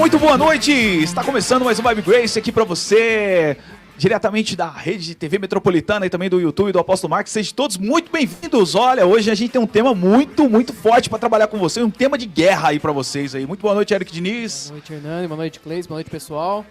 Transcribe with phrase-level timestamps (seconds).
[0.00, 0.72] muito boa noite!
[0.72, 3.54] Está começando mais um Vibe Grace aqui para você,
[3.98, 7.30] diretamente da rede de TV Metropolitana e também do YouTube do Apóstolo Marques.
[7.30, 8.74] Sejam todos muito bem-vindos.
[8.74, 11.90] Olha, hoje a gente tem um tema muito, muito forte para trabalhar com vocês, um
[11.90, 13.44] tema de guerra aí para vocês aí.
[13.44, 14.68] Muito boa noite, Eric Diniz.
[14.68, 15.28] Boa noite, Hernani.
[15.28, 15.86] Boa noite, Cleis.
[15.86, 16.64] Boa noite, pessoal.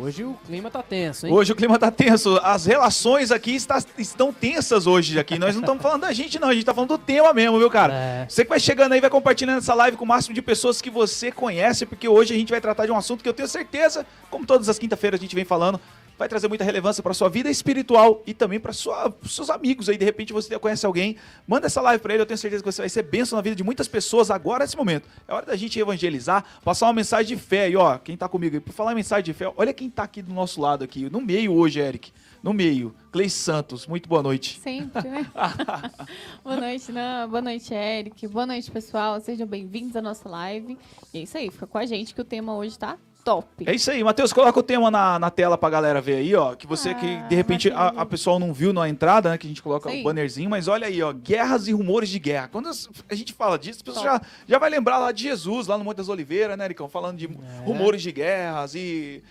[0.00, 1.32] Hoje o clima tá tenso, hein?
[1.32, 2.40] Hoje o clima tá tenso.
[2.42, 5.38] As relações aqui está, estão tensas hoje aqui.
[5.38, 6.48] Nós não estamos falando da gente, não.
[6.48, 7.92] A gente tá falando do tema mesmo, viu, cara?
[7.92, 8.26] É.
[8.26, 10.88] Você que vai chegando aí, vai compartilhando essa live com o máximo de pessoas que
[10.88, 14.06] você conhece, porque hoje a gente vai tratar de um assunto que eu tenho certeza,
[14.30, 15.78] como todas as quinta-feiras a gente vem falando,
[16.20, 19.96] vai trazer muita relevância para sua vida espiritual e também para seus amigos aí.
[19.96, 21.16] De repente você conhece alguém,
[21.48, 22.22] manda essa live para ele.
[22.22, 24.76] Eu tenho certeza que você vai ser bênção na vida de muitas pessoas agora nesse
[24.76, 25.08] momento.
[25.26, 27.70] É hora da gente evangelizar, passar uma mensagem de fé.
[27.70, 30.02] E ó, quem tá comigo aí, por falar em mensagem de fé, olha quem tá
[30.02, 32.12] aqui do nosso lado aqui, no meio hoje, Eric.
[32.42, 34.58] No meio, Cleis Santos, muito boa noite.
[34.60, 35.26] Sempre, né?
[36.44, 37.28] boa noite, Nan.
[37.28, 38.26] Boa noite, Eric.
[38.28, 39.20] Boa noite, pessoal.
[39.20, 40.76] Sejam bem-vindos à nossa live.
[41.12, 43.46] E é isso aí, fica com a gente que o tema hoje tá top.
[43.66, 46.54] É isso aí, Matheus, coloca o tema na, na tela pra galera ver aí, ó.
[46.54, 49.38] Que você Ah, que de repente a, a pessoal não viu na entrada, né?
[49.38, 51.12] Que a gente coloca o bannerzinho, mas olha aí, ó.
[51.12, 52.48] Guerras e rumores de guerra.
[52.48, 52.68] Quando
[53.08, 55.84] a gente fala disso, as pessoas já, já vai lembrar lá de Jesus, lá no
[55.84, 56.88] Monte das Oliveiras, né, Ericão?
[56.88, 57.28] Falando de
[57.64, 59.22] rumores de guerras e.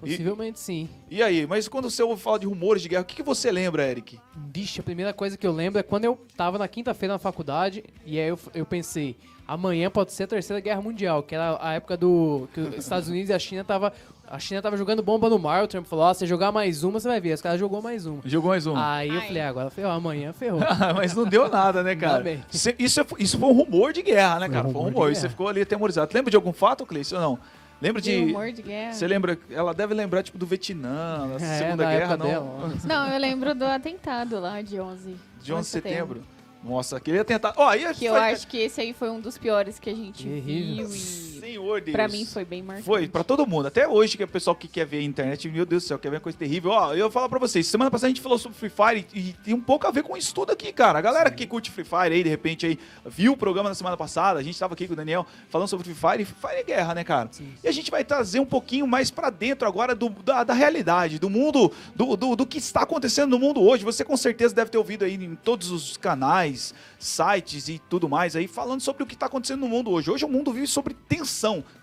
[0.00, 0.88] E, Possivelmente sim.
[1.10, 3.50] e aí, mas quando você ouve falar de rumores de guerra, o que, que você
[3.50, 4.16] lembra, Eric?
[4.52, 7.82] Vixe, a primeira coisa que eu lembro é quando eu tava na quinta-feira na faculdade
[8.06, 9.16] e aí eu, eu pensei,
[9.48, 13.08] amanhã pode ser a terceira guerra mundial, que era a época do que os Estados
[13.08, 13.92] Unidos e a China tava
[14.30, 17.00] a China tava jogando bomba no mar, o Trump falou, ó, se jogar mais uma,
[17.00, 17.32] você vai ver.
[17.32, 18.20] Os caras jogou mais uma.
[18.26, 18.76] Jogou mais um.
[18.76, 19.26] Aí eu Ai.
[19.26, 20.60] falei, ah, agora ferrou, amanhã ferrou.
[20.94, 22.38] mas não deu nada, né, cara?
[22.52, 24.68] Isso, isso, é- isso foi um rumor de guerra, né, Foi um cara?
[24.68, 25.10] Foi um rumor.
[25.10, 26.10] E você ficou ali atemorizado.
[26.12, 27.38] Lembra de algum fato, Cleice, ou não?
[27.80, 28.26] Lembra de.
[28.26, 28.92] De humor de guerra.
[28.92, 29.38] Você lembra?
[29.50, 32.26] Ela deve lembrar, tipo, do Vietnã, da É, Segunda da Guerra, não.
[32.26, 32.72] dela.
[32.84, 35.16] Não, eu lembro do atentado lá de 11.
[35.42, 36.22] De 11 de setembro.
[36.62, 37.54] Nossa, queria tentar.
[37.56, 40.24] Ó, aí Que eu acho que esse aí foi um dos piores que a gente
[40.24, 40.86] Terrível.
[40.88, 41.92] viu e Senhor Deus.
[41.94, 42.84] pra mim foi bem marcante.
[42.86, 43.66] Foi, pra todo mundo.
[43.66, 45.98] Até hoje, que é o pessoal que quer ver a internet, meu Deus do céu,
[45.98, 46.70] quer ver uma coisa terrível.
[46.70, 49.20] Ó, eu vou falar pra vocês, semana passada a gente falou sobre Free Fire e,
[49.30, 50.98] e tem um pouco a ver com isso tudo aqui, cara.
[50.98, 53.96] A galera que curte Free Fire aí, de repente, aí, viu o programa na semana
[53.96, 56.60] passada, a gente tava aqui com o Daniel falando sobre Free Fire, e Free Fire
[56.60, 57.30] é guerra, né, cara?
[57.62, 61.18] E a gente vai trazer um pouquinho mais pra dentro agora do- da, da realidade,
[61.18, 63.84] do mundo, do, do, do que está acontecendo no mundo hoje.
[63.84, 68.34] Você com certeza deve ter ouvido aí em todos os canais, sites e tudo mais
[68.36, 70.10] aí, falando sobre o que está acontecendo no mundo hoje.
[70.10, 71.27] Hoje o mundo vive sobre tensão,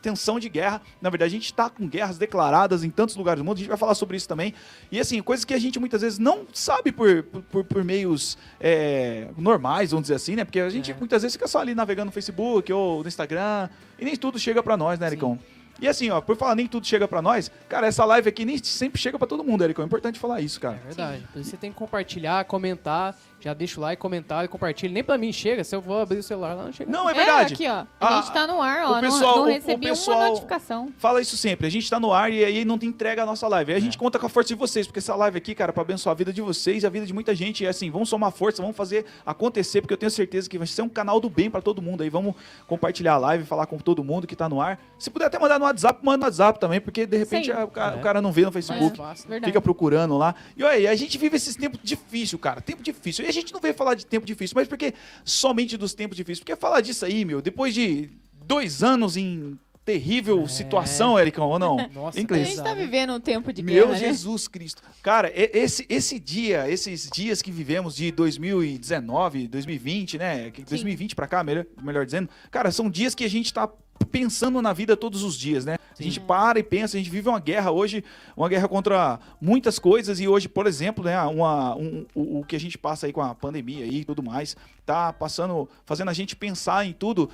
[0.02, 0.82] tensão de guerra.
[1.02, 3.68] Na verdade, a gente está com guerras declaradas em tantos lugares do mundo, a gente
[3.70, 4.54] vai falar sobre isso também.
[4.92, 9.28] E assim, coisas que a gente muitas vezes não sabe por, por, por- meios é,
[9.38, 10.44] normais, vamos dizer assim, né?
[10.44, 10.96] Porque a gente É.
[10.98, 13.70] muitas vezes fica só ali navegando no Facebook ou no Instagram
[14.00, 15.38] e nem tudo chega para nós, né, Ericão?
[15.80, 18.58] E assim, ó, por falar nem tudo chega pra nós, cara, essa live aqui nem
[18.64, 19.84] sempre chega pra todo mundo, Ericão.
[19.84, 20.80] É importante falar isso, cara.
[20.84, 21.24] É verdade.
[21.36, 24.92] Isso você tem que compartilhar, comentar, já deixa o like, comentar e compartilha.
[24.94, 26.90] Nem pra mim chega, se eu vou abrir o celular lá, não chega.
[26.90, 27.54] Não, é É, verdade.
[27.54, 27.86] aqui, ó.
[28.00, 28.94] Ah, A gente tá no ar, o ó.
[28.96, 30.94] não- pessoal- não, o- o recebi pessoal- uma notificação.
[30.98, 31.68] Fala isso sempre.
[31.68, 33.74] A gente tá no ar e aí não tem entrega a nossa live.
[33.74, 35.82] Aí a gente conta com a força de vocês, porque essa live aqui, cara, pra
[35.82, 37.64] abençoar a vida de vocês e a vida de muita gente.
[37.64, 40.82] E assim, vamos somar força, vamos fazer acontecer, porque eu tenho certeza que vai ser
[40.82, 42.02] um canal do bem pra todo mundo.
[42.02, 42.34] Aí vamos
[42.66, 44.80] compartilhar a live, falar com todo mundo que tá no ar.
[44.98, 47.68] Se puder até mandar no WhatsApp, manda no WhatsApp também, porque de repente a- o,
[47.68, 48.00] cara, É.
[48.00, 49.00] o cara não vê no Mais Facebook.
[49.46, 50.36] Fica procurando lá.
[50.56, 52.62] E olha aí, a gente vive esses tempos difíceis, cara.
[52.62, 53.26] Tempo difícil.
[53.26, 54.94] E a gente não veio falar de tempo difícil, mas porque
[55.24, 56.40] somente dos tempos difíceis.
[56.40, 58.10] Porque falar disso aí, meu, depois de
[58.46, 60.48] dois anos em terrível É.
[60.48, 61.76] situação, Ericão, ou não?
[61.94, 64.08] Nossa, A gente tá vivendo um tempo de Meu guerra, né?
[64.08, 64.82] Jesus Cristo.
[65.04, 70.50] Cara, esse, esse dia, esses dias que vivemos de 2019, 2020, né?
[70.52, 72.30] Que 2020 pra cá, melhor, melhor dizendo.
[72.50, 73.70] Cara, são dias que a gente tá
[74.12, 75.78] pensando na vida todos os dias, né?
[75.98, 78.04] A gente para e pensa, a gente vive uma guerra hoje,
[78.36, 82.56] uma guerra contra muitas coisas e hoje, por exemplo, né, uma, um- o, o que
[82.56, 86.36] a gente passa aí com a pandemia e tudo mais, tá passando, fazendo a gente
[86.36, 87.30] pensar em tudo,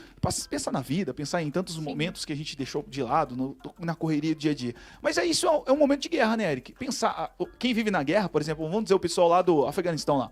[0.50, 3.96] pensar na vida, pensar em tantos momentos que a gente deixou de lado, no- na
[3.96, 4.76] correria do dia a dia.
[5.02, 6.74] Mas é isso, é um, é momento de guerra, né, Eric?
[6.74, 10.32] Pensar, quem vive na guerra, por exemplo, vamos dizer o pessoal lá do Afeganistão lá.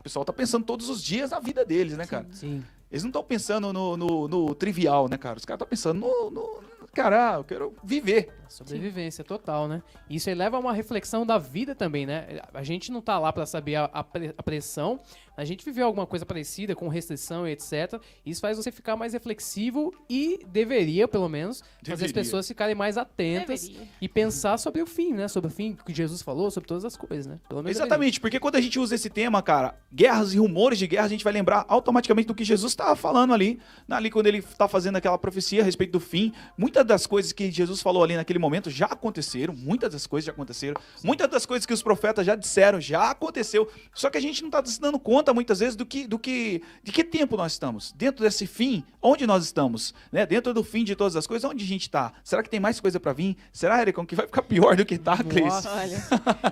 [0.00, 2.26] O pessoal tá pensando todos os dias na vida deles, né, cara?
[2.32, 2.64] Sim.
[2.90, 5.36] Eles não estão pensando no, no- no trivial, né, cara?
[5.38, 6.68] Os caras estão pensando no, no.
[6.94, 8.32] Cara, eu quero viver.
[8.48, 9.82] Sobrevivência total, né?
[10.08, 12.40] Isso aí leva a uma reflexão da vida também, né?
[12.52, 14.98] A gente não tá lá pra saber a, a pressão,
[15.38, 18.02] a gente viveu alguma coisa parecida com restrição e etc.
[18.26, 22.14] Isso faz você ficar mais reflexivo e deveria, pelo menos, fazer as Deveria.
[22.14, 23.88] pessoas ficarem mais atentas Deveria.
[24.00, 25.28] e pensar sobre o fim, né?
[25.28, 27.38] Sobre o fim que Jesus falou, sobre todas as coisas, né?
[27.48, 30.88] Pelo menos Exatamente, porque quando a gente usa esse tema, cara, guerras e rumores de
[30.88, 34.38] guerra, a gente vai lembrar automaticamente do que Jesus estava falando ali, ali quando ele
[34.38, 36.32] está fazendo aquela profecia a respeito do fim.
[36.56, 40.32] Muitas das coisas que Jesus falou ali naquele momento já aconteceram, muitas das coisas já
[40.32, 44.42] aconteceram, muitas das coisas que os profetas já disseram já aconteceu, só que a gente
[44.42, 47.36] não está se dando conta conta muitas vezes do que, do que, de que tempo
[47.36, 47.92] nós estamos.
[47.92, 49.94] Dentro desse fim, onde nós estamos?
[50.10, 50.24] Né?
[50.24, 52.12] Dentro do fim de todas as coisas, onde a gente está?
[52.24, 53.36] Será que tem mais coisa para vir?
[53.52, 55.44] Será, Ericão, que vai ficar pior do que tá, Cris?
[55.46, 55.70] Nossa.
[55.70, 56.02] Olha,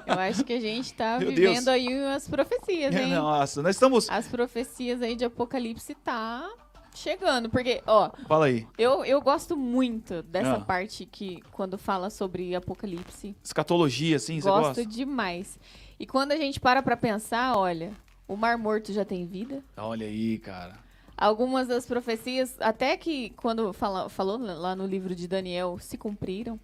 [0.07, 1.69] eu acho que a gente tá Meu vivendo Deus.
[1.69, 3.15] aí as profecias, hein?
[3.15, 4.09] Nossa, nós estamos.
[4.11, 6.49] As profecias aí de Apocalipse tá
[6.95, 7.49] chegando.
[7.49, 8.67] Porque, ó, Fala aí.
[8.77, 10.61] eu, eu gosto muito dessa Ah.
[10.61, 14.87] parte que, quando fala sobre Apocalipse, Escatologia, assim, você gosto gosta?
[14.87, 15.59] demais.
[15.99, 17.91] E quando a gente para pra pensar, olha,
[18.29, 19.63] o Mar Morto já tem vida.
[19.77, 20.79] Olha aí, cara.
[21.17, 26.61] Algumas das profecias, até que quando fala, falou lá no livro de Daniel, se cumpriram.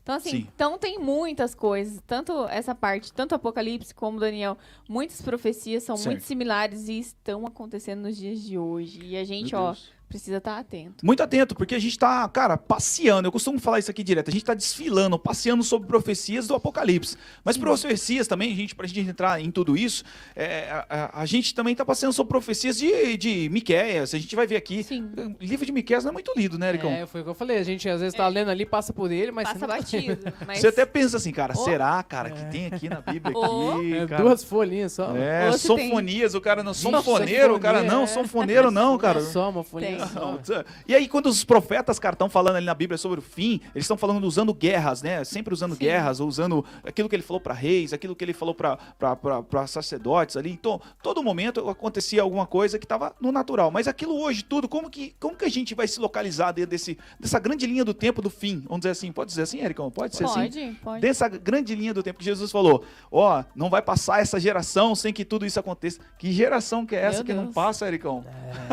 [0.00, 0.48] Então, assim, Sim.
[0.54, 4.56] então tem muitas coisas, tanto essa parte, tanto Apocalipse como Daniel,
[4.88, 6.10] muitas profecias são Certo.
[6.12, 9.00] muito similares e estão acontecendo nos dias de hoje.
[9.02, 9.92] E a gente, Meu ó, Deus.
[10.08, 11.04] Precisa estar atento.
[11.04, 13.26] Muito atento, porque a gente tá, cara, passeando.
[13.26, 14.28] Eu costumo falar isso aqui direto.
[14.28, 17.16] A gente tá desfilando, passeando sobre profecias do Apocalipse.
[17.44, 20.04] Mas profecias também, a gente, pra gente entrar em tudo isso,
[20.34, 24.14] é, a, a- a gente também tá passeando sobre profecias de, de Miquéias.
[24.14, 24.82] A gente vai ver aqui.
[24.84, 25.10] Sim.
[25.40, 26.90] O livro de Miquéias não é muito lido, né, Ericão?
[26.90, 27.58] É, foi o que eu falei.
[27.58, 29.80] A gente às vezes tá lendo ali, passa por ele, mas Passa você não tá
[29.80, 30.32] batido.
[30.46, 31.64] Mas Você até pensa assim, cara, Ô.
[31.64, 34.22] será, cara, que tem aqui na Bíblia aqui, É, cara?
[34.22, 35.16] duas folhinhas só.
[35.16, 36.72] É, Ou se tem- sonfonias, o cara não.
[36.74, 38.06] Sonfoneiro, o cara não, é.
[38.06, 39.20] sonfoneiro não, cara.
[39.20, 39.95] Só uma folhinha Tem.
[40.14, 40.40] Não,
[40.86, 43.84] E aí, quando os profetas, cara, estão falando ali na Bíblia sobre o fim, eles
[43.84, 45.24] estão falando usando guerras, né?
[45.24, 45.80] Sempre usando Sim.
[45.80, 50.36] guerras, ou usando aquilo que ele falou para reis, aquilo que ele falou para sacerdotes
[50.36, 50.50] ali.
[50.50, 53.70] Então, todo momento acontecia alguma coisa que estava no natural.
[53.70, 56.98] Mas aquilo hoje, tudo, como que, como que a gente vai se localizar dentro desse,
[57.18, 58.60] dessa grande linha do tempo do fim?
[58.66, 59.90] Vamos dizer assim, pode dizer assim, Ericão?
[59.90, 60.40] Pode ser assim?
[60.40, 61.00] pode, pode.
[61.00, 65.12] Dessa grande linha do tempo que Jesus falou, ó, não vai passar essa geração sem
[65.12, 66.00] que tudo isso aconteça.
[66.18, 67.54] Que geração que é essa Meu que não Deus.
[67.54, 68.24] passa, Ericão?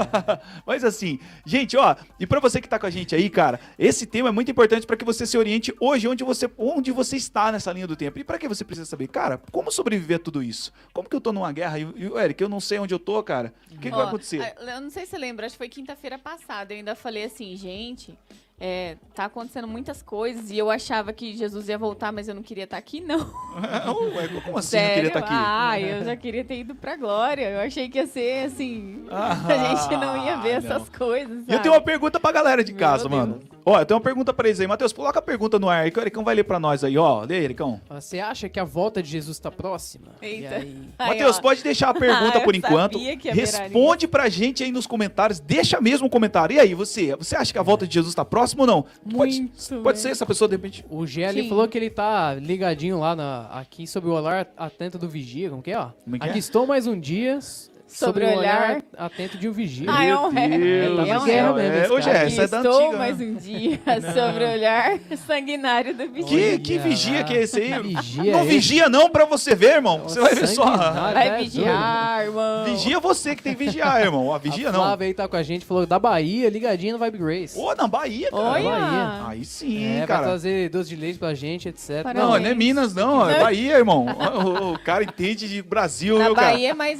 [0.65, 1.12] Mas assim,
[1.45, 4.31] gente, ó, e pra você que tá com a gente aí, cara, esse tema é
[4.31, 7.87] muito importante pra que você se oriente hoje onde você, onde você está nessa linha
[7.87, 8.19] do tempo.
[8.19, 10.71] E pra que você precisa saber, cara, como sobreviver a tudo isso?
[10.93, 13.21] Como que eu tô numa guerra e, e Eric, eu não sei onde eu tô,
[13.23, 13.53] cara?
[13.71, 14.55] O que, que vai acontecer?
[14.59, 16.73] Eu não sei se você lembra, acho que foi quinta-feira passada.
[16.73, 18.17] Eu ainda falei assim, gente,
[18.65, 22.41] é, tá acontecendo muitas coisas e eu achava que Jesus ia voltar, mas eu não
[22.41, 23.19] queria estar aqui, não.
[24.15, 24.87] Ué, como assim Sério?
[24.87, 25.33] não queria estar aqui?
[25.33, 27.49] Ah, eu já queria ter ido pra glória.
[27.49, 29.05] Eu achei que ia ser assim.
[29.11, 30.75] Ah, a gente não ia ver não.
[30.75, 31.39] essas coisas.
[31.39, 31.63] E eu sabe?
[31.63, 33.41] tenho uma pergunta pra galera de casa, mano.
[33.65, 34.67] Ó, eu tenho uma pergunta pra eles aí.
[34.67, 36.97] Matheus, coloca a pergunta no ar aí que o Ericão vai ler pra nós aí,
[36.97, 37.21] ó.
[37.23, 37.79] Lê aí, Ericão.
[37.89, 40.07] Você acha que a volta de Jesus tá próxima?
[40.21, 40.55] E Eita.
[40.55, 40.77] aí?
[40.99, 42.99] Matheus, pode deixar a pergunta Ah, por enquanto.
[43.31, 45.39] Responde pra gente aí nos comentários.
[45.39, 46.55] Deixa mesmo o comentário.
[46.55, 47.15] E aí, você?
[47.15, 48.85] Você acha que a volta de Jesus tá próxima ou não?
[49.11, 49.97] Pode, Muito, pode velho.
[49.97, 50.85] ser essa pessoa, de repente.
[50.89, 51.49] O G ali Sim.
[51.49, 55.49] falou que ele tá ligadinho lá na, aqui sobre o olhar atento do vigia.
[55.49, 55.89] Como que é, ó?
[56.03, 56.29] Como é que é?
[56.29, 57.39] aqui estou mais um dia
[57.93, 58.83] sobre, Sobre o olhar olhar.
[58.97, 59.85] atento de um vigia.
[59.89, 60.47] Ah, é um ré.
[60.47, 62.97] Deus tá é um guerra mesmo, É, hoje é, essa é da estou antiga.
[62.97, 63.25] mais né?
[63.25, 63.79] um dia
[64.13, 66.27] sobre o olhar sanguinário do bicho.
[66.27, 67.23] Que, que vigia lá.
[67.23, 67.81] que é esse aí?
[67.81, 68.47] Vigia não é esse?
[68.53, 69.99] vigia não pra você ver, irmão.
[70.03, 70.63] Você vai ver só.
[70.65, 71.13] Sanguinário.
[71.13, 72.65] Vai vigiar, irmão.
[72.65, 74.27] Vigia você que tem que vigiar, irmão.
[74.27, 74.79] Ó, vigia a não.
[74.79, 77.57] Flávia aí tá com a gente, falou da Bahia, ligadinho no Vibe Grace.
[77.59, 78.43] Ô, na Bahia, cara.
[78.43, 78.69] Olha.
[78.69, 79.27] Bahia.
[79.27, 80.23] Aí sim, é, vai cara.
[80.23, 82.03] trazer doce de leite pra gente, etc.
[82.03, 82.25] Parabéns.
[82.25, 83.29] Não, não é Minas, não.
[83.29, 84.05] É Bahia, irmão.
[84.73, 86.51] O, cara entende de Brasil, Na cara?
[86.51, 86.99] Bahia é mais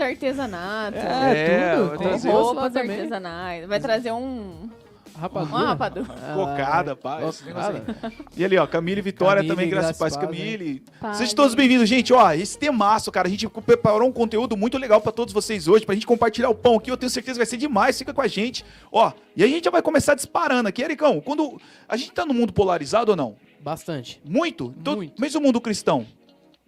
[0.85, 1.35] artesanato.
[1.35, 1.97] É, É, tudo.
[1.97, 3.67] Tem rosto lá Roupas artesanais.
[3.67, 4.69] Vai trazer um.
[5.15, 5.51] Rapadura.
[5.55, 6.07] Uma rapadura.
[6.09, 8.13] Ah, Cocada, aí.
[8.35, 10.83] E ali, ó, Camille e Vitória Camille, também, graças paz, graças e paz, Camille.
[10.99, 12.11] Paz, Sejam todos bem-vindos, gente.
[12.11, 15.85] Ó, esse temaço, cara, a gente preparou um conteúdo muito legal pra todos vocês hoje,
[15.85, 16.89] pra gente compartilhar o pão aqui.
[16.89, 17.97] Eu tenho certeza que vai ser demais.
[17.97, 18.65] Fica com a gente.
[18.91, 20.81] Ó, e a gente já vai começar disparando aqui.
[20.81, 23.35] Ericão, quando a gente tá no mundo polarizado ou não?
[23.61, 24.19] Bastante.
[24.25, 24.73] Muito?
[24.79, 25.21] Então, Muito.
[25.21, 26.07] Mesmo o mundo cristão.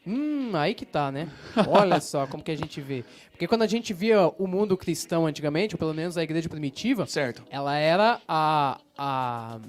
[0.07, 1.27] Hum, aí que tá, né?
[1.67, 3.03] Olha só como que a gente vê.
[3.31, 7.05] Porque quando a gente via o mundo cristão antigamente, ou pelo menos a igreja primitiva,
[7.05, 7.43] Certo.
[7.49, 9.59] ela era a, a,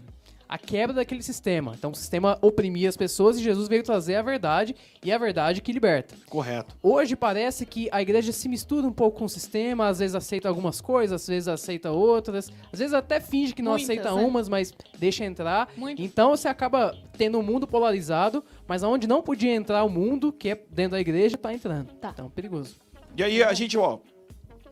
[0.49, 1.73] a quebra daquele sistema.
[1.77, 5.61] Então o sistema oprimia as pessoas e Jesus veio trazer a verdade e a verdade
[5.61, 6.15] que liberta.
[6.29, 6.77] Correto.
[6.83, 10.49] Hoje parece que a igreja se mistura um pouco com o sistema, às vezes aceita
[10.49, 14.23] algumas coisas, às vezes aceita outras, às vezes até finge que não Muitas, aceita né?
[14.23, 15.69] umas, mas deixa entrar.
[15.77, 16.01] Muito.
[16.01, 20.51] Então você acaba tendo um mundo polarizado, mas aonde não podia entrar o mundo, que
[20.51, 21.93] é dentro da igreja, tá entrando.
[21.95, 22.11] Tá.
[22.13, 22.77] Então, perigoso.
[23.17, 23.99] E aí a gente, ó,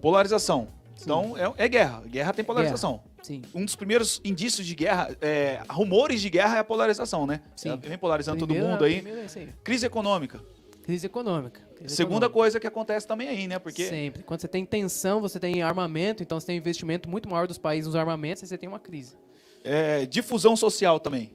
[0.00, 0.68] polarização.
[1.00, 2.02] Então é, é guerra.
[2.06, 3.02] Guerra tem polarização.
[3.22, 3.42] Sim.
[3.54, 7.40] Um dos primeiros indícios de guerra, é, rumores de guerra é a polarização, né?
[7.56, 7.68] Sim.
[7.70, 9.02] Ela Vem polarizando todo Primeiro- mundo aí.
[9.06, 9.48] é aí.
[9.64, 10.40] Crise econômica.
[10.82, 11.60] Crise econômica.
[11.76, 12.30] Crise Segunda econômica.
[12.34, 13.58] coisa que acontece também aí, né?
[13.58, 14.22] Porque Sempre.
[14.22, 17.56] Quando você tem tensão, você tem armamento, então você tem um investimento muito maior dos
[17.56, 19.16] países nos armamentos, e você tem uma crise.
[19.64, 21.34] é, difusão social também.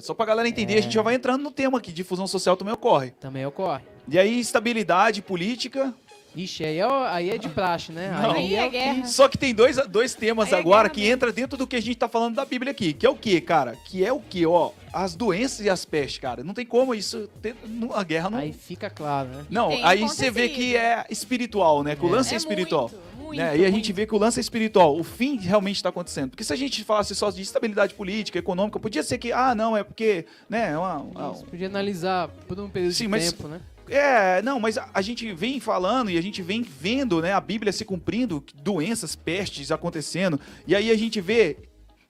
[0.00, 0.78] Só pra galera entender, É.
[0.78, 1.90] a gente já vai entrando no tema aqui.
[1.92, 3.10] Difusão social também ocorre.
[3.12, 3.82] Também ocorre.
[4.08, 5.94] E aí, instabilidade política.
[6.36, 8.10] Ixi, aí é, aí é de praxe, né?
[8.22, 8.32] Não.
[8.32, 9.06] Aí é guerra.
[9.06, 11.14] Só que tem dois, dois temas Aí é agora guerra que mesmo.
[11.14, 12.92] entra dentro do que a gente tá falando da Bíblia aqui.
[12.92, 13.76] Que é o quê, cara?
[13.86, 14.70] Que é o quê, ó?
[14.92, 16.44] As doenças e as pestes, cara.
[16.44, 17.28] Não tem como isso.
[17.42, 18.38] ter- não- a guerra não.
[18.38, 19.46] Aí fica claro, né?
[19.50, 21.96] Não, tem aí você vê que é espiritual, né?
[21.96, 22.12] Que o É.
[22.12, 22.88] lance é, É espiritual.
[22.90, 23.56] muito, muito, né?
[23.56, 23.94] E a gente muito.
[23.94, 24.98] vê que o lance espiritual.
[24.98, 26.30] O fim realmente está acontecendo.
[26.30, 29.76] Porque se a gente falasse só de estabilidade política, econômica, podia ser que, ah, não,
[29.76, 30.72] é porque, né?
[30.72, 33.60] é Uma, uma- Isso, podia analisar por um período Sim, de mas- tempo, né?
[33.90, 37.40] É, não, mas a, a gente vem falando e a gente vem vendo, né, a
[37.40, 41.56] Bíblia se cumprindo, doenças, pestes acontecendo, e aí a gente vê,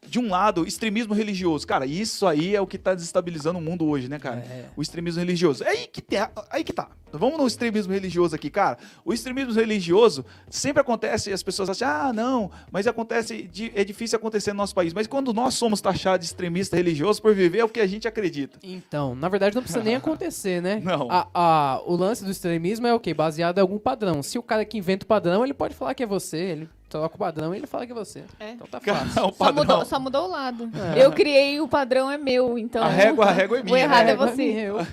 [0.07, 1.67] de um lado, extremismo religioso.
[1.67, 4.39] Cara, isso aí é o que tá desestabilizando o mundo hoje, né, cara?
[4.41, 4.67] É.
[4.77, 5.65] O extremismo religioso.
[5.65, 6.03] É aí que,
[6.51, 6.89] aí que tá.
[7.13, 8.79] Vamos no extremismo religioso aqui, cara.
[9.05, 14.17] O extremismo religioso sempre acontece as pessoas acham, ah, não, mas acontece, de- é difícil
[14.17, 14.93] acontecer no nosso país.
[14.95, 18.07] Mas quando nós somos taxados de extremista religioso por viver é o que a gente
[18.07, 18.59] acredita.
[18.63, 20.81] Então, na verdade não precisa nem acontecer, né?
[20.85, 21.11] Não.
[21.11, 23.13] A- a- o lance do extremismo é o quê?
[23.15, 24.23] Baseado em algum padrão.
[24.23, 26.37] Se o cara que inventa o padrão, ele pode falar que é você.
[26.39, 28.25] Ele troca o padrão e ele fala que é você.
[28.41, 28.53] É.
[28.53, 29.07] Então tá fácil.
[29.27, 29.55] o Só padrão.
[29.65, 30.71] mudou, só mudou o lado.
[30.97, 31.05] É.
[31.05, 32.83] Eu criei, o padrão é meu, então...
[32.83, 34.13] A régua- a régua é O minha, errado né?
[34.13, 34.43] é você.
[34.43, 34.87] Eu,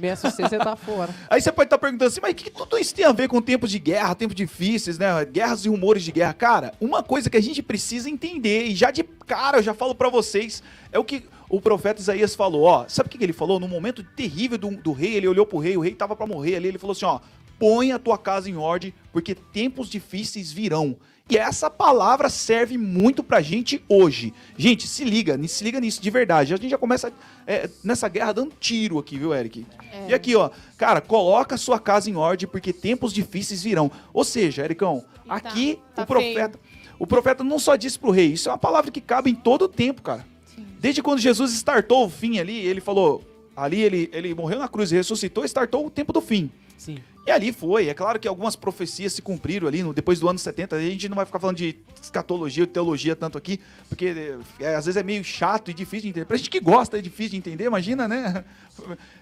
[0.00, 1.14] me assustei, você tá fora.
[1.30, 3.28] Aí você pode estar perguntando assim, mas o que, que tudo isso tem a ver
[3.28, 5.24] com tempos de guerra, tempos difíceis, né?
[5.24, 6.32] Guerras e rumores de guerra.
[6.34, 9.94] Cara, uma coisa que a gente precisa entender, e já de cara eu já falo
[9.94, 10.60] pra vocês,
[10.90, 12.84] é o que o profeta Isaías falou, ó.
[12.88, 13.60] Sabe o que que ele falou?
[13.60, 16.56] No momento terrível do, do rei, ele olhou pro rei, o rei tava pra morrer
[16.56, 17.20] ali, ele falou assim, ó,
[17.56, 20.96] põe a tua casa em ordem, porque tempos difíceis virão.
[21.28, 24.32] E essa palavra serve muito pra gente hoje.
[24.56, 26.54] Gente, se liga, se liga nisso de verdade.
[26.54, 27.12] A gente já começa
[27.44, 29.66] é, nessa guerra dando tiro aqui, viu, Eric?
[29.92, 30.10] É.
[30.10, 33.90] E aqui, ó, cara, coloca a sua casa em ordem, porque tempos difíceis virão.
[34.14, 36.60] Ou seja, Ericão, E tá- aqui tá o profeta.
[36.98, 39.62] O profeta não só disse pro rei, isso é uma palavra que cabe em todo
[39.62, 40.24] o tempo, cara.
[40.54, 40.64] Sim.
[40.78, 43.22] Desde quando Jesus startou o fim ali, ele falou.
[43.56, 46.50] Ali ele, ele morreu na cruz, ressuscitou e startou o tempo do fim.
[46.78, 46.98] Sim.
[47.26, 47.88] E ali foi.
[47.88, 50.76] É claro que algumas profecias se cumpriram ali no, depois do ano 70.
[50.76, 54.14] A gente não vai ficar falando de escatologia ou teologia tanto aqui, porque
[54.60, 56.24] é, às vezes é meio chato e difícil de entender.
[56.26, 58.44] Pra gente que gosta é difícil de entender, imagina, né?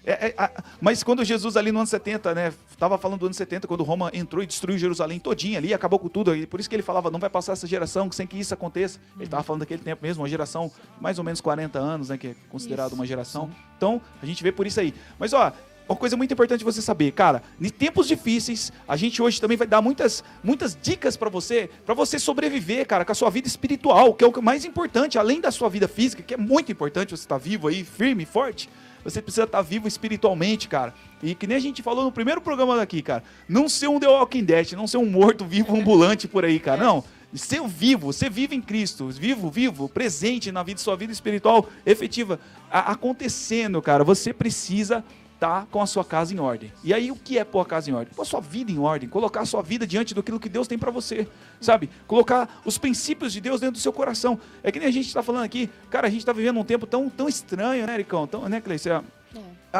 [0.05, 2.53] É, é, a- mas quando Jesus ali no ano 70, né?
[2.77, 6.07] Tava falando do ano 70, quando Roma entrou e destruiu Jerusalém todinha ali, acabou com
[6.09, 6.35] tudo.
[6.35, 8.99] E por isso que ele falava, não vai passar essa geração sem que isso aconteça.
[9.17, 10.71] Ele tava falando daquele tempo mesmo, uma geração
[11.01, 12.17] mais ou menos 40 anos, né?
[12.17, 12.95] Que é considerado Isso.
[12.95, 13.49] uma geração.
[13.77, 14.93] Então, a gente vê por isso aí.
[15.17, 15.51] Mas, ó,
[15.87, 19.67] uma coisa muito importante você saber, cara, em tempos difíceis, a gente hoje também vai
[19.67, 24.13] dar muitas, muitas dicas pra você, pra você sobreviver, cara, com a sua vida espiritual,
[24.13, 27.23] que é o mais importante, além da sua vida física, que é muito importante você
[27.23, 28.69] estar vivo aí, firme, forte.
[29.03, 30.91] Você precisa estar vivo espiritualmente, cara.
[31.21, 33.23] E que nem a gente falou no primeiro programa daqui, cara.
[33.47, 36.83] Não ser um The Walking Dead, não ser um morto vivo ambulante por aí, cara.
[36.83, 37.03] Não.
[37.31, 42.39] Ser vivo, ser vivo em Cristo, vivo, vivo, presente na vida, sua vida espiritual efetiva
[42.71, 44.03] a- acontecendo, cara.
[44.03, 45.03] Você precisa
[45.35, 46.71] estar com a sua casa em ordem.
[46.83, 48.13] E aí o que é pôr a casa em ordem?
[48.13, 50.77] Pôr a sua vida em ordem, colocar a sua vida diante daquilo que Deus tem
[50.77, 51.27] pra você,
[51.61, 51.89] sabe?
[52.07, 54.39] Colocar os princípios de Deus dentro do seu coração.
[54.63, 56.87] É que nem a gente tá falando aqui, cara, a gente tá vivendo um tempo
[56.87, 58.25] tão, tão estranho, né, Ericão?
[58.25, 58.89] Tão, né, Cleice?
[58.89, 59.01] É.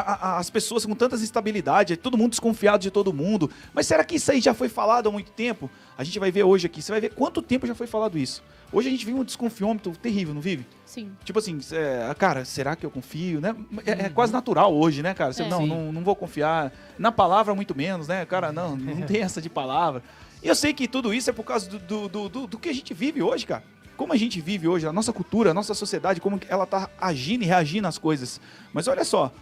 [0.00, 3.50] a- a- as pessoas com tantas instabilidades, todo mundo desconfiado de todo mundo.
[3.74, 5.70] Mas será que isso aí já foi falado há muito tempo?
[5.96, 6.82] A gente vai ver hoje aqui.
[6.82, 8.42] Você vai ver quanto tempo já foi falado isso.
[8.72, 10.66] Hoje a gente vive um desconfiômetro terrível, não vive?
[10.84, 11.10] Sim.
[11.24, 13.54] Tipo assim, é, cara, será que eu confio, né?
[13.86, 15.32] É, é quase natural hoje, né, cara?
[15.32, 15.48] Você, É.
[15.48, 15.66] não, Sim.
[15.68, 16.72] não, não vou confiar.
[16.98, 18.26] Na palavra, muito menos, né?
[18.26, 20.02] Cara, não, não tem essa de palavra.
[20.42, 22.68] E eu sei que tudo isso é por causa do, do, do, do- do que
[22.68, 23.62] a gente vive hoje, cara.
[23.96, 27.44] Como a gente vive hoje, a nossa cultura, a nossa sociedade, como ela tá agindo
[27.44, 28.38] e reagindo às coisas.
[28.70, 29.32] Mas olha só,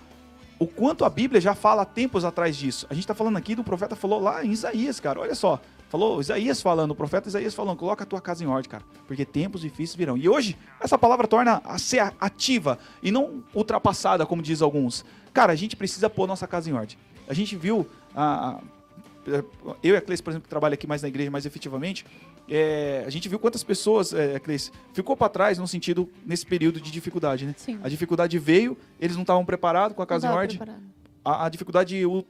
[0.64, 2.86] o quanto a Bíblia já fala há tempos atrás disso.
[2.90, 5.20] A gente tá falando aqui do profeta falou lá em Isaías, cara.
[5.20, 5.60] Olha só.
[5.90, 9.24] Falou Isaías falando, o profeta Isaías falando, coloca a tua casa em ordem, cara, porque
[9.24, 10.16] tempos difíceis virão.
[10.16, 15.04] E hoje, essa palavra torna a ser ativa e não ultrapassada, como diz alguns.
[15.32, 16.96] Cara, a gente precisa pôr nossa casa em ordem.
[17.28, 18.60] A gente viu, a, a-
[19.82, 22.04] eu e a Cleice, por exemplo, que trabalha aqui mais na igreja, mais efetivamente,
[22.48, 24.40] é, a gente viu quantas pessoas, é,
[24.92, 27.54] ficou para trás no sentido, nesse período de dificuldade, né?
[27.56, 27.78] Sim.
[27.82, 30.80] A dificuldade veio, eles não estavam preparados com a casa preparado.
[31.24, 32.26] A, a dificuldade o, Levou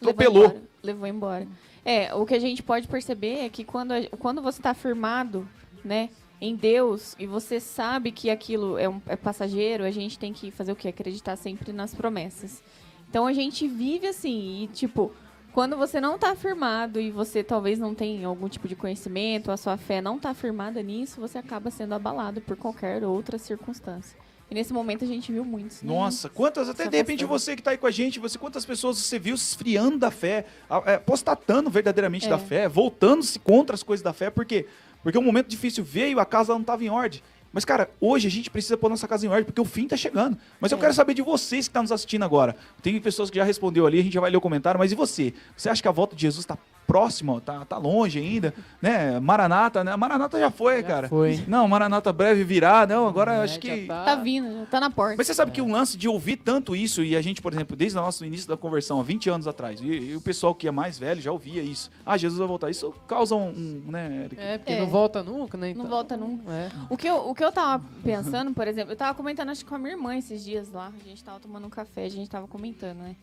[0.00, 0.44] atropelou.
[0.44, 1.48] embora, Levou embora.
[1.84, 5.48] É, o que a gente pode perceber é que quando, a- quando você está firmado,
[5.84, 10.32] né, em Deus, e você sabe que aquilo é, um, é passageiro, a gente tem
[10.32, 10.88] que fazer o quê?
[10.88, 12.62] Acreditar sempre nas promessas.
[13.08, 15.12] Então a gente vive assim, e tipo,
[15.56, 19.56] quando você não está firmado e você talvez não tem algum tipo de conhecimento, a
[19.56, 24.18] sua fé não está firmada nisso, você acaba sendo abalado por qualquer outra circunstância.
[24.50, 25.80] E nesse momento a gente viu muitos.
[25.82, 25.90] né?
[25.90, 28.98] Nossa, quantas, até de repente você que tá aí com a gente, você quantas pessoas
[28.98, 32.28] você viu se esfriando da fé, a- é, apostatando verdadeiramente É.
[32.28, 34.66] da fé, voltando-se contra as coisas da fé, por quê?
[35.02, 37.22] Porque um momento difícil veio, a casa não estava em ordem.
[37.56, 39.96] Mas, cara, hoje a gente precisa pôr nossa casa em ordem, porque o fim tá
[39.96, 40.36] chegando.
[40.60, 40.80] Mas eu É.
[40.82, 42.54] quero saber de vocês que estão nos assistindo agora.
[42.82, 44.94] Tem pessoas que já respondeu ali, a gente já vai ler o comentário, mas e
[44.94, 45.32] você?
[45.56, 49.18] Você acha que a volta de Jesus tá próximo, tá, tá longe ainda, né?
[49.20, 49.94] Maranata, né?
[49.96, 51.08] Maranata já foi, Já cara.
[51.08, 51.44] foi.
[51.48, 53.86] Não, Maranata breve virá, não, agora É, acho que...
[53.86, 55.16] tá- Tá vindo, tá na porta.
[55.18, 57.76] Mas você sabe que o lance de ouvir tanto isso, e a gente, por exemplo,
[57.76, 60.68] desde o nosso início da conversão, há 20 anos atrás, e, e o pessoal que
[60.68, 61.90] é mais velho já ouvia isso.
[62.04, 62.70] Ah, Jesus vai voltar.
[62.70, 64.40] Isso causa um, um, né, Eric?
[64.40, 64.80] É, porque É.
[64.80, 65.66] não volta nunca, né?
[65.68, 66.50] Não então- volta nunca.
[66.52, 66.70] É.
[66.88, 69.68] O que, eu, o que eu tava pensando, por exemplo, eu tava comentando acho que
[69.68, 70.92] com a minha irmã esses dias lá.
[71.04, 73.16] A gente tava tomando um café, a gente tava comentando, né?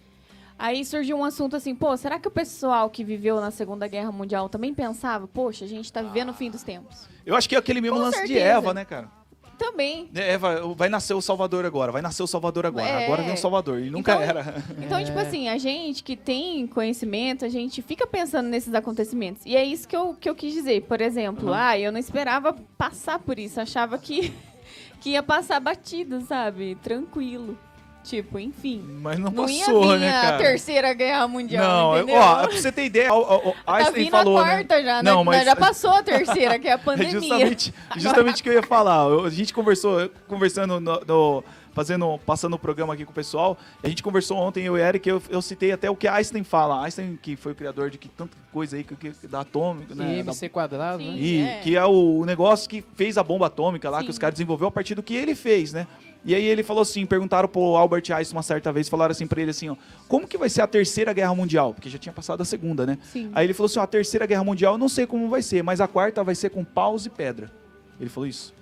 [0.65, 4.13] Aí surgiu um assunto assim, pô, será que o pessoal que viveu na Segunda Guerra
[4.13, 7.05] Mundial também pensava, poxa, a gente tá vivendo o fim dos tempos?
[7.25, 8.45] Eu acho que é aquele mesmo Com lance de certeza.
[8.47, 9.09] Eva, né, cara?
[9.57, 10.09] Também.
[10.15, 12.87] É, Eva, vai nascer o Salvador agora, vai nascer o Salvador agora.
[12.87, 13.03] É.
[13.05, 13.81] Agora vem o Salvador.
[13.81, 14.63] E nunca Então- era.
[14.79, 15.03] Então, É.
[15.03, 19.45] tipo assim, a gente que tem conhecimento, a gente fica pensando nesses acontecimentos.
[19.45, 20.83] E é isso que eu, que eu quis dizer.
[20.83, 21.53] Por exemplo, Uhum.
[21.53, 23.59] ah, eu não esperava passar por isso.
[23.59, 24.33] Achava que,
[25.01, 26.75] que ia passar batido, sabe?
[26.81, 27.57] Tranquilo.
[28.03, 28.83] Tipo, enfim.
[29.01, 30.37] Mas não, Não ia passou, vir né, a cara?
[30.37, 32.15] terceira guerra mundial, Não, entendeu?
[32.21, 33.23] ó, pra você ter ideia, o,
[33.65, 34.49] tá Einstein vindo falou, a né?
[34.55, 35.23] quarta já, Não, né?
[35.23, 37.11] mas- já passou a terceira, que é a É pandemia.
[37.19, 39.05] justamente, justamente o que eu ia falar.
[39.25, 41.43] A gente conversou, conversando no, no-
[41.73, 43.57] fazendo, passando o programa aqui com o pessoal.
[43.81, 46.43] A gente conversou ontem, eu e o Eric, eu, eu citei até o que Einstein
[46.43, 46.83] fala.
[46.83, 50.05] Einstein, que foi o criador de que tanta coisa aí, que, que- da atômica, né?
[50.05, 51.09] Da- MC quadrado, Sim.
[51.11, 51.17] né?
[51.17, 51.59] E É.
[51.63, 54.05] que é o negócio que fez a bomba atômica lá, Sim.
[54.05, 55.87] que os caras desenvolveu a partir do que ele fez, né?
[56.25, 59.41] E aí ele falou assim, perguntaram pro Albert Einstein uma certa vez, falaram assim pra
[59.41, 59.75] ele assim, ó,
[60.07, 61.73] como que vai ser a terceira guerra mundial?
[61.73, 62.97] Porque já tinha passado a segunda, né?
[63.03, 63.29] Sim.
[63.33, 65.63] Aí ele falou assim, ó, a terceira guerra mundial eu não sei como vai ser,
[65.63, 67.51] mas a quarta vai ser com paus e pedra.
[67.99, 68.53] Ele falou isso.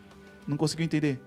[0.48, 1.22] Não conseguiu entender?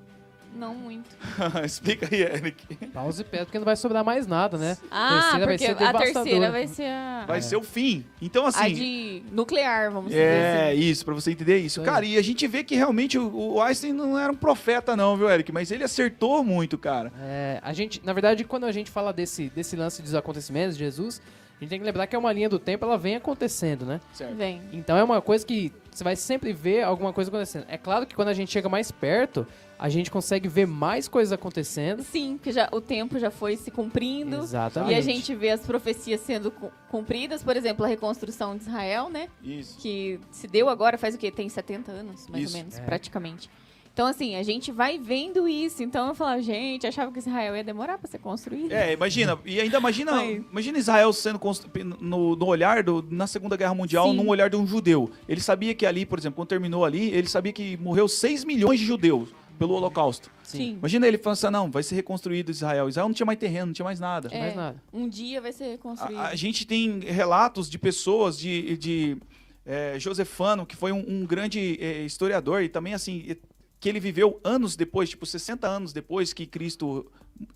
[0.55, 1.11] Não muito.
[1.65, 2.77] Explica aí, Eric.
[2.87, 4.77] Pausa e pedra, porque não vai sobrar mais nada, né?
[4.91, 8.05] Ah, terceira vai porque ser a terceira vai ser a, Vai ser o fim.
[8.23, 10.81] Então a assim, de nuclear, vamos dizer É, assim.
[10.81, 11.81] isso, pra você entender isso.
[11.81, 11.85] É.
[11.85, 15.17] Cara, e a gente vê que realmente o, o Einstein não era um profeta, não,
[15.17, 15.51] viu, Eric?
[15.51, 17.13] Mas ele acertou muito, cara.
[17.21, 20.85] É, a gente, na verdade, quando a gente fala desse, desse lance dos acontecimentos de
[20.85, 21.21] Jesus,
[21.57, 24.01] a gente tem que lembrar que é uma linha do tempo, ela vem acontecendo, né?
[24.13, 24.35] Certo.
[24.35, 24.61] Vem.
[24.73, 27.65] Então é uma coisa que você vai sempre ver alguma coisa acontecendo.
[27.69, 29.47] É claro que quando a gente chega mais perto,
[29.85, 32.03] a gente consegue ver mais coisas acontecendo.
[32.03, 34.37] Sim, porque já, o tempo já foi se cumprindo.
[34.37, 34.93] Exatamente.
[34.93, 39.11] E a gente vê as profecias sendo cu- cumpridas, por exemplo, a reconstrução de Israel,
[39.11, 39.29] né?
[39.43, 39.77] Isso.
[39.79, 41.31] Que se deu agora faz o quê?
[41.31, 42.55] Tem 70 anos, mais Isso.
[42.57, 42.81] ou menos, É.
[42.81, 43.51] praticamente.
[43.93, 45.83] Então, assim, a gente vai vendo isso.
[45.83, 48.73] Então eu falo, gente, achava que Israel ia demorar pra ser construído.
[48.73, 51.71] É, imagina, e ainda imagina, imagina Israel sendo constru-
[52.01, 54.17] no, no olhar do, na Segunda Guerra Mundial, Sim.
[54.17, 55.11] num olhar de um judeu.
[55.29, 58.81] Ele sabia que ali, por exemplo, quando terminou ali, ele sabia que morreu 6 milhões
[58.81, 60.31] de judeus pelo Holocausto.
[60.43, 60.75] Sim.
[60.79, 62.89] Imagina ele falando assim, "Ah, não, vai ser reconstruído Israel.
[62.89, 64.29] Israel não tinha mais terreno, não tinha mais nada.
[64.33, 64.83] É, mais nada.
[64.93, 66.19] Um dia vai ser reconstruído.
[66.19, 69.17] A, a gente tem relatos de pessoas, de, de
[69.65, 73.37] é, Josefano, que foi um, um grande é, historiador, e também assim,
[73.81, 77.07] que ele viveu anos depois, tipo 60 anos depois que Cristo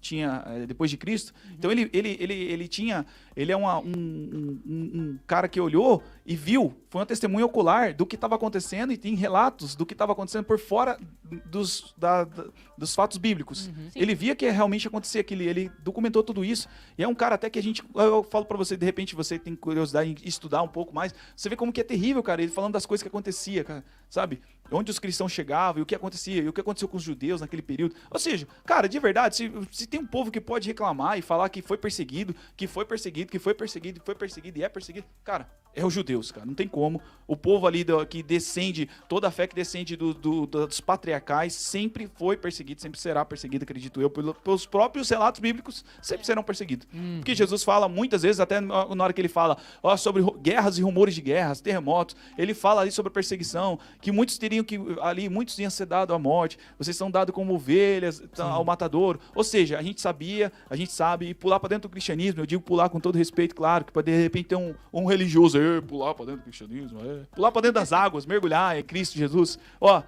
[0.01, 1.33] tinha, é, depois de Cristo.
[1.53, 6.03] Então ele, ele, ele, ele tinha, ele é uma- um, um- um- cara que olhou
[6.27, 9.95] e viu, foi uma testemunha ocular do que estava acontecendo e tem relatos do que
[9.95, 10.99] estava acontecendo por fora
[11.47, 13.64] dos, da- da- dos fatos bíblicos.
[13.64, 13.91] Sim.
[13.95, 16.69] Ele via que realmente acontecia aquilo, ele documentou tudo isso.
[16.97, 19.38] E é um cara até que a gente, eu falo pra você, de repente você
[19.38, 22.51] tem curiosidade em estudar um pouco mais, você vê como que é terrível, cara, ele
[22.53, 24.41] falando das coisas que acontecia, cara, sabe?
[24.71, 27.41] Onde os cristãos chegavam e o que acontecia, e o que aconteceu com os judeus
[27.41, 27.95] naquele período.
[28.11, 31.49] Ou seja, cara, de verdade, se, se tem um povo que pode reclamar e falar
[31.49, 35.07] que foi perseguido, que foi perseguido, que foi perseguido, que foi perseguido e é perseguido,
[35.25, 37.01] cara, é os judeus, cara, não tem como.
[37.27, 41.53] O povo ali do- que descende, toda a fé que descende do- do- dos patriarcais
[41.55, 46.43] sempre foi perseguido, sempre será perseguido, acredito eu, pelo- pelos próprios relatos bíblicos, sempre serão
[46.43, 46.87] perseguidos.
[47.19, 50.83] Porque Jesus fala muitas vezes, até na hora que ele fala ó, sobre guerras e
[50.83, 55.59] rumores de guerras, terremotos, ele fala ali sobre perseguição, que muitos teriam que, ali, muitos
[55.59, 59.21] iam ser dados à morte, vocês são dados como ovelhas tá, ao matadouro.
[59.35, 62.47] Ou seja, a gente sabia, a gente sabe, e pular para dentro do cristianismo, eu
[62.47, 65.81] digo pular com todo respeito, claro, que pode de repente ter um, um religioso, "Ê,
[65.81, 67.25] pular para dentro do cristianismo, é.
[67.35, 69.59] pular para dentro das águas, mergulhar em Cristo Jesus.
[69.81, 70.03] Ó,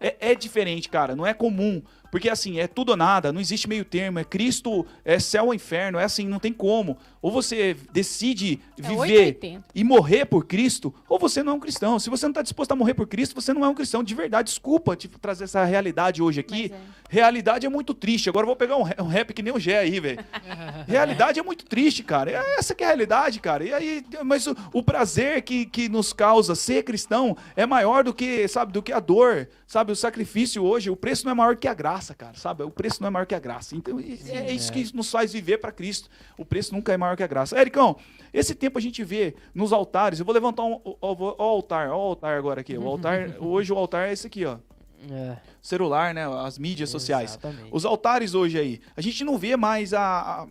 [0.00, 1.82] é, é diferente, cara, não é comum.
[2.10, 5.54] Porque assim, é tudo ou nada, não existe meio termo, é Cristo, é céu ou
[5.54, 6.96] inferno, é assim, não tem como.
[7.20, 9.64] Ou você decide É viver 880.
[9.74, 11.98] e morrer por Cristo, ou você não é um cristão.
[11.98, 14.02] Se você não está disposto a morrer por Cristo, você não é um cristão.
[14.04, 16.72] De verdade, desculpa te trazer essa realidade hoje aqui.
[16.72, 17.06] É.
[17.08, 18.28] Realidade é muito triste.
[18.28, 20.18] Agora eu vou pegar um rap, um rap que nem o Gé aí, velho.
[20.86, 22.30] realidade é muito triste, cara.
[22.30, 23.64] É essa que é a realidade, cara.
[23.64, 28.12] E aí, mas o, o prazer que, que nos causa ser cristão é maior do
[28.14, 29.92] que, sabe, do que a dor, sabe?
[29.92, 32.62] O sacrifício hoje, o preço não é maior que a graça, cara, sabe?
[32.62, 33.74] O preço não é maior que a graça.
[33.76, 34.04] Então, é,
[34.38, 36.08] é isso que nos faz viver para Cristo.
[36.38, 37.58] O preço nunca é maior que a graça.
[37.60, 37.96] Ericão,
[38.32, 40.18] esse tempo a gente vê nos altares.
[40.18, 42.76] Eu vou levantar um, o, o- o altar, ó, o altar agora aqui.
[42.76, 44.58] O altar, hoje o altar é esse aqui, ó.
[45.10, 46.26] É, Celular, né?
[46.44, 47.32] As mídias sociais.
[47.32, 47.68] Exatamente.
[47.70, 48.80] Os altares hoje aí.
[48.96, 50.50] A gente não vê mais a, a- é,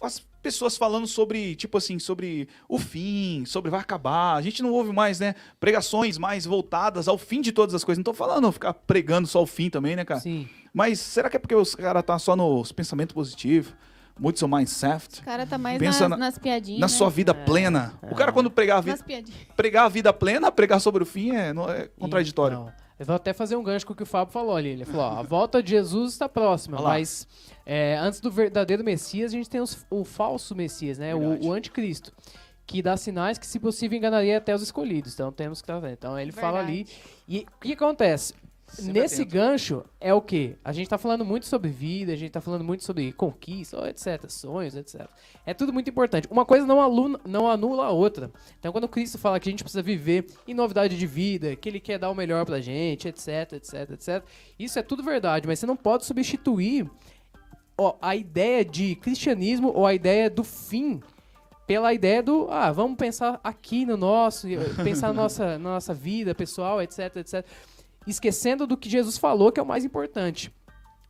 [0.00, 4.34] as pessoas falando sobre, tipo assim, sobre o fim, sobre vai acabar.
[4.34, 7.98] A gente não ouve mais, né, pregações mais voltadas ao fim de todas as coisas.
[7.98, 10.20] Não tô falando ficar pregando só o fim também, né, cara?
[10.20, 10.48] Sim.
[10.72, 13.74] Mas será que é porque os caras tá só nos pensamentos positivos?
[14.20, 15.20] Muito seu mindset?
[15.20, 16.80] O cara tá mais Pensa nas, na- nas piadinhas.
[16.80, 16.92] Na né?
[16.92, 17.94] sua vida plena.
[18.02, 18.98] O cara, quando pregar a, vida,
[19.56, 22.56] pregar a vida plena, pregar sobre o fim é, não é contraditório.
[22.56, 24.70] Então, eu vou até fazer um gancho com o que o Fábio falou ali.
[24.70, 26.90] Ele falou, ó, a volta de Jesus está próxima, Olha lá.
[26.90, 27.26] mas
[27.64, 31.14] é, antes do verdadeiro Messias, a gente tem os- o falso Messias, né?
[31.14, 31.46] Verdade.
[31.46, 32.12] O, o anticristo.
[32.66, 35.14] Que dá sinais que, se possível, enganaria até os escolhidos.
[35.14, 35.92] Então temos que estar vendo.
[35.94, 36.86] Então ele fala ali.
[37.26, 38.34] E o que acontece?
[38.68, 39.32] Sempre Nesse atento.
[39.34, 40.56] gancho é o que?
[40.62, 44.28] A gente tá falando muito sobre vida, a gente tá falando muito sobre conquista, etc,
[44.28, 45.06] sonhos, etc.
[45.46, 46.28] É tudo muito importante.
[46.30, 48.30] Uma coisa não, aluna, não anula a outra.
[48.58, 51.80] Então quando Cristo fala que a gente precisa viver em novidade de vida, que ele
[51.80, 54.24] quer dar o melhor pra gente, etc, etc, etc.
[54.58, 56.88] Isso é tudo verdade, mas você não pode substituir
[57.76, 61.00] ó, a ideia de cristianismo ou a ideia do fim
[61.66, 64.48] pela ideia do, ah, vamos pensar aqui no nosso,
[64.82, 67.46] pensar na nossa, na nossa vida pessoal, etc, etc.
[68.06, 70.52] Esquecendo do que Jesus falou, que é o mais importante.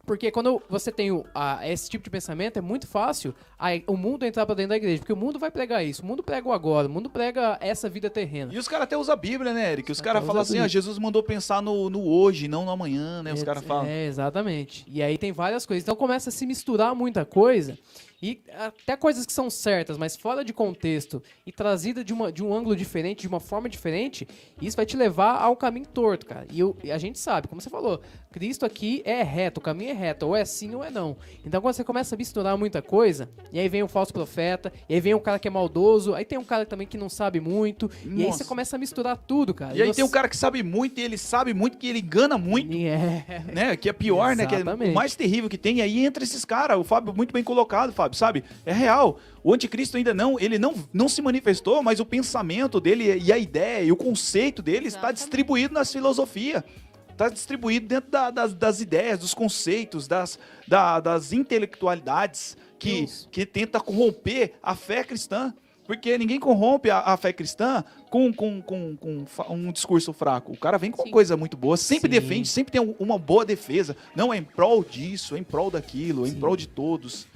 [0.04, 3.94] Porque quando você tem o- a- esse tipo de pensamento, é muito fácil a- o
[3.94, 5.00] mundo entrar pra dentro da igreja.
[5.00, 6.02] Porque o mundo vai pregar isso.
[6.02, 6.88] O mundo prega o agora.
[6.88, 8.50] O mundo prega essa vida terrena.
[8.54, 9.92] E os caras até usam a Bíblia, né, Eric?
[9.92, 10.66] Os Os caras falam assim, ah.
[10.66, 13.34] Jesus mandou pensar no, no hoje, não no amanhã, né?
[13.34, 13.84] Os É, caras falam.
[13.86, 14.82] É, exatamente.
[14.88, 15.82] E aí tem várias coisas.
[15.84, 17.76] Então começa a se misturar muita coisa.
[18.20, 22.42] E até coisas que são certas, mas fora de contexto e trazida de, uma, de
[22.42, 24.26] um ângulo diferente, de uma forma diferente,
[24.60, 26.44] isso vai te levar ao caminho torto, cara.
[26.50, 28.00] E, eu- e a gente sabe, como você falou,
[28.32, 31.16] Cristo aqui é reto, o caminho é reto, ou é sim ou é não.
[31.44, 34.94] Então quando você começa a misturar muita coisa, e aí vem o falso profeta, e
[34.94, 37.38] aí vem um cara que é maldoso, aí tem um cara também que não sabe
[37.38, 38.38] muito, e aí Nossa.
[38.38, 39.76] você começa a misturar tudo, cara.
[39.76, 42.00] E aí você- tem um cara que sabe muito e ele sabe muito que ele
[42.00, 43.76] engana muito, E é, né?
[43.76, 44.44] Que é pior, né?
[44.44, 44.90] Que é Exatamente.
[44.90, 45.76] o mais terrível que tem.
[45.76, 48.44] E aí entra esses caras, o Fábio muito bem colocado, Fábio, sabe?
[48.64, 49.18] É real.
[49.42, 53.38] O anticristo ainda não, ele não, não se manifestou, mas o pensamento dele e a
[53.38, 55.16] ideia e o conceito dele está Exatamente.
[55.18, 56.62] distribuído nas filosofias.
[57.10, 63.28] Está distribuído dentro da- das, das ideias, dos conceitos, das, da- das intelectualidades que, Isso.
[63.30, 65.52] que tenta corromper a fé cristã.
[65.84, 70.52] Porque ninguém corrompe a, a fé cristã com, com, com, com um discurso fraco.
[70.52, 71.10] O cara vem com Sim.
[71.10, 72.20] coisa muito boa, sempre Sim.
[72.20, 73.96] defende, sempre tem um- uma boa defesa.
[74.14, 76.40] Não é em prol disso, é em prol daquilo, é em Sim.
[76.40, 77.26] prol de todos.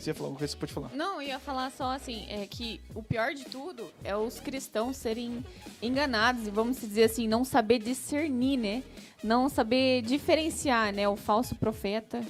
[0.00, 0.52] Você ia falar alguma coisa?
[0.52, 0.90] Você pode falar.
[0.94, 4.96] Não, eu ia falar só assim, é que o pior de tudo é os cristãos
[4.96, 5.44] serem
[5.82, 8.82] enganados e vamos dizer assim, não saber discernir, né?
[9.22, 12.24] Não saber diferenciar, né, o falso profeta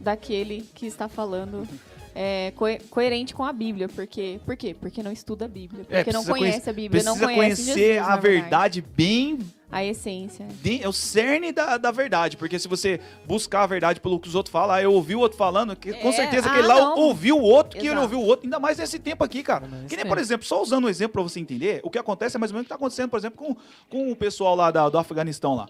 [0.00, 1.68] daquele que está falando
[2.14, 4.74] é, co- coerente com a Bíblia, porque por quê?
[4.78, 7.34] Porque não estuda a Bíblia, porque não É, precisa conhece conhecer- a Bíblia, não Precisa
[7.34, 9.38] conhece conhecer Jesus, a verdade bem
[9.70, 10.46] a essência.
[10.62, 14.28] de- é o cerne da, da verdade, porque se você buscar a verdade pelo que
[14.28, 16.66] os outros falam, ah, eu ouvi o outro falando, que, com É, certeza ah, aquele
[16.68, 16.98] lá não.
[16.98, 18.02] ouviu o outro, que ele Exato.
[18.02, 19.66] ouviu o outro, ainda mais nesse tempo aqui, cara.
[19.66, 20.08] Nesse Que nem, tempo.
[20.08, 22.54] por exemplo, só usando um exemplo pra você entender, o que acontece é mais ou
[22.56, 23.56] menos o que tá acontecendo, por exemplo, com,
[23.88, 25.66] com o pessoal lá da- do Afeganistão lá.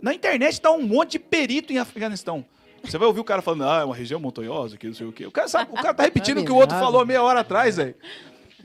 [0.00, 2.44] Na internet tá um monte de perito em Afeganistão.
[2.82, 5.12] Você vai ouvir o cara falando, ah, é uma região montanhosa, que não sei o
[5.12, 5.26] quê.
[5.26, 7.76] O cara, sabe, o cara tá repetindo o que o outro falou meia hora atrás,
[7.76, 7.94] velho.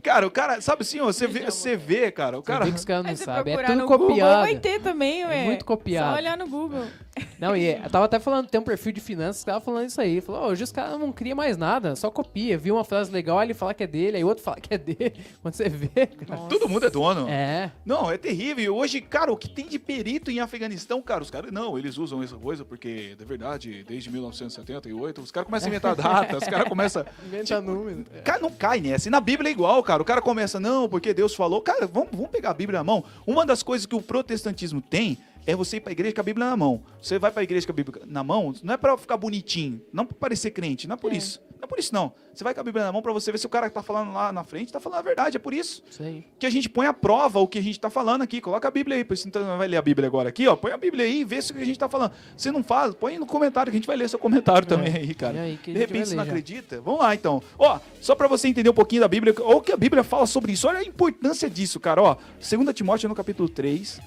[0.03, 2.65] Cara, o cara, sabe assim, ó, você vê, você vê, cara, o Cara, cara...
[2.65, 3.53] vê que os caras não você sabem.
[3.53, 4.41] É tudo no Google, copiado.
[4.41, 5.43] vai ter também, É ué.
[5.45, 6.11] muito copiado.
[6.11, 6.85] Só olhar no Google.
[7.39, 9.99] Não, e eu tava até falando, tem um perfil de finanças que tava falando isso
[10.01, 10.19] aí.
[10.19, 12.57] Falou, "Ó, hoje os caras não criam mais nada, só copia.
[12.57, 14.77] Viu uma frase legal, aí ele fala que é dele, aí outro fala que é
[14.77, 15.13] dele.
[15.41, 16.41] Quando você vê, cara.
[16.49, 17.27] Todo mundo é dono.
[17.29, 17.71] É.
[17.85, 18.63] Não, é terrível.
[18.65, 21.97] E Hoje, cara, o que tem de perito em Afeganistão, cara, os caras, não, eles
[21.97, 26.43] usam essa coisa porque, de verdade, desde 1978, os caras começam a inventar data, os
[26.43, 27.05] caras começam...
[27.25, 28.05] Inventa número.
[28.25, 29.07] Cara, não cai nessa.
[29.07, 29.94] E na Bíblia é igual, cara.
[30.01, 31.61] O cara começa, não, porque Deus falou.
[31.61, 33.03] Cara, vamos, vamos pegar a Bíblia na mão.
[33.25, 36.49] Uma das coisas que o protestantismo tem é você ir pra igreja com a Bíblia
[36.49, 36.81] na mão.
[37.01, 40.05] Você vai pra igreja com a Bíblia na mão, não é pra ficar bonitinho, não
[40.05, 41.17] pra parecer crente, não é por É.
[41.17, 41.39] isso.
[41.65, 42.13] Não é por isso, não.
[42.31, 43.81] Você vai com a Bíblia na mão pra você ver se o cara que tá
[43.81, 46.23] falando lá na frente tá falando a verdade, é por isso Isso aí.
[46.37, 48.39] que a gente põe à prova o que a gente tá falando aqui.
[48.39, 50.55] Coloca a Bíblia aí, pois você não vai ler a Bíblia agora aqui, ó.
[50.55, 52.11] Põe a Bíblia aí e vê se o que a gente tá falando.
[52.37, 55.13] Se não faz, põe no comentário que a gente vai ler seu comentário também aí,
[55.15, 55.35] cara.
[55.37, 56.29] E aí, De repente você não já.
[56.29, 56.81] acredita?
[56.81, 57.41] Vamos lá então.
[57.57, 60.27] Ó, só pra você entender um pouquinho da Bíblia, ou o que a Bíblia fala
[60.27, 60.67] sobre isso.
[60.67, 62.01] Olha a importância disso, cara.
[62.01, 63.99] Ó, 2 Timóteo no capítulo 3,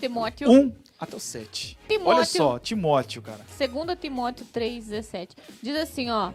[0.00, 1.78] Timóteo, 1 até o 7.
[1.88, 2.08] Timóteo.
[2.16, 3.40] Olha só, Timóteo, cara.
[3.58, 5.28] 2 Timóteo 3,17.
[5.62, 6.32] Diz assim, ó.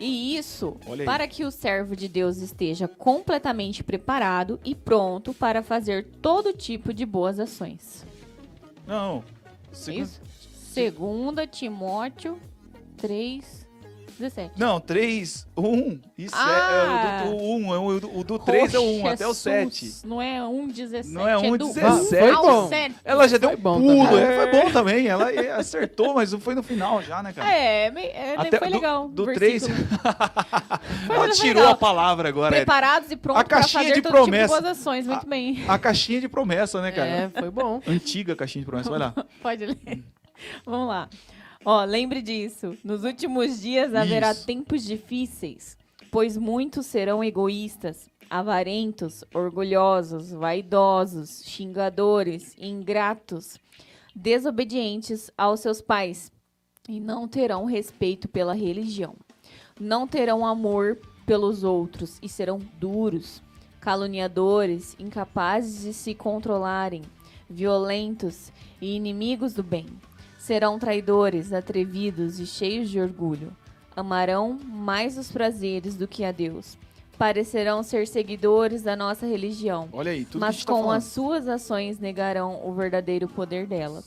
[0.00, 6.06] E isso para que o servo de Deus esteja completamente preparado e pronto para fazer
[6.22, 8.04] todo tipo de boas ações.
[8.86, 9.22] Não.
[9.70, 10.20] É Segundo- isso?
[10.74, 12.38] 2 Timóteo
[12.96, 13.66] 3,
[14.20, 14.52] 17.
[14.56, 16.32] Não, 3, 1 e 7.
[16.34, 17.22] Ah!
[17.24, 19.80] É, o do 1, é o, o do 3 é o 1 até o 7.
[19.86, 21.08] Jesus, Não é 1, 17.
[21.08, 21.82] Não é um, do 17.
[22.32, 22.94] um ao Foi bom.
[23.04, 24.06] Ela já deu um bom pulo.
[24.06, 24.22] também.
[24.22, 25.06] É, foi bom também.
[25.08, 27.50] Ela é, acertou, mas não foi no final já, né, cara?
[27.50, 29.08] É, me- é, Até foi do- legal.
[29.08, 29.66] do o 3.
[29.66, 29.88] versículo.
[31.08, 31.72] Ela tirou legal.
[31.72, 32.54] a palavra agora.
[32.56, 34.42] Preparados e prontos A caixinha pra fazer de todo promessa.
[34.46, 35.06] tipo de boas ações.
[35.06, 35.64] Muito bem.
[35.66, 37.08] A caixinha de promessa, né, cara?
[37.08, 37.80] É, foi bom.
[37.86, 38.90] Antiga caixinha de promessa.
[38.90, 39.14] Vai lá.
[39.42, 40.04] Pode ler.
[40.64, 41.08] Vamos lá.
[41.64, 42.76] Ó, lembre disso.
[42.82, 44.46] Nos últimos dias haverá Isso.
[44.46, 45.76] tempos difíceis,
[46.10, 53.58] pois muitos serão egoístas, avarentos, orgulhosos, vaidosos, xingadores, ingratos,
[54.14, 56.32] desobedientes aos seus pais
[56.88, 59.14] e não terão respeito pela religião.
[59.78, 63.42] Não terão amor pelos outros e serão duros,
[63.80, 67.02] caluniadores, incapazes de se controlarem,
[67.48, 69.86] violentos e inimigos do bem.
[70.40, 73.54] Serão traidores, atrevidos e cheios de orgulho.
[73.94, 76.78] Amarão mais os prazeres do que a Deus.
[77.18, 80.96] Parecerão ser seguidores da nossa religião, Olha aí, tudo mas tá com falando.
[80.96, 84.02] as suas ações negarão o verdadeiro poder dela.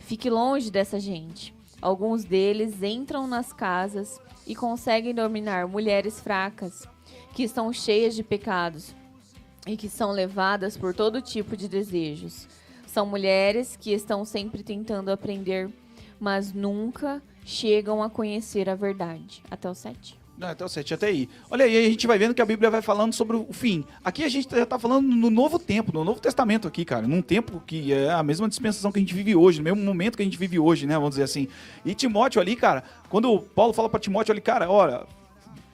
[0.00, 1.54] Fique longe dessa gente.
[1.80, 6.86] Alguns deles entram nas casas e conseguem dominar mulheres fracas,
[7.32, 8.94] que estão cheias de pecados
[9.66, 12.46] e que são levadas por todo tipo de desejos.
[12.88, 15.68] São mulheres que estão sempre tentando aprender,
[16.18, 19.42] mas nunca chegam a conhecer a verdade.
[19.50, 20.18] Até o 7.
[20.38, 21.28] Não, até o 7, até aí.
[21.50, 23.84] Olha aí, a gente vai vendo que a Bíblia vai falando sobre o fim.
[24.02, 27.06] Aqui a gente já tá falando no Novo Tempo, no Novo Testamento aqui, cara.
[27.06, 30.16] Num tempo que é a mesma dispensação que a gente vive hoje, no mesmo momento
[30.16, 30.94] que a gente vive hoje, né?
[30.94, 31.46] Vamos dizer assim.
[31.84, 35.04] E Timóteo ali, cara, quando Paulo fala pra Timóteo ali, cara, olha,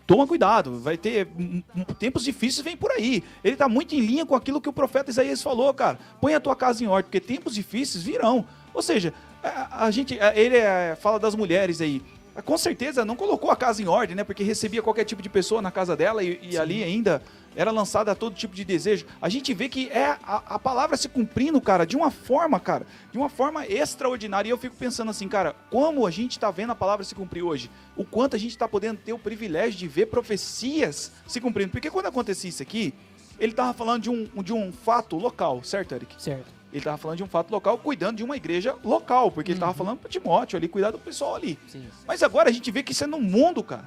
[0.07, 3.23] toma cuidado, vai ter hum, hum, tempos difíceis vem por aí.
[3.43, 5.99] Ele tá muito em linha com aquilo que o profeta Isaías falou, cara.
[6.21, 8.45] Põe a tua casa em ordem, porque tempos difíceis virão.
[8.73, 9.12] Ou seja,
[9.43, 12.03] a, a gente, a- ele é, fala das mulheres aí.
[12.45, 14.25] Com certeza não colocou a casa em ordem, né?
[14.25, 17.23] Porque recebia qualquer tipo de pessoa na casa dela e, e ali ainda
[17.57, 19.07] era lançada a todo tipo de desejo.
[19.21, 22.87] A gente vê que é a, a palavra se cumprindo, cara, de uma forma, cara,
[23.12, 24.49] de uma forma extraordinária.
[24.49, 27.43] E eu fico pensando assim, cara, como a gente tá vendo a palavra se cumprir
[27.43, 27.71] hoje?
[27.97, 31.71] O quanto a gente tá podendo ter o privilégio de ver profecias se cumprindo.
[31.71, 32.95] Porque quando acontecia isso aqui,
[33.38, 36.23] ele tava falando de um, de um fato local, certo, Eric?
[36.23, 36.53] Certo.
[36.73, 39.73] Ele tava falando de um fato local, cuidando de uma igreja local, porque ele tava
[39.73, 41.57] falando para Timóteo ali, cuidar do pessoal ali.
[41.69, 41.87] Sim.
[42.05, 43.87] Mas agora a gente vê que isso é no mundo, cara.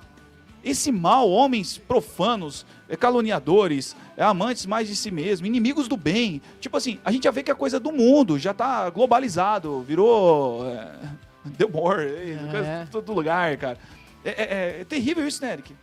[0.70, 6.42] Esse mal, homens profanos, é, caluniadores, é, amantes mais de si mesmo, inimigos do bem.
[6.60, 10.64] Tipo assim, a gente já vê que é coisa do mundo, já tá globalizado, virou.
[11.48, 13.78] É, deu more, é, todo lugar, cara.
[14.26, 14.34] É, é-
[14.78, 15.74] é- é terrível isso, né, Eric?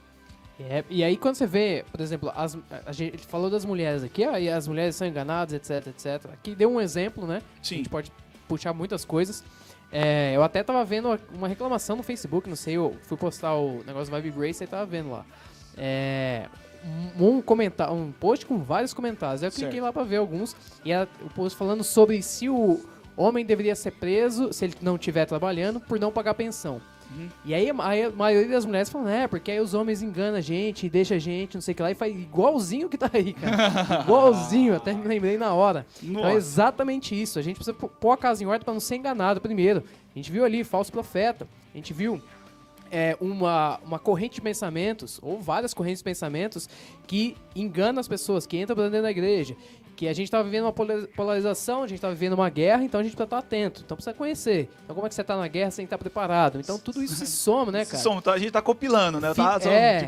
[0.61, 4.23] É, e aí quando você vê, por exemplo, as, a gente falou das mulheres aqui,
[4.23, 6.31] e as mulheres são enganadas, etc, etc.
[6.35, 7.41] Aqui deu um exemplo, né?
[7.61, 7.77] A Sim.
[7.77, 8.13] gente pode
[8.47, 9.43] puxar muitas coisas.
[9.97, 13.85] É, eu até tava vendo uma reclamação no Facebook, não sei, eu fui postar o
[13.87, 15.25] negócio do Vibe Grace e tava vendo lá.
[15.79, 16.49] É,
[17.17, 19.41] um, comentário, um post com vários comentários.
[19.45, 19.85] Eu cliquei Certo.
[19.85, 20.57] lá pra ver alguns.
[20.85, 22.81] E era o post falando sobre se o
[23.17, 26.81] homem deveria ser preso se ele não estiver trabalhando por não pagar pensão.
[27.11, 27.29] Uhum.
[27.45, 30.37] E aí a ma- a maioria das mulheres falam, é, porque aí os homens enganam
[30.37, 33.11] a gente, deixa a gente, não sei o que lá, e faz igualzinho que tá
[33.13, 34.01] aí, cara.
[34.03, 35.87] igualzinho, até me lembrei na hora.
[36.03, 37.39] Então é exatamente isso.
[37.39, 39.83] A gente precisa pô- pôr a casa em ordem para não ser enganado primeiro.
[40.15, 41.47] A gente viu ali falso profeta.
[41.73, 42.21] A gente viu
[42.91, 46.69] é, uma, uma corrente de pensamentos, ou várias correntes de pensamentos,
[47.07, 49.57] que enganam as pessoas, que entram pra dentro da igreja.
[49.97, 52.99] Que a gente tá vivendo uma pola- polarização, a gente tá vivendo uma guerra, então
[53.01, 53.83] a gente precisa estar atento.
[53.85, 54.69] Então precisa conhecer.
[54.85, 56.59] Então como é que você tá na guerra sem estar preparado?
[56.59, 58.03] Então tudo isso se soma, né, cara?
[58.03, 59.33] Som, tá- a gente tá compilando, né?
[59.35, 60.01] Tá, é.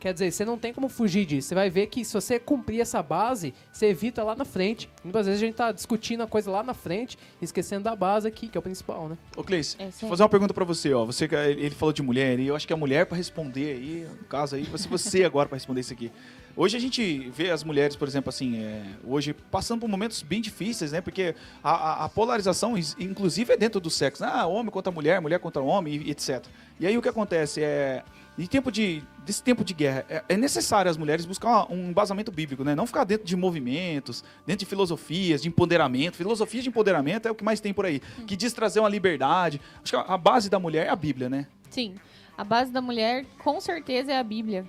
[0.00, 1.48] Quer dizer, você não tem como fugir disso.
[1.48, 4.88] Você vai ver que se você cumprir essa base, você evita lá na frente.
[5.04, 8.48] Muitas vezes a gente tá discutindo a coisa lá na frente, esquecendo da base aqui,
[8.48, 9.18] que é o principal, né?
[9.36, 11.04] Ô, Cleice, É, vou fazer uma pergunta pra você, ó.
[11.04, 14.24] Você, ele falou de mulher, e eu acho que a mulher pra responder aí, no
[14.24, 16.10] caso aí, vai ser você agora pra responder isso aqui.
[16.54, 20.40] Hoje a gente vê as mulheres, por exemplo, assim, é, hoje passando por momentos bem
[20.40, 21.00] difíceis, né?
[21.00, 21.34] Porque
[21.64, 24.22] a, a- a polarização, inclusive, é dentro do sexo.
[24.22, 24.30] né?
[24.32, 26.44] Ah, homem contra mulher, mulher contra homem, etc.
[26.78, 28.02] E aí o que acontece é.
[28.38, 32.32] Em tempo de, desse tempo de guerra, é, é necessário as mulheres buscar um embasamento
[32.32, 32.74] bíblico, né?
[32.74, 36.16] Não ficar dentro de movimentos, dentro de filosofias, de empoderamento.
[36.16, 38.00] Filosofia de empoderamento é o que mais tem por aí.
[38.26, 39.60] Que diz trazer uma liberdade.
[39.82, 41.46] Acho que a a base da mulher é a Bíblia, né?
[41.70, 41.94] Sim,
[42.36, 44.66] a base da mulher com certeza é a Bíblia.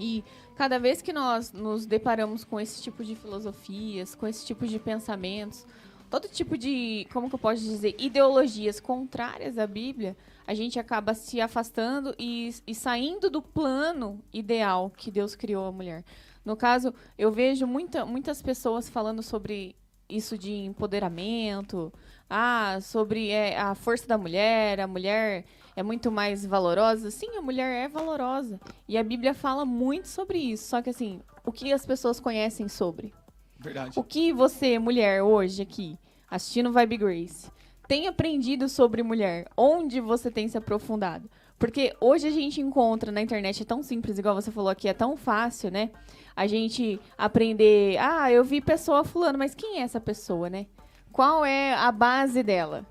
[0.00, 0.24] E
[0.58, 4.76] cada vez que nós nos deparamos com esse tipo de filosofias, com esse tipo de
[4.76, 5.64] pensamentos,
[6.10, 11.14] todo tipo de, como que eu posso dizer, ideologias contrárias à Bíblia, a gente acaba
[11.14, 16.02] se afastando e, e saindo do plano ideal que Deus criou a mulher.
[16.44, 19.76] No caso, eu vejo muita, muitas pessoas falando sobre
[20.08, 21.92] isso de empoderamento,
[22.28, 25.44] ah, sobre é, a força da mulher, a mulher
[25.78, 27.08] é muito mais valorosa.
[27.08, 28.58] Sim, a mulher é valorosa.
[28.88, 30.66] E a Bíblia fala muito sobre isso.
[30.66, 33.14] Só que assim, o que as pessoas conhecem sobre?
[33.56, 33.96] Verdade.
[33.96, 35.96] O que você, mulher, hoje aqui,
[36.28, 37.48] assistindo Vibe Grace,
[37.86, 39.46] tem aprendido sobre mulher?
[39.56, 41.30] Onde você tem se aprofundado?
[41.60, 44.92] Porque hoje a gente encontra na internet, é tão simples, igual você falou aqui, é
[44.92, 45.90] tão fácil, né?
[46.34, 50.66] A gente aprender, ah, eu vi pessoa fulano, mas quem é essa pessoa, né?
[51.12, 52.84] Qual é a base dela?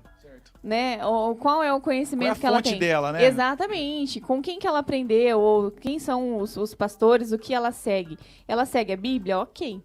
[0.62, 1.04] Né?
[1.06, 2.78] Ou qual é o é conhecimento a que ela tem?
[2.78, 3.24] dela, né?
[3.24, 4.20] Exatamente.
[4.20, 8.18] Com quem que ela aprendeu, ou quem são os, os pastores, o que ela segue.
[8.46, 9.38] Ela segue a Bíblia?
[9.38, 9.80] Ok.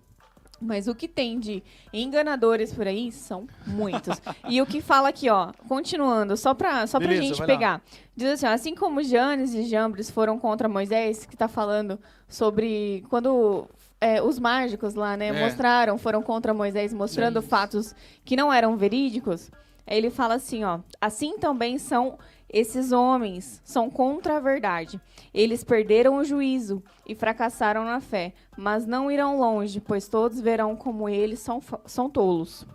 [0.60, 4.22] Mas o que tem de enganadores por aí são muitos.
[4.50, 7.54] e o que fala aqui, ó, continuando, só pra, só pra Beleza, gente vai lá.
[7.54, 7.82] pegar.
[8.16, 13.04] Diz assim, ó, assim como Janes e Jambres foram contra Moisés, que tá falando sobre
[13.10, 13.68] quando
[14.00, 15.46] é, os mágicos lá, né, É.
[15.46, 17.48] mostraram, foram contra Moisés, mostrando Sim.
[17.48, 19.52] fatos que não eram verídicos.
[19.86, 22.17] Ele fala assim, ó, assim também são
[22.50, 25.02] esses homens, são contra a verdade.
[25.34, 30.76] Eles perderam o juízo e fracassaram na fé, mas não irão longe, pois todos verão
[30.76, 32.65] como eles são, são tolos.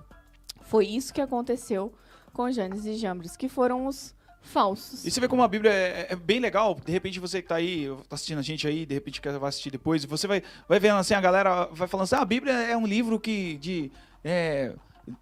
[0.63, 1.93] Foi isso que aconteceu
[2.33, 5.05] com Janes e Jambres, que foram os falsos.
[5.05, 6.77] E você vê como a Bíblia é, é bem legal.
[6.85, 9.49] De repente você que tá aí, tá assistindo a gente aí, de repente quer vai
[9.49, 12.25] assistir depois, e você vai, vai vendo assim, a galera vai falando assim, ah, a
[12.25, 13.93] Bíblia é um livro que de.
[14.25, 14.75] é,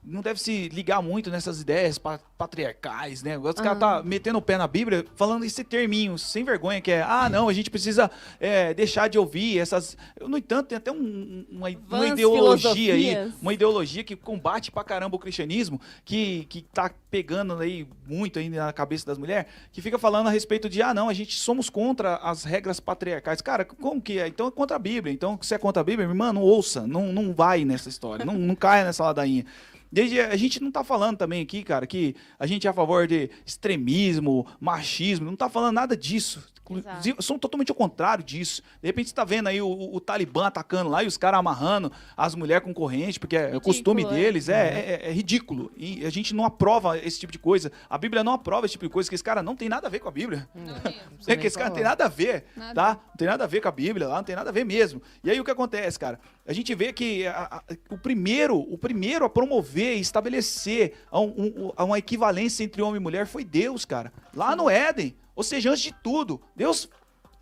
[0.05, 3.37] não deve se ligar muito nessas ideias pa- patriarcais, né?
[3.39, 7.03] Os caras tá metendo o pé na Bíblia, falando esse terminho sem vergonha, que é,
[7.03, 9.97] ah, não, a gente precisa é, deixar de ouvir essas.
[10.21, 15.17] No entanto, tem até um- uma, uma ideologia aí, uma ideologia que combate pra caramba
[15.17, 19.99] o cristianismo, que, que tá pegando aí muito ainda na cabeça das mulheres, que fica
[19.99, 23.41] falando a respeito de, ah, não, a gente somos contra as regras patriarcais.
[23.41, 24.27] Cara, como que é?
[24.29, 25.13] Então é contra a Bíblia.
[25.13, 28.35] Então, se é contra a Bíblia, irmã, não ouça, não, não vai nessa história, não,
[28.35, 29.45] não caia nessa ladainha.
[29.91, 33.07] Desde, a gente não tá falando também aqui, cara, que a gente é a favor
[33.07, 36.43] de extremismo, machismo, não tá falando nada disso.
[36.75, 38.63] Inclusive, são totalmente ao contrário disso.
[38.83, 41.39] De repente você tá vendo aí o, o- o Talibã atacando lá e os caras
[41.39, 44.09] amarrando as mulheres com corrente, porque é o Ridículo, costume é.
[44.09, 45.71] deles, é, é- é ridículo.
[45.77, 47.71] E a gente não aprova esse tipo de coisa.
[47.89, 49.91] A Bíblia não aprova esse tipo de coisa, que esse cara não tem nada a
[49.91, 50.49] ver com a Bíblia.
[51.27, 52.75] É que esse cara não tem nada a ver, Nada.
[52.75, 53.01] tá?
[53.09, 55.03] Não tem nada a ver com a Bíblia lá, não tem nada a ver mesmo.
[55.25, 56.21] E aí o que acontece, cara?
[56.47, 61.21] A gente vê que a- a- o primeiro, o primeiro a promover e estabelecer a,
[61.21, 64.13] um- um- uma equivalência entre homem e mulher foi Deus, cara.
[64.35, 65.15] Lá no Éden.
[65.37, 66.89] Ou seja, antes de tudo, Deus,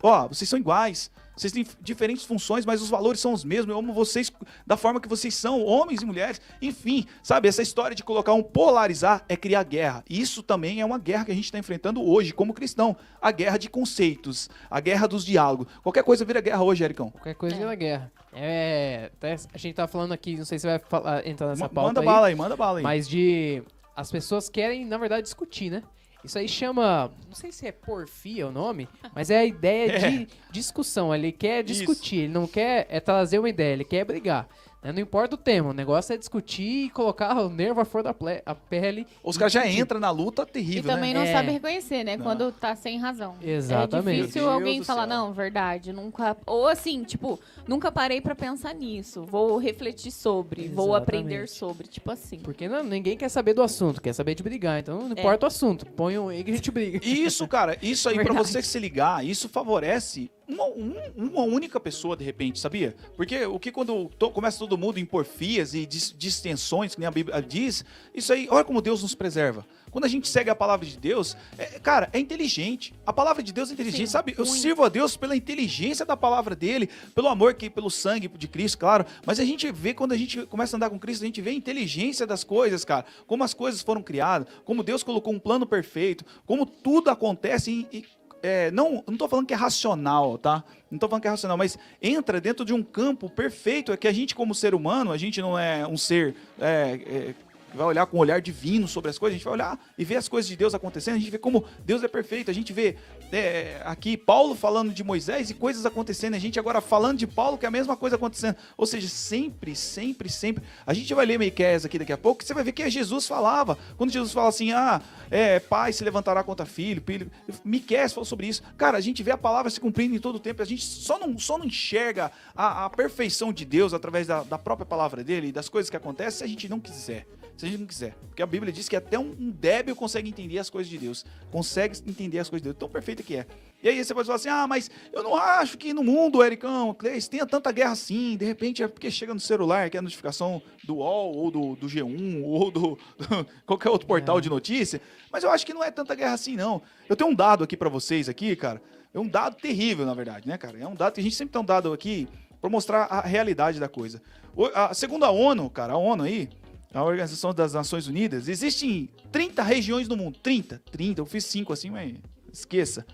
[0.03, 1.09] ó, vocês são iguais.
[1.35, 3.67] Vocês têm diferentes funções, mas os valores são os mesmos.
[3.73, 4.31] Eu amo vocês
[4.65, 6.39] da forma que vocês são, homens e mulheres.
[6.61, 10.01] Enfim, sabe, essa história de colocar um polarizar é criar guerra.
[10.09, 12.95] Isso também é uma guerra que a gente está enfrentando hoje, como cristão.
[13.21, 15.67] A guerra de conceitos, a guerra dos diálogos.
[15.83, 17.09] Qualquer coisa vira guerra hoje, Ericão.
[17.11, 17.59] Qualquer coisa É.
[17.59, 18.11] vira guerra.
[18.31, 19.11] É,
[19.53, 21.99] a gente tá falando aqui, não sei se você vai falar- entrar nessa pauta Manda
[21.99, 22.83] aí, bala aí, manda bala aí.
[22.83, 23.61] mas de
[23.93, 25.83] as pessoas querem, na verdade, discutir, né?
[26.25, 30.09] Isso aí chama, não sei se é porfia o nome, mas é a ideia É.
[30.09, 31.13] de discussão.
[31.13, 31.79] Ele quer Isso.
[31.79, 34.47] discutir, ele não quer é trazer uma ideia, ele quer brigar.
[34.85, 34.91] Né?
[34.91, 38.13] Não importa o tema, o negócio é discutir e colocar o nervo à flor da
[38.13, 39.05] ple- a pele.
[39.23, 41.19] Os caras já entram na luta E terrível, também né?
[41.19, 41.31] não É.
[41.33, 42.15] sabe reconhecer, né?
[42.17, 42.23] Não.
[42.23, 43.35] Quando tá sem razão.
[43.41, 44.19] Exatamente.
[44.19, 45.17] É difícil alguém falar, céu.
[45.17, 46.37] não, verdade, nunca.
[46.45, 49.23] Ou assim, tipo, nunca parei pra pensar nisso.
[49.23, 51.03] Vou refletir sobre, vou Exatamente.
[51.03, 51.87] aprender sobre.
[51.87, 52.39] Tipo assim.
[52.39, 54.79] Porque não- ninguém quer saber do assunto, quer saber de brigar.
[54.79, 56.99] Então não importa o assunto, põe um aí que a gente briga.
[57.03, 58.47] Isso, cara, isso aí pra Verdade.
[58.49, 62.95] você se ligar, isso favorece uma, um- uma única pessoa, de repente, sabia?
[63.15, 67.07] Porque o que quando to- começa todo mundo em porfias e dis- distensões, que nem
[67.07, 69.65] a Bíblia diz, isso aí, olha como Deus nos preserva.
[69.91, 72.93] Quando a gente segue a palavra de Deus, é- cara, é inteligente.
[73.05, 74.33] A palavra de Deus é inteligente, Sim, sabe?
[74.37, 74.59] Eu muito.
[74.59, 78.77] sirvo a Deus pela inteligência da palavra dele, pelo amor que pelo sangue de Cristo,
[78.77, 79.05] claro.
[79.25, 81.51] Mas a gente vê quando a gente começa a andar com Cristo, a gente vê
[81.51, 83.05] a inteligência das coisas, cara.
[83.25, 87.87] Como as coisas foram criadas, como Deus colocou um plano perfeito, como tudo acontece em-
[87.91, 88.05] e,
[88.45, 90.63] é, não, tô falando que é racional, tá?
[90.91, 93.91] Não tô falando que é racional, mas entra dentro de um campo perfeito.
[93.91, 97.33] É que a gente, como ser humano, a gente não é um ser é, é,
[97.75, 99.35] vai olhar com um olhar divino sobre as coisas.
[99.35, 101.15] A gente vai olhar e ver as coisas de Deus acontecendo.
[101.15, 102.49] A gente vê como Deus é perfeito.
[102.49, 102.95] A gente vê
[103.31, 106.35] é, aqui Paulo falando de Moisés e coisas acontecendo.
[106.35, 108.55] A gente agora falando de Paulo, que é a mesma coisa acontecendo.
[108.77, 110.63] Ou seja, sempre, sempre, sempre.
[110.85, 113.77] A gente vai ler Miqueias aqui daqui a pouco, você vai ver que Jesus falava.
[113.97, 117.29] Quando Jesus fala assim, ah, é, pai se levantará contra filho, filho.
[117.63, 118.61] Miqueias falou sobre isso.
[118.77, 120.61] Cara, a gente vê a palavra se cumprindo em todo o tempo.
[120.61, 124.57] A gente só não, só não enxerga a, a perfeição de Deus através da, da
[124.57, 127.25] própria palavra dele e das coisas que acontecem se a gente não quiser.
[127.57, 128.15] Se a gente não quiser.
[128.27, 131.25] Porque a Bíblia diz que até um, débil consegue entender as coisas de Deus.
[131.49, 132.77] Consegue entender as coisas de Deus.
[132.77, 133.45] Tão perfeita que é.
[133.83, 136.93] E aí você pode falar assim: ah, mas eu não acho que no mundo, Ericão,
[136.93, 138.35] Cleis, tenha tanta guerra assim.
[138.35, 141.75] De repente é porque chega no celular, que é a notificação do UOL, ou do,
[141.75, 142.79] do G1, ou do,
[143.17, 144.41] do qualquer outro portal É.
[144.41, 144.99] de notícia.
[145.31, 146.81] Mas eu acho que não é tanta guerra assim, não.
[147.07, 148.81] Eu tenho um dado aqui pra vocês aqui, cara.
[149.13, 150.77] É um dado terrível, na verdade, né, cara?
[150.79, 152.27] É um dado que a gente sempre tem um dado aqui
[152.59, 154.21] pra mostrar a realidade da coisa.
[154.55, 156.49] O- a- segundo a ONU, cara, a ONU aí,
[156.93, 160.37] a Organização das Nações Unidas, existem 30 regiões no mundo.
[160.41, 162.15] 30, 30, eu fiz 5 assim, mas
[162.57, 163.05] esqueça.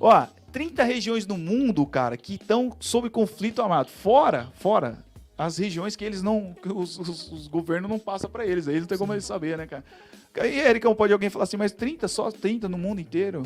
[0.00, 3.88] Ó, 30 regiões no mundo, cara, que estão sob conflito armado.
[3.90, 5.04] Fora, fora
[5.38, 6.54] as regiões que eles não.
[6.62, 8.66] que os, os- os governos não passam pra eles.
[8.68, 9.84] Aí eles não tem como eles saber, né, cara?
[10.38, 12.30] E, Ericão, pode alguém falar assim, mas 30 só?
[12.30, 13.42] 30 no mundo inteiro?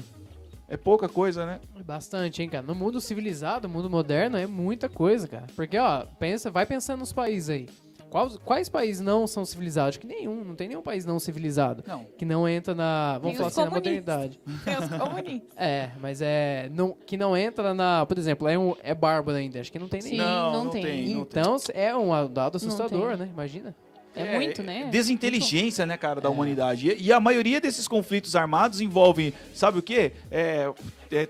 [0.69, 1.61] É pouca coisa, né?
[1.85, 2.65] Bastante, hein, cara.
[2.65, 5.47] No mundo civilizado, no mundo moderno, é muita coisa, cara.
[5.57, 7.69] Porque, ó, pensa, vai pensando nos países aí.
[8.11, 9.91] Quais, quais países não são civilizados?
[9.91, 10.45] Acho que nenhum.
[10.45, 11.85] Não tem nenhum país não civilizado.
[11.87, 12.05] Não.
[12.19, 13.15] Que não entra na.
[13.19, 14.41] Vamos Tem falar assim, na modernidade.
[14.65, 15.51] Tem os comunistas.
[15.57, 16.69] É, mas é.
[16.75, 18.05] Não, que não entra na.
[18.05, 19.61] Por exemplo, é, um, é bárbaro ainda.
[19.61, 20.13] Acho que não tem nem.
[20.13, 20.83] Sim, não, não não tem.
[20.83, 21.13] tem.
[21.13, 23.29] Então, é um dado assustador, né?
[23.33, 23.75] Imagina.
[24.15, 24.89] É, muito, né?
[24.91, 26.33] Desinteligência, né, cara, da É.
[26.33, 26.89] humanidade.
[26.91, 30.13] E, e a maioria desses conflitos armados envolvem, sabe o quê?
[30.31, 30.69] É,
[31.13, 31.29] é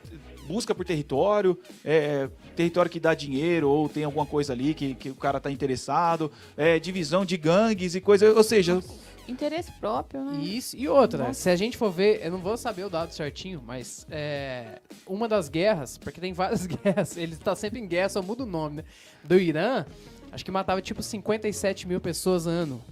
[0.50, 5.10] busca por território, é, território que dá dinheiro ou tem alguma coisa ali que, que
[5.10, 8.32] o cara tá interessado, é, divisão de gangues e coisa.
[8.32, 8.82] Ou seja,
[9.28, 10.42] Interesse próprio, né?
[10.42, 11.34] Isso, e outra, Nossa.
[11.34, 15.28] se a gente for ver, eu não vou saber o dado certinho, mas é, uma
[15.28, 18.78] das guerras, porque tem várias guerras, ele tá sempre em guerra, só muda o nome,
[18.78, 18.84] né?
[19.22, 19.86] Do Irã,
[20.32, 22.82] acho que matava tipo 57 mil pessoas ano.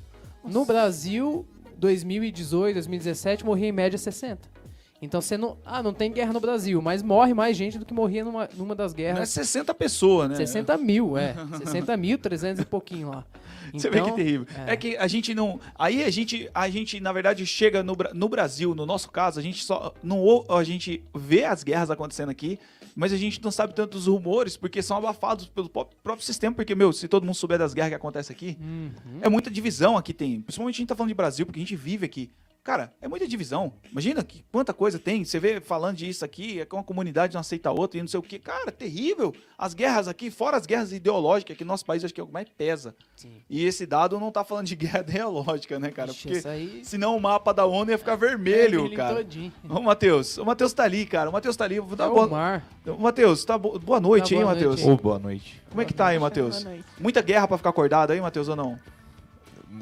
[0.44, 1.44] No Brasil,
[1.76, 4.57] 2018, 2017, morria em média 60.
[5.01, 5.57] Então você não.
[5.64, 8.74] Ah, não tem guerra no Brasil, mas morre mais gente do que morria numa, numa
[8.74, 9.28] das não é guerras.
[9.28, 10.34] 60 pessoas, né?
[10.36, 11.34] 60 mil, é.
[11.64, 13.24] 60 mil, 300 e pouquinho lá.
[13.72, 14.46] Você vê que Então, terrível.
[14.66, 14.76] É.
[14.76, 15.61] que a gente não.
[15.78, 19.42] Aí a gente, a gente na verdade, chega no, no Brasil, no nosso caso, a
[19.42, 19.94] gente só.
[20.03, 22.59] Não, a gente vê as guerras acontecendo aqui,
[22.96, 26.57] mas a gente não sabe tanto dos rumores, porque são abafados pelo pró- próprio sistema.
[26.57, 28.90] Porque, meu, se todo mundo souber das guerras que acontecem aqui, Uhum.
[29.20, 30.40] é muita divisão aqui tem.
[30.40, 32.30] Principalmente a gente tá falando de Brasil, porque a gente vive aqui.
[32.68, 33.72] Cara, é muita divisão.
[33.90, 35.24] Imagina que, quanta coisa tem.
[35.24, 38.08] Você vê falando disso aqui, é que uma comunidade não aceita a outra e não
[38.08, 38.38] sei o quê.
[38.38, 39.34] Cara, terrível.
[39.56, 42.26] As guerras aqui, fora as guerras ideológicas, que no nosso país acho que é o
[42.26, 42.94] que mais pesa.
[43.16, 43.32] Sim.
[43.48, 46.10] E esse dado não tá falando de guerra ideológica, né, cara?
[46.10, 49.14] Ixi, Porque aí- senão o mapa da ONU ia ficar vermelho, Vermelho cara.
[49.16, 49.50] todinho.
[49.66, 50.36] Ô, Matheus.
[50.36, 51.30] O Matheus tá ali, cara.
[51.30, 51.80] O Matheus tá ali.
[51.80, 52.26] Vou dar É o boa...
[52.28, 52.68] mar.
[52.86, 54.84] Ô, Matheus, tá bo- boa noite, Tá, hein, Matheus?
[54.84, 55.62] Ô, boa noite.
[55.70, 56.62] Como é que tá aí, Matheus?
[56.62, 56.88] Boa noite.
[57.00, 58.78] Muita guerra pra ficar acordado aí, Matheus, ou não?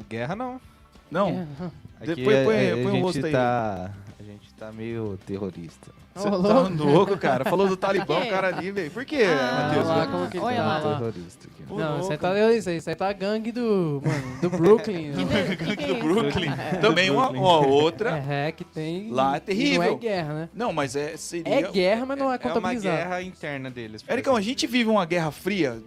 [0.09, 0.61] Guerra não.
[1.11, 1.29] Não?
[1.29, 1.86] É.
[2.01, 3.31] Aqui Depois põe- a, põe o gente rosto aí.
[3.31, 4.06] tá, A gente
[4.57, 5.91] tá meio terrorista.
[6.15, 7.15] Você tá louco.
[7.17, 7.45] cara.
[7.45, 8.27] Falou do Talibã, É.
[8.27, 8.89] o cara ali, velho.
[8.89, 9.87] Por quê, Ah, Matheus?
[9.87, 10.77] lá, como que ele olha tá lá.
[10.79, 10.97] lá?
[10.97, 11.63] terrorista aqui.
[11.71, 12.01] Ô, Não, louco.
[12.01, 15.11] isso aí tá, isso aí, isso aí tá a gangue do, mano, do Brooklyn.
[15.77, 15.95] Que é do?
[15.99, 16.49] Brooklyn.
[16.81, 18.17] Também uma ó, outra.
[18.27, 19.11] É, que tem.
[19.11, 19.83] Lá é terrível.
[19.83, 20.49] Não é guerra, né?
[20.55, 21.53] Não, mas é seria.
[21.53, 22.95] É guerra, mas não é É uma contabilizado.
[22.97, 24.03] guerra interna deles.
[24.09, 25.77] Ericão, a gente vive uma guerra fria.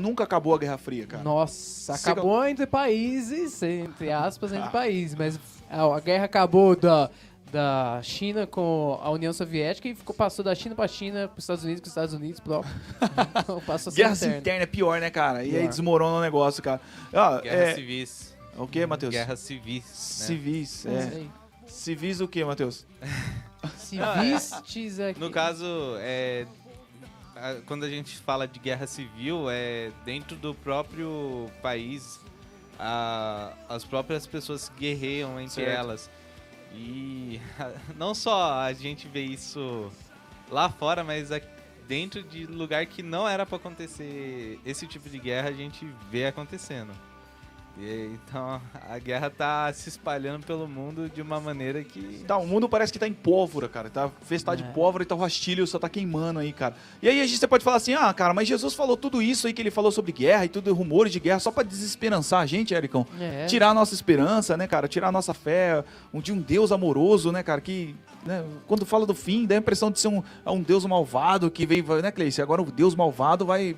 [0.00, 1.22] Nunca acabou a Guerra Fria, cara.
[1.22, 5.38] Nossa, Você- acabou entre países, entre aspas, entre países, mas
[5.70, 7.08] a, a guerra acabou da,
[7.52, 11.64] da China com a União Soviética e ficou, passou da China pra China, pros Estados
[11.64, 12.64] Unidos, pros Estados Unidos, pro...
[13.40, 14.36] Então, passou Guerra interna.
[14.38, 15.44] interna é pior, né, cara?
[15.44, 16.80] E aí desmorona o negócio, cara.
[17.12, 17.74] Ó, Guerra é...
[17.74, 18.36] civis.
[18.58, 19.12] O que, Matheus?
[19.12, 19.82] Guerra civis.
[19.84, 20.26] Né?
[20.26, 21.22] Civis, É é.
[21.68, 22.86] Civis o que, Matheus?
[23.76, 25.20] Civistes aqui.
[25.20, 25.64] No caso,
[25.98, 26.46] é,
[27.66, 32.18] quando a gente fala de guerra civil, é dentro do próprio país,
[32.78, 35.68] a- as próprias pessoas guerreiam entre Certo.
[35.78, 36.10] elas.
[36.76, 37.40] E
[37.96, 39.90] não só a gente vê isso
[40.50, 41.30] lá fora, mas
[41.88, 46.26] dentro de lugar que não era pra acontecer esse tipo de guerra, a gente vê
[46.26, 46.92] acontecendo.
[47.78, 52.46] E, então a guerra tá se espalhando pelo mundo de uma maneira que Tá, o
[52.46, 53.90] mundo parece que tá em pólvora, cara.
[53.90, 54.64] Tá festado É.
[54.66, 56.74] de pólvora e tá o rastilho só tá queimando aí, cara.
[57.02, 59.52] E aí a gente pode falar assim: "Ah, cara, mas Jesus falou tudo isso aí
[59.52, 62.72] que ele falou sobre guerra e tudo rumores de guerra só pra desesperançar a gente,
[62.72, 63.06] Ericão.
[63.20, 63.46] É.
[63.46, 64.88] Tirar a nossa esperança, né, cara?
[64.88, 69.04] Tirar a nossa fé, um de um Deus amoroso, né, cara, que né, quando fala
[69.06, 72.40] do fim, dá a impressão de ser um, um Deus malvado que veio, né, Cleice?
[72.42, 73.76] Agora o Deus malvado vai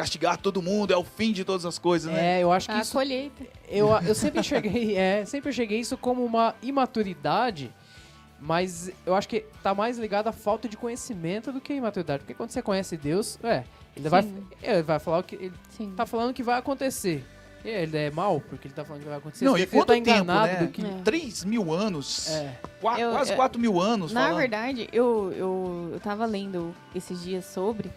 [0.00, 2.38] castigar todo mundo, é o fim de todas as coisas, né?
[2.38, 3.44] É, eu acho que A isso colheita.
[3.68, 7.72] Eu, eu sempre enxerguei, é, sempre enxerguei isso como uma imaturidade,
[8.40, 12.20] mas eu acho que tá mais ligado à falta de conhecimento do que a imaturidade.
[12.20, 13.64] Porque quando você conhece Deus, é,
[13.96, 14.46] ele vai, Sim.
[14.62, 15.92] ele vai falar o que ele Sim.
[15.96, 17.24] tá falando que vai acontecer.
[17.62, 19.44] E ele é mal porque ele tá falando que vai acontecer.
[19.44, 20.70] Não, e quanto tá tempo, enganado né?
[20.72, 21.00] que É.
[21.04, 22.58] 3 mil anos, é.
[22.98, 24.38] Eu- quase eu- 4 mil anos Na falando.
[24.38, 27.90] verdade, eu, eu, eu tava lendo esses dias sobre,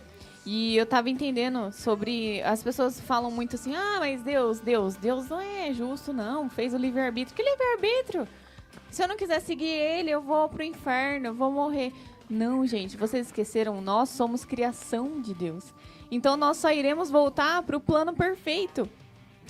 [0.46, 2.42] E eu tava entendendo sobre.
[2.44, 6.50] As pessoas falam muito assim: ah, mas Deus, Deus, Deus não é justo, não.
[6.50, 7.36] Fez o livre-arbítrio.
[7.36, 8.28] Que livre-arbítrio?
[8.92, 11.94] Se eu não quiser seguir ele, eu vou pro inferno, eu vou morrer.
[12.30, 15.74] Não, gente, vocês esqueceram, nós somos criação de Deus.
[16.12, 18.90] Então nós só iremos voltar pro plano perfeito.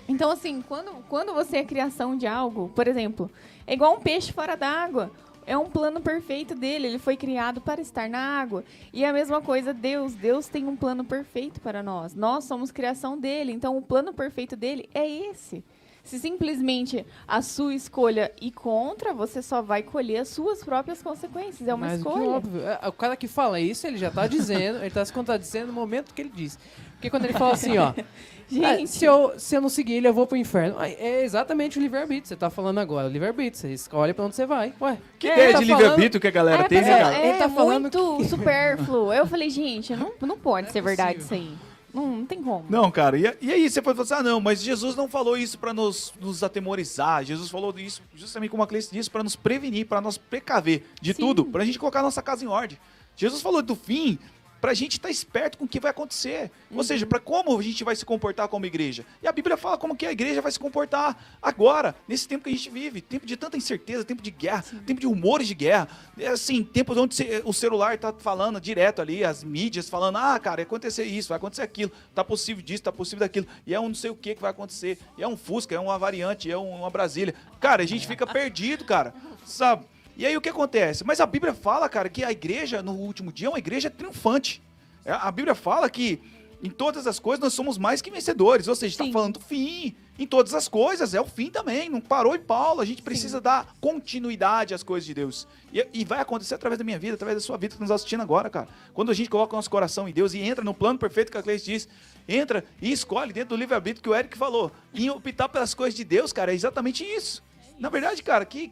[0.08, 3.32] Então, assim, quando, quando você é criação de algo, por exemplo,
[3.66, 5.12] é igual um peixe fora d'água.
[5.46, 8.64] É um plano perfeito dele, ele foi criado para estar na água.
[8.92, 10.14] E a mesma coisa, Deus.
[10.14, 12.14] Deus tem um plano perfeito para nós.
[12.16, 15.64] Nós somos criação dele, então o plano perfeito dele é esse.
[16.04, 21.66] Se simplesmente a sua escolha ir contra, você só vai colher as suas próprias consequências.
[21.66, 22.28] É uma Mas escolha.
[22.30, 25.68] óbvio, é, o cara que fala isso, ele já tá dizendo, ele tá se contradizendo
[25.68, 26.60] no momento que ele diz.
[26.92, 28.04] Porque quando ele fala assim, ó, "Ah,
[28.54, 30.76] Gente, se, eu, se eu não seguir ele, eu vou pro inferno.
[30.80, 32.28] É exatamente o livre-arbítrio.
[32.28, 33.60] Você tá falando agora, o livre-arbítrio.
[33.62, 34.74] Você escolhe pra onde você vai.
[34.80, 37.16] Ué, Que É, ideia tá de livre-arbítrio que a galera é, tem, né, cara?
[37.18, 39.12] é, Ele tá falando muito supérfluo.
[39.14, 41.54] Eu falei, gente, não, não pode Não é ser verdade isso aí.
[41.94, 42.66] Não, não tem como.
[42.70, 45.38] Não, cara, e, e aí você pode falar assim, ah, não, mas Jesus não falou
[45.38, 49.36] isso pra nos, nos atemorizar, Jesus falou isso justamente como a Cleice disse, pra nos
[49.36, 51.22] prevenir, pra nos precaver de Sim.
[51.22, 52.80] tudo, pra gente colocar a nossa casa em ordem.
[53.16, 54.18] Jesus falou do fim
[54.64, 56.84] pra gente estar esperto com o que vai acontecer, ou Uhum.
[56.84, 59.06] seja, pra como a gente vai se comportar como igreja.
[59.22, 62.50] E a Bíblia fala como que a igreja vai se comportar agora, nesse tempo que
[62.50, 65.90] a gente vive, tempo de tanta incerteza, tempo de guerra, tempo de rumores de guerra,
[66.18, 70.56] é assim, tempo onde o celular tá falando direto ali, as mídias falando, ah, cara,
[70.56, 73.90] vai acontecer isso, vai acontecer aquilo, tá possível disso, tá possível daquilo, e é um
[73.90, 76.58] não sei o que que vai acontecer, e é um Fusca, é uma variante, é
[76.58, 77.36] um- uma Brasília.
[77.60, 79.14] Cara, a gente fica perdido, cara,
[79.46, 79.86] sabe?
[80.16, 81.04] E aí o que acontece?
[81.04, 84.62] Mas a Bíblia fala, cara, que a igreja, no último dia, é uma igreja triunfante.
[85.04, 86.22] É, A Bíblia fala que
[86.62, 89.12] em todas as coisas nós somos mais que vencedores, ou seja, está Sim.
[89.12, 89.96] falando do fim.
[90.18, 91.90] Em todas as coisas, é o fim também.
[91.90, 92.80] Não parou em Paulo.
[92.80, 95.48] A gente precisa dar continuidade às coisas de Deus.
[95.74, 98.22] E, e vai acontecer através da minha vida, através da sua vida que nos assistindo
[98.22, 98.68] agora, cara.
[98.94, 101.38] Quando a gente coloca o nosso coração em Deus e entra no plano perfeito que
[101.40, 101.90] a Cleice diz,
[102.28, 104.72] entra e escolhe dentro do livre-arbítrio que o Eric falou.
[104.94, 107.42] E optar pelas coisas de Deus, cara, é exatamente isso.
[107.80, 108.72] Na verdade, cara, que,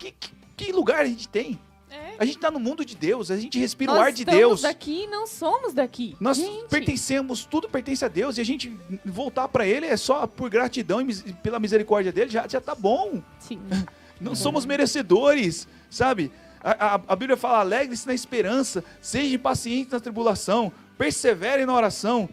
[0.00, 1.58] que, que- que lugar a gente tem?
[1.90, 2.14] É.
[2.18, 4.62] A gente tá no mundo de Deus, a gente respira Nós o ar de Deus.
[4.62, 6.16] daqui e não somos daqui.
[6.18, 10.26] Nós gente, pertencemos, tudo pertence a Deus e a gente voltar pra Ele é só
[10.26, 13.22] por gratidão e pela misericórdia dele já, já tá bom.
[13.38, 13.60] Sim.
[14.20, 16.32] Não somos merecedores, sabe?
[16.62, 22.28] A, a- a Bíblia fala: alegre-se na esperança, seja paciente na tribulação, persevere na oração.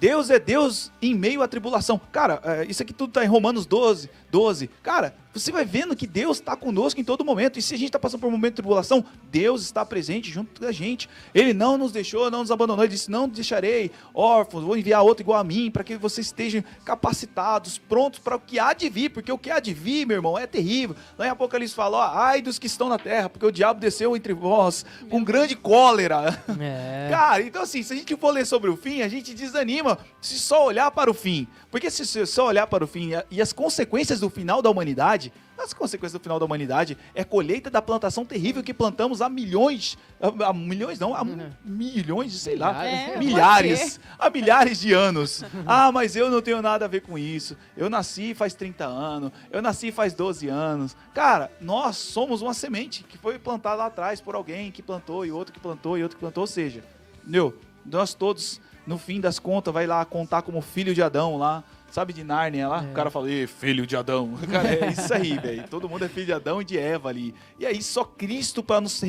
[0.00, 2.00] Deus é Deus em meio à tribulação.
[2.10, 4.68] Cara, é, isso aqui tudo tá em Romanos 12, 12.
[4.82, 7.56] Cara, você vai vendo que Deus está conosco em todo momento.
[7.56, 10.60] E se a gente está passando por um momento de tribulação, Deus está presente junto
[10.60, 11.08] da gente.
[11.32, 12.84] Ele não nos deixou, não nos abandonou.
[12.84, 16.64] Ele disse: Não deixarei órfãos, vou enviar outro igual a mim, para que vocês estejam
[16.84, 19.10] capacitados, prontos para o que há de vir.
[19.10, 20.96] Porque o que há de vir, meu irmão, é terrível.
[21.16, 24.16] Lá em Apocalipse fala: ó, ai dos que estão na terra, porque o diabo desceu
[24.16, 26.42] entre vós com grande cólera.
[26.60, 27.06] É.
[27.14, 30.40] Cara, então assim, se a gente for ler sobre o fim, a gente desanima se
[30.40, 31.46] só olhar para o fim.
[31.74, 35.32] Porque se você só olhar para o fim e as consequências do final da humanidade,
[35.58, 39.28] as consequências do final da humanidade é a colheita da plantação terrível que plantamos há
[39.28, 39.98] milhões,
[40.46, 41.50] há, milhões não, há Uhum.
[41.64, 43.08] milhões, sei lá, Milhares.
[43.08, 45.42] É, milhares, há milhares de anos.
[45.66, 47.56] Ah, mas eu não tenho nada a ver com isso.
[47.76, 50.96] Eu nasci faz 30 anos, eu nasci faz 12 anos.
[51.12, 55.32] Cara, nós somos uma semente que foi plantada lá atrás por alguém que plantou e
[55.32, 56.84] outro que plantou e outro que plantou, ou seja,
[57.24, 57.52] meu,
[57.84, 61.64] nós todos no fim das contas vai lá contar como filho de Adão lá.
[61.94, 62.84] Sabe de Nárnia lá?
[62.84, 62.90] É.
[62.90, 64.36] O cara fala, "Ê, filho de Adão.
[64.50, 65.68] Cara, é isso aí, velho.
[65.68, 67.32] Todo mundo é filho de Adão e de Eva ali.
[67.56, 69.00] E aí só Cristo para nos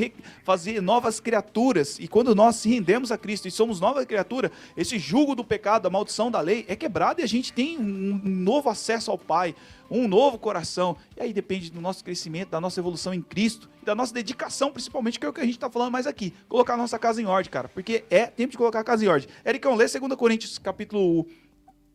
[0.43, 1.97] fazer novas criaturas.
[1.97, 5.81] E quando nós se rendemos a Cristo e somos nova criatura, esse jugo do pecado,
[5.81, 9.55] da maldição da lei é quebrado e a gente tem um novo acesso ao Pai,
[9.89, 10.95] um novo coração.
[11.17, 14.71] E aí depende do nosso crescimento, da nossa evolução em Cristo e da nossa dedicação,
[14.71, 16.35] principalmente, que é o que a gente tá falando mais aqui.
[16.47, 17.67] Colocar a nossa casa em ordem, cara.
[17.67, 19.27] Porque é tempo de colocar a casa em ordem.
[19.43, 21.25] Ericão, lê 2 Coríntios capítulo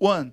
[0.01, 0.33] 1,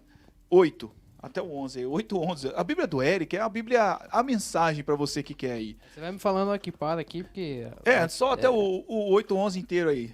[0.50, 0.92] 8.
[1.20, 2.52] Até o 11, 8, 11.
[2.56, 5.76] A Bíblia do Eric é a Bíblia, a mensagem pra você que quer aí.
[5.94, 7.68] Você vai me falando aqui, para aqui, porque...
[7.84, 10.14] É, só até o, o 8, 11 inteiro aí.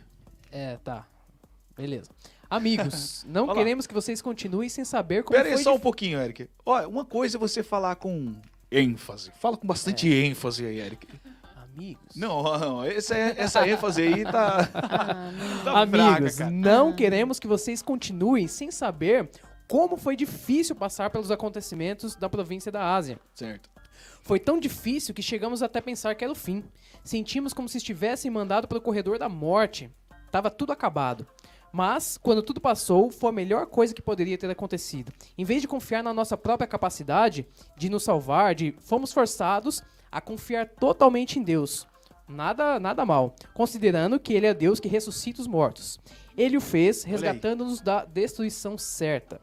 [0.51, 1.05] É, tá.
[1.75, 2.09] Beleza.
[2.49, 6.19] Amigos, não queremos que vocês continuem sem saber como Pera aí foi só um pouquinho,
[6.19, 6.47] Eric.
[6.65, 8.36] Olha, uma coisa é você falar com
[8.71, 9.31] ênfase.
[9.39, 11.07] Fala com bastante ênfase aí, Eric.
[11.75, 12.15] Amigos.
[12.15, 14.67] Não, não, essa, essa ênfase aí tá,
[15.65, 16.51] tá Amigos, fraca, cara.
[16.51, 19.29] não queremos que vocês continuem sem saber
[19.68, 23.20] como foi difícil passar pelos acontecimentos da província da Ásia.
[23.34, 23.70] Certo.
[24.22, 26.64] Foi tão difícil que chegamos até pensar que era o fim.
[27.03, 29.89] Sentimos como se estivessem mandado pelo corredor da morte.
[30.32, 31.28] Tava tudo acabado.
[31.72, 35.11] Mas, quando tudo passou, foi a melhor coisa que poderia ter acontecido.
[35.38, 40.22] Em vez de confiar na nossa própria capacidade de nos salvar, de fomos forçados a
[40.22, 41.88] confiar totalmente em Deus.
[42.28, 45.99] Nada, nada mal, considerando que ele é Deus que ressuscita os mortos.
[46.38, 49.41] Ele o fez, resgatando-nos da destruição certa.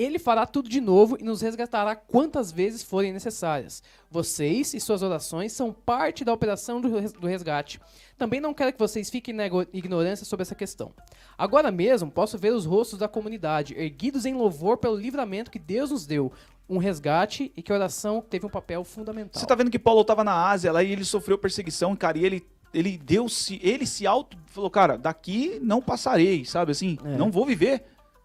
[0.00, 3.82] Ele fará tudo de novo e nos resgatará quantas vezes forem necessárias.
[4.10, 7.80] Vocês e suas orações são parte da operação do res- do resgate.
[8.16, 10.92] Também não quero que vocês fiquem na ignorância sobre essa questão.
[11.36, 15.90] Agora mesmo posso ver os rostos da comunidade, erguidos em louvor pelo livramento que Deus
[15.90, 16.32] nos deu.
[16.68, 19.40] Um resgate e que a oração teve um papel fundamental.
[19.40, 22.24] Você tá vendo que Paulo tava na Ásia lá e ele sofreu perseguição, cara, e
[22.24, 26.96] ele ele deu se ele se auto falou, cara, daqui não passarei, sabe assim?
[27.04, 27.16] É.
[27.16, 27.82] Não vou viver.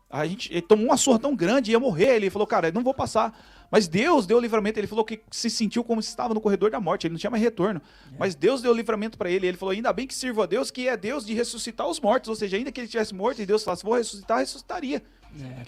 [0.10, 2.94] A gente ele tomou uma surra tão grande, ia morrer, ele falou, cara, não vou
[2.94, 3.38] passar.
[3.72, 6.70] Mas Deus deu o livramento, ele falou que se sentiu como se estava no corredor
[6.70, 7.82] da morte, ele não tinha mais retorno.
[8.18, 10.70] Mas Deus deu o livramento pra ele, ele falou, ainda bem que sirvo a Deus,
[10.72, 13.46] que é Deus de ressuscitar os mortos, ou seja, ainda que ele tivesse morto e
[13.46, 15.02] Deus falasse, vou ressuscitar, ressuscitaria.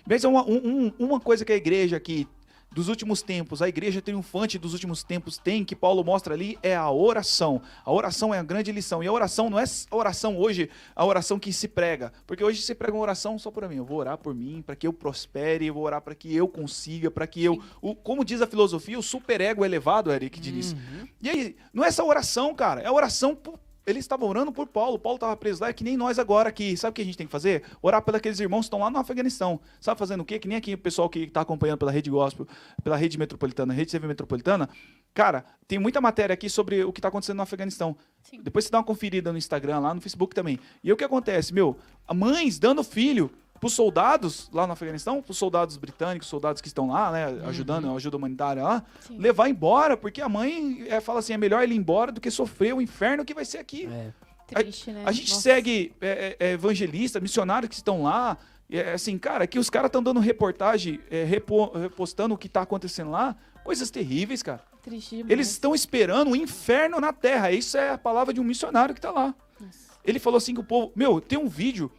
[0.08, 0.62] Mas é uma, um-
[1.00, 2.28] um- uma coisa que a igreja aqui
[2.72, 6.76] dos últimos tempos, a igreja triunfante dos últimos tempos tem, que Paulo mostra ali, é
[6.76, 7.62] a oração.
[7.84, 9.04] A oração é a grande lição.
[9.04, 12.12] E a oração não é a oração hoje, a oração que se prega.
[12.26, 13.78] Porque hoje se prega uma oração só por mim.
[13.78, 16.48] Eu vou orar por mim, para que eu prospere, eu vou orar para que eu
[16.48, 17.62] consiga, para que eu.
[17.82, 20.76] O, como diz a filosofia, o superego elevado, Eric diz.
[21.22, 22.82] E aí, não é essa oração, cara.
[22.82, 25.00] É a oração por eles estavam orando por Paulo.
[25.00, 26.76] Paulo estava preso lá, é que nem nós agora aqui.
[26.76, 27.64] Sabe o que a gente tem que fazer?
[27.82, 29.62] Orar pelos aqueles irmãos que estão lá no Afeganistão.
[29.80, 30.38] Sabe fazendo o quê?
[30.38, 32.46] Que nem aqui o pessoal que está acompanhando pela rede gospel,
[32.84, 34.70] pela rede metropolitana, rede TV metropolitana.
[35.14, 37.96] Cara, tem muita matéria aqui sobre o que está acontecendo no Afeganistão.
[38.22, 38.42] Sim.
[38.44, 40.60] Depois você dá uma conferida no Instagram, lá no Facebook também.
[40.84, 41.54] E o que acontece?
[41.54, 41.78] Meu,
[42.14, 47.12] mães dando filho pros soldados lá no Afeganistão, pros soldados britânicos, soldados que estão lá,
[47.12, 49.18] né, ajudando, ajuda humanitária lá, Sim.
[49.18, 52.30] levar embora, porque a mãe é, fala assim, é melhor ele ir embora do que
[52.32, 53.88] sofrer o inferno que vai ser aqui.
[53.88, 54.12] É.
[54.48, 55.04] Triste, né?
[55.06, 55.42] A gente Nossa.
[55.42, 58.38] segue é, é, evangelistas, missionários que estão lá.
[58.70, 62.48] e É, assim, cara, que os caras estão dando reportagem, é, repo- repostando o que
[62.48, 63.36] tá acontecendo lá.
[63.66, 64.64] Coisas terríveis, cara.
[64.82, 65.32] Triste demais.
[65.32, 67.52] Eles estão esperando o inferno na terra.
[67.52, 69.36] Isso é a palavra de um missionário que tá lá.
[69.60, 69.78] Nossa.
[70.06, 70.94] Ele falou assim que o povo.
[70.96, 71.92] Meu, tem um vídeo.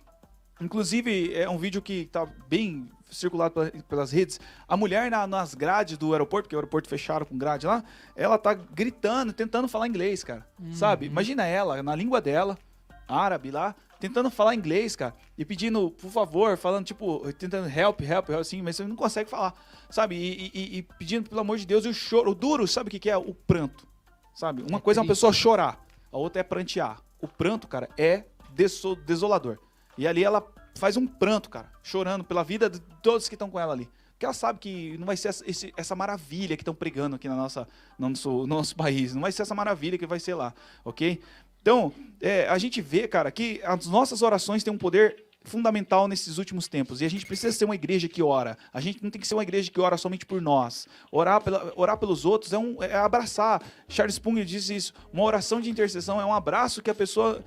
[0.60, 4.40] Inclusive, é um vídeo que tá bem circulado pela- pelas redes.
[4.66, 7.82] A mulher na- nas grades do aeroporto, porque o aeroporto fecharam com grade lá,
[8.16, 10.46] ela tá gritando, tentando falar inglês, cara.
[10.72, 11.06] Sabe?
[11.06, 12.58] Imagina ela, na língua dela,
[13.06, 15.14] árabe lá, tentando falar inglês, cara.
[15.38, 19.30] E pedindo, por favor, falando, tipo, tentando help, help, help, assim, mas você não consegue
[19.30, 19.54] falar.
[19.88, 20.16] Sabe?
[20.16, 22.32] E, e- e pedindo, pelo amor de Deus, e o choro.
[22.32, 23.16] O duro, sabe o que, que é?
[23.16, 23.86] O pranto.
[24.34, 24.62] Sabe?
[24.68, 25.16] Uma É coisa é uma triste.
[25.20, 25.82] pessoa chorar,
[26.12, 27.00] a outra é prantear.
[27.20, 29.58] O pranto, cara, é deso- desolador.
[29.98, 30.46] E ali ela
[30.76, 33.88] faz um pranto, cara, chorando pela vida de todos que estão com ela ali.
[34.12, 37.28] Porque ela sabe que não vai ser essa, esse- essa maravilha que estão pregando aqui
[37.28, 37.68] na nossa,
[37.98, 39.14] no, nosso, no nosso país.
[39.14, 41.20] Não vai ser essa maravilha que vai ser lá, ok?
[41.60, 46.36] Então, é, a gente vê, cara, que as nossas orações têm um poder fundamental nesses
[46.38, 47.00] últimos tempos.
[47.00, 48.58] E a gente precisa ser uma igreja que ora.
[48.72, 50.86] A gente não tem que ser uma igreja que ora somente por nós.
[51.12, 53.62] Orar, pela, orar pelos outros é, um, é abraçar.
[53.88, 54.92] Charles Spurgeon diz isso.
[55.12, 57.42] Uma oração de intercessão é um abraço que a pessoa,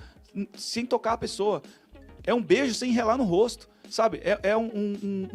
[0.55, 1.61] sem tocar a pessoa.
[2.23, 4.19] É um beijo sem relar no rosto, sabe?
[4.23, 5.27] É, é um, um,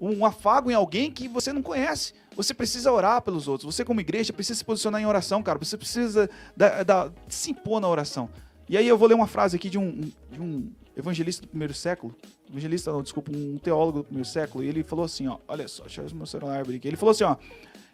[0.00, 2.12] um, um- afago em alguém que você não conhece.
[2.36, 3.74] Você precisa orar pelos outros.
[3.74, 5.58] Você, como igreja, precisa se posicionar em oração, cara.
[5.58, 8.28] Você precisa da, da- se impor na oração.
[8.68, 10.00] E aí eu vou ler uma frase aqui de um,
[10.30, 12.14] de um evangelista do primeiro século.
[12.50, 14.62] Evangelista, não, desculpa, um teólogo do primeiro século.
[14.62, 15.38] E ele falou assim, ó.
[15.48, 16.86] Olha só, deixa eu mostrar uma árvore aqui.
[16.86, 17.36] Ele falou assim, ó.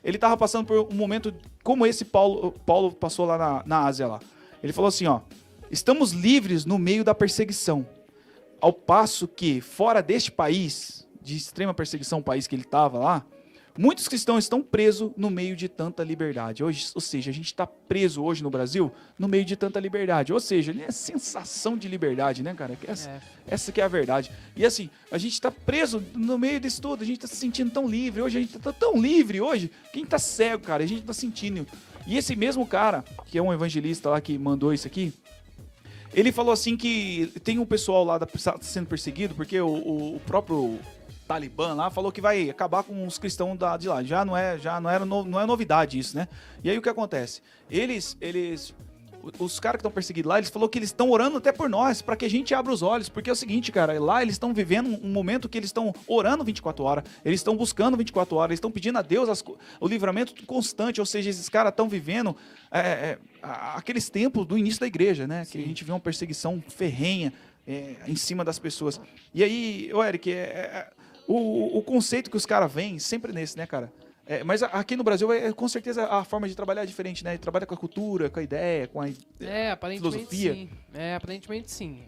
[0.02, 1.32] Ele tava passando por um momento
[1.62, 4.20] como esse Paulo, Paulo passou lá na, na Ásia lá.
[4.62, 5.20] Ele falou assim, ó.
[5.70, 7.86] Estamos livres no meio da perseguição.
[8.64, 13.26] Ao passo que, fora deste país, de extrema perseguição, o país que ele estava lá,
[13.76, 16.64] muitos cristãos estão presos no meio de tanta liberdade.
[16.64, 20.32] Hoje, ou seja, a gente está preso hoje no Brasil no meio de tanta liberdade.
[20.32, 22.78] Ou seja, né, sensação de liberdade, né, cara?
[22.88, 23.20] Essa, É.
[23.48, 24.32] essa que é a verdade.
[24.56, 27.70] E assim, a gente está preso no meio disso tudo, a gente está se sentindo
[27.70, 28.22] tão livre.
[28.22, 31.66] Hoje a gente está tão livre hoje, quem tá cego, cara, a gente está sentindo.
[32.06, 35.12] E esse mesmo cara, que é um evangelista lá que mandou isso aqui,
[36.14, 38.26] ele falou assim que tem um pessoal lá da,
[38.60, 40.78] sendo perseguido, porque o, o- próprio
[41.26, 44.02] Talibã lá falou que vai acabar com os cristãos da, de lá.
[44.02, 46.28] Já não é, já não era no- não é novidade isso, né?
[46.62, 47.40] E aí o que acontece?
[47.70, 48.74] Eles, eles
[49.38, 52.02] os caras que estão perseguidos lá, eles falou que eles estão orando até por nós,
[52.02, 54.52] para que a gente abra os olhos, porque é o seguinte, cara, lá eles estão
[54.52, 58.58] vivendo um, momento que eles estão orando 24 horas, eles estão buscando 24 horas, eles
[58.58, 59.44] estão pedindo a Deus as
[59.80, 62.36] o livramento constante, ou seja, esses caras estão vivendo
[62.70, 65.44] é, é, aqueles tempos do início da igreja, né?
[65.44, 67.32] Que a gente vê uma perseguição ferrenha
[67.66, 69.00] é, em cima das pessoas.
[69.32, 70.90] E aí, Eric, é, é,
[71.26, 73.92] o, o conceito que os caras vêm sempre nesse, né, cara?
[74.26, 77.36] É, mas aqui no Brasil, é, com certeza, a forma de trabalhar é diferente, né?
[77.36, 79.08] Trabalha com a cultura, com a ideia, com a.
[79.40, 80.54] É, aparentemente filosofia.
[80.54, 80.70] sim.
[80.94, 82.02] É, aparentemente sim.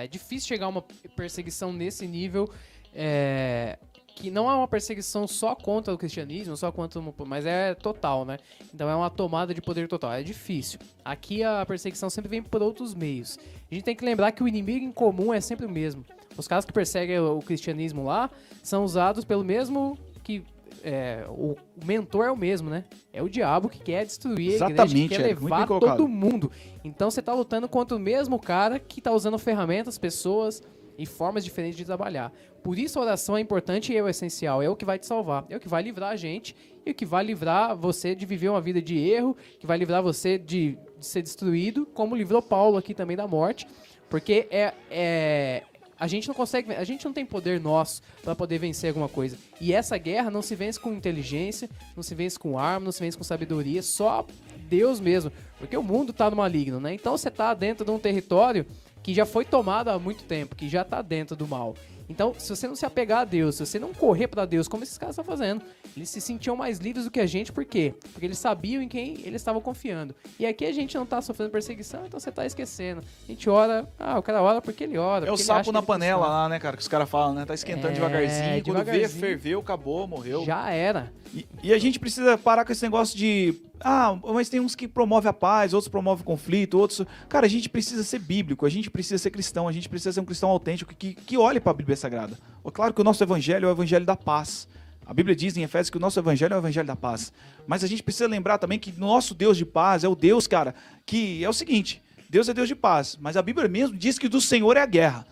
[0.00, 0.82] É difícil chegar a uma
[1.16, 2.48] perseguição nesse nível.
[2.94, 7.74] é, que não é uma perseguição só contra o cristianismo, só contra, o- mas é
[7.74, 8.38] total, né?
[8.72, 10.78] Então é uma tomada de poder total, é difícil.
[11.04, 13.38] Aqui a perseguição sempre vem por outros meios.
[13.70, 16.02] A gente tem que lembrar que o inimigo em comum é sempre o mesmo.
[16.34, 18.30] Os caras que perseguem o o cristianismo lá
[18.62, 20.42] são usados pelo mesmo que
[20.88, 22.84] é, o mentor é o mesmo, né?
[23.12, 26.48] É o diabo que quer destruir a igreja, Exatamente, que quer muito levar todo mundo.
[26.84, 30.62] Então você tá lutando contra o mesmo cara que tá usando ferramentas, pessoas
[30.96, 32.32] e formas diferentes de trabalhar.
[32.62, 35.06] Por isso a oração é importante e é o essencial, é o que vai te
[35.06, 36.54] salvar, é o que vai livrar a gente
[36.86, 40.04] e o que vai livrar você de viver uma vida de erro, que vai livrar
[40.04, 43.66] você de, de ser destruído, como livrou Paulo aqui também da morte,
[44.08, 45.64] porque é, é
[45.98, 49.38] a gente não consegue, a gente não tem poder nosso para poder vencer alguma coisa.
[49.60, 53.00] E essa guerra não se vence com inteligência, não se vence com arma, não se
[53.00, 54.26] vence com sabedoria, só
[54.68, 56.94] Deus mesmo, porque o mundo tá no maligno, né?
[56.94, 58.66] Então você tá dentro de um território
[59.02, 61.74] que já foi tomado há muito tempo, que já tá dentro do mal.
[62.08, 64.82] Então, se você não se apegar a Deus, se você não correr para Deus, como
[64.84, 65.62] esses caras estão fazendo,
[65.96, 67.94] eles se sentiam mais livres do que a gente, por quê?
[68.12, 70.14] Porque eles sabiam em quem eles estavam confiando.
[70.38, 73.02] E aqui a gente não tá sofrendo perseguição, então você tá esquecendo.
[73.24, 75.26] A gente ora, ah, o cara ora porque ele ora.
[75.26, 76.42] É o sapo na ele panela funciona.
[76.42, 76.76] lá, né, cara?
[76.76, 77.44] Que os caras falam, né?
[77.44, 78.64] Tá esquentando É, devagarzinho.
[78.64, 79.20] Quando vê, devagarzinho.
[79.20, 80.44] ferveu, acabou, morreu.
[80.44, 81.12] Já era.
[81.62, 83.54] E, a gente precisa parar com esse negócio de.
[83.80, 87.02] Ah, mas tem uns que promovem a paz, outros promovem conflito, outros.
[87.28, 90.20] Cara, a gente precisa ser bíblico, a gente precisa ser cristão, a gente precisa ser
[90.20, 92.38] um cristão autêntico que, que olhe para a Bíblia Sagrada.
[92.72, 94.66] Claro que o nosso evangelho é o evangelho da paz.
[95.04, 97.32] A Bíblia diz em Efésios que o nosso evangelho é o evangelho da paz.
[97.66, 100.74] Mas a gente precisa lembrar também que nosso Deus de paz é o Deus, cara,
[101.04, 104.28] que é o seguinte: Deus é Deus de paz, mas a Bíblia mesmo diz que
[104.28, 105.26] do Senhor é a guerra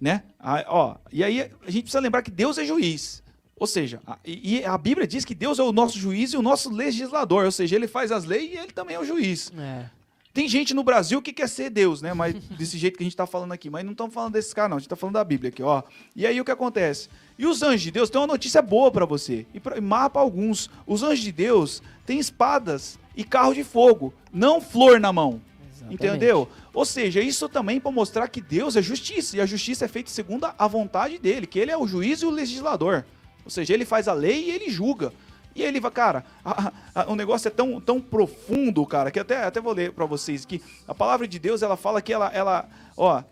[0.00, 0.22] né?
[0.38, 3.22] Ah, ó, e aí a gente precisa lembrar que Deus é juiz.
[3.60, 6.40] Ou seja, a, e a Bíblia diz que Deus é o nosso juiz e o
[6.40, 7.44] nosso legislador.
[7.44, 9.52] Ou seja, ele faz as leis e ele também é o juiz.
[9.56, 9.84] É.
[10.32, 12.14] Tem gente no Brasil que quer ser Deus, né?
[12.14, 13.68] Mas desse jeito que a gente tá falando aqui.
[13.68, 14.76] Mas não estamos falando desses caras, não.
[14.78, 15.82] A gente tá falando da Bíblia aqui, ó.
[16.16, 17.10] E aí o que acontece?
[17.38, 19.46] E os anjos de Deus tem uma notícia boa pra você.
[19.52, 20.70] E, pra, e má pra alguns.
[20.86, 25.38] Os anjos de Deus têm espadas e carro de fogo, não flor na mão.
[25.70, 26.02] Exatamente.
[26.02, 26.48] Entendeu?
[26.72, 30.08] Ou seja, isso também para mostrar que Deus é justiça e a justiça é feita
[30.08, 33.04] segundo a vontade dele, que ele é o juiz e o legislador.
[33.44, 35.12] Ou seja, ele faz a lei e ele julga.
[35.54, 39.42] E ele vai, cara, a- a- o negócio é tão, tão profundo, cara, que até,
[39.44, 42.68] até vou ler para vocês que a palavra de Deus, ela fala que ela, ela
[42.96, 43.22] ó,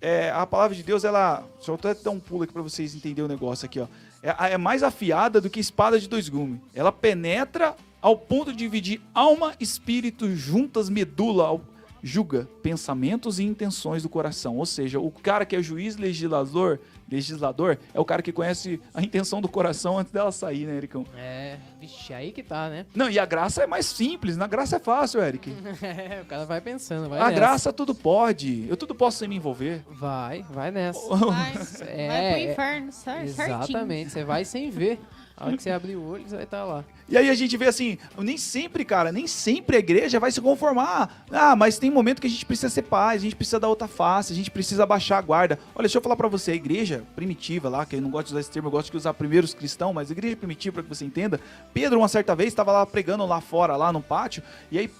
[0.00, 2.94] é, a palavra de Deus, ela, deixa eu até dar um pulo aqui para vocês
[2.94, 3.86] entenderem o negócio aqui, ó.
[4.22, 6.60] É, é mais afiada do que espada de dois gumes.
[6.74, 11.60] Ela penetra ao ponto de dividir alma, espírito, juntas, medula,
[12.02, 14.58] julga pensamentos e intenções do coração.
[14.58, 16.78] Ou seja, o cara que é juiz legislador,
[17.10, 21.04] legislador é o cara que conhece a intenção do coração antes dela sair, né, Ericão?
[21.16, 22.86] É, vixe, aí que tá, né?
[22.94, 24.36] Não, e a graça é mais simples.
[24.36, 25.52] Na graça é fácil, Eric.
[25.82, 27.34] É, o cara vai pensando, vai a nessa.
[27.34, 28.66] graça tudo pode.
[28.68, 29.82] Eu tudo posso sem me envolver.
[29.90, 31.00] Vai, vai nessa.
[31.14, 31.52] Vai,
[31.86, 33.56] É, vai pro inferno, cer- certinho.
[33.58, 35.00] Exatamente, você vai sem ver.
[35.36, 36.84] A hora que você abrir o olho, você vai estar lá.
[37.08, 40.40] E aí a gente vê assim, nem sempre, cara, nem sempre a igreja vai se
[40.40, 41.24] conformar.
[41.30, 43.86] Ah, mas tem momento que a gente precisa ser paz, a gente precisa dar outra
[43.86, 45.58] face, a gente precisa baixar a guarda.
[45.74, 48.32] Olha, deixa eu falar pra você, a igreja primitiva lá, que eu não gosto de
[48.32, 51.04] usar esse termo, eu gosto de usar primeiros cristãos, mas igreja primitiva, pra que você
[51.04, 51.38] entenda,
[51.74, 54.90] Pedro uma certa vez estava lá pregando lá fora, lá no pátio, e aí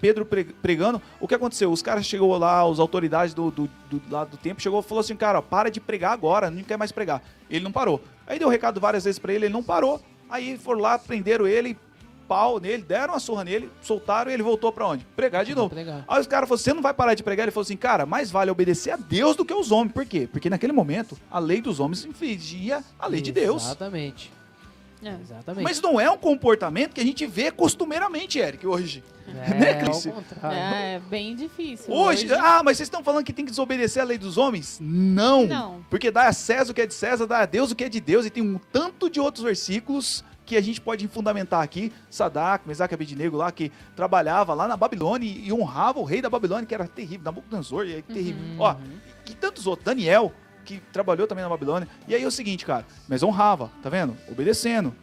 [0.00, 1.72] Pedro pre- pregando, o que aconteceu?
[1.72, 5.00] Os caras chegou lá, as autoridades do, do, do lado do tempo, chegou e falou
[5.00, 7.20] assim, cara, ó, para de pregar agora, não quer mais pregar.
[7.50, 8.00] Ele não parou.
[8.26, 10.00] Aí deu recado várias vezes pra ele, ele não parou.
[10.28, 11.78] Aí foram lá, prenderam ele,
[12.26, 15.06] pau nele, deram uma surra nele, soltaram e ele voltou pra onde?
[15.16, 15.70] Pregar de novo.
[15.70, 16.04] Pregar.
[16.08, 17.44] Aí os caras falaram, você não vai parar de pregar?
[17.44, 19.92] Ele falou assim, cara, mais vale obedecer a Deus do que aos homens.
[19.92, 20.28] Por quê?
[20.30, 23.64] Porque naquele momento, a lei dos homens infringia a lei de Deus.
[23.64, 24.32] Exatamente.
[25.06, 25.18] É.
[25.20, 25.64] Exatamente.
[25.64, 29.02] Mas não é um comportamento que a gente vê costumeiramente, Eric, hoje.
[29.28, 30.06] é, né, ao Cris?
[30.06, 30.58] contrário.
[30.58, 31.92] É bem difícil.
[31.92, 34.78] Hoje, ah, mas vocês estão falando que tem que desobedecer a lei dos homens?
[34.80, 35.46] Não.
[35.46, 35.84] Não.
[35.88, 37.88] Porque dá a César o que é de César, dá a Deus o que é
[37.88, 41.92] de Deus, e tem um tanto de outros versículos que a gente pode fundamentar aqui.
[42.08, 46.64] Sadak, Mesaque Abednego lá, que trabalhava lá na Babilônia e, honrava o rei da Babilônia,
[46.64, 48.42] que era terrível, Nabucodonosor, e aí terrível.
[48.58, 48.76] Ó,
[49.26, 50.32] e, e tantos outros, Daniel,
[50.66, 51.88] que trabalhou também na Babilônia.
[52.06, 54.16] E aí é o seguinte, cara, mas honrava, tá vendo?
[54.28, 54.94] Obedecendo.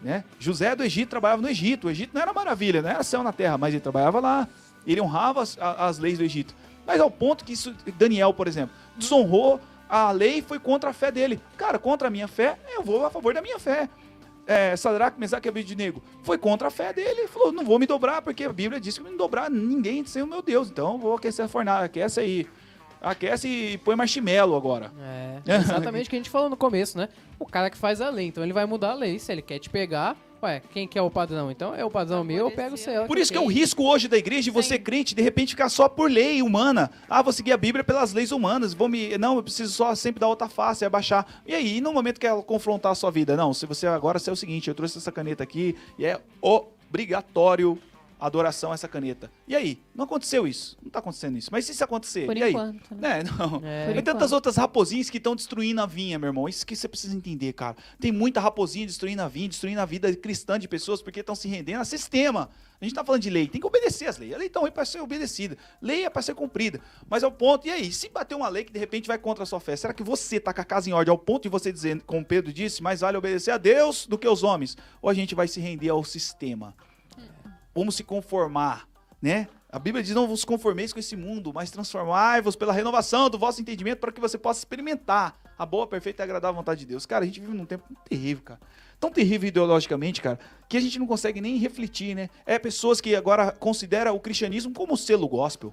[0.00, 0.24] Né?
[0.38, 1.88] José do Egito trabalhava no Egito.
[1.88, 4.48] O Egito não era maravilha, não era céu na terra, mas ele trabalhava lá.
[4.86, 6.54] Ele honrava as, as leis do Egito.
[6.86, 10.92] Mas ao ponto que isso, Daniel, por exemplo, desonrou a lei e foi contra a
[10.92, 11.40] fé dele.
[11.56, 13.88] Cara, contra a minha fé, eu vou a favor da minha fé.
[14.46, 17.20] É, Sadraque, Mesaque e Abednego foi contra a fé dele.
[17.20, 20.22] Ele falou, não vou me dobrar, porque a Bíblia diz que não dobrar ninguém sem
[20.22, 20.70] o meu Deus.
[20.70, 22.46] Então vou aquecer a fornalha, aquece aí.
[23.00, 24.92] Aquece e põe marshmallow agora.
[25.00, 27.08] É, exatamente o que a gente falou no começo, né?
[27.38, 29.18] O cara que faz a lei, então ele vai mudar a lei.
[29.18, 31.50] Se ele quer te pegar, Ué, quem que é o padrão?
[31.50, 33.06] Então é o padrão meu, eu pego o seu.
[33.06, 34.82] Por isso que é o risco hoje da igreja de você Sim.
[34.82, 36.90] crente de repente ficar só por lei humana.
[37.08, 38.72] Ah, vou seguir a Bíblia pelas leis humanas.
[38.72, 41.26] Vou me, não, eu preciso só sempre dar outra face, abaixar.
[41.44, 44.30] E aí, no momento que ela confrontar a sua vida, não, se você agora se
[44.30, 47.76] é o seguinte, eu trouxe essa caneta aqui e é obrigatório
[48.18, 49.30] adoração a essa caneta.
[49.46, 50.76] E aí, não aconteceu isso?
[50.82, 51.48] Não tá acontecendo isso.
[51.52, 52.50] Mas se isso acontecer, Por e aí?
[52.50, 52.94] enquanto.
[52.94, 53.20] né?
[53.20, 53.62] É, não.
[53.64, 53.86] É.
[53.86, 56.48] Por Tem tantas outras raposinhas que estão destruindo a vinha, meu irmão.
[56.48, 57.76] Isso que você precisa entender, cara.
[58.00, 61.48] Tem muita raposinha destruindo a vinha, destruindo a vida cristã de pessoas porque estão se
[61.48, 62.50] rendendo a sistema.
[62.80, 64.32] A gente tá falando de lei, tem que obedecer as leis.
[64.32, 65.56] A lei tá aí para ser obedecida.
[65.82, 66.80] Lei é para ser cumprida.
[67.10, 69.46] Mas ao ponto, e aí, se bater uma lei que de repente vai contra a
[69.46, 71.72] sua fé, será que você tá com a casa em ordem ao ponto de você
[71.72, 74.76] dizer, como Pedro disse, mais vale obedecer a Deus do que aos homens?
[75.02, 76.74] Ou a gente vai se render ao sistema?
[77.78, 78.88] Vamos se conformar,
[79.22, 79.46] né?
[79.70, 83.60] A Bíblia diz: não vos conformeis com esse mundo, mas transformai-vos pela renovação do vosso
[83.60, 87.06] entendimento para que você possa experimentar a boa, perfeita e agradável vontade de Deus.
[87.06, 88.60] Cara, a gente vive num tempo terrível, cara.
[88.98, 92.28] Tão terrível ideologicamente, cara, que a gente não consegue nem refletir, né?
[92.44, 95.72] É pessoas que agora consideram o cristianismo como selo gospel.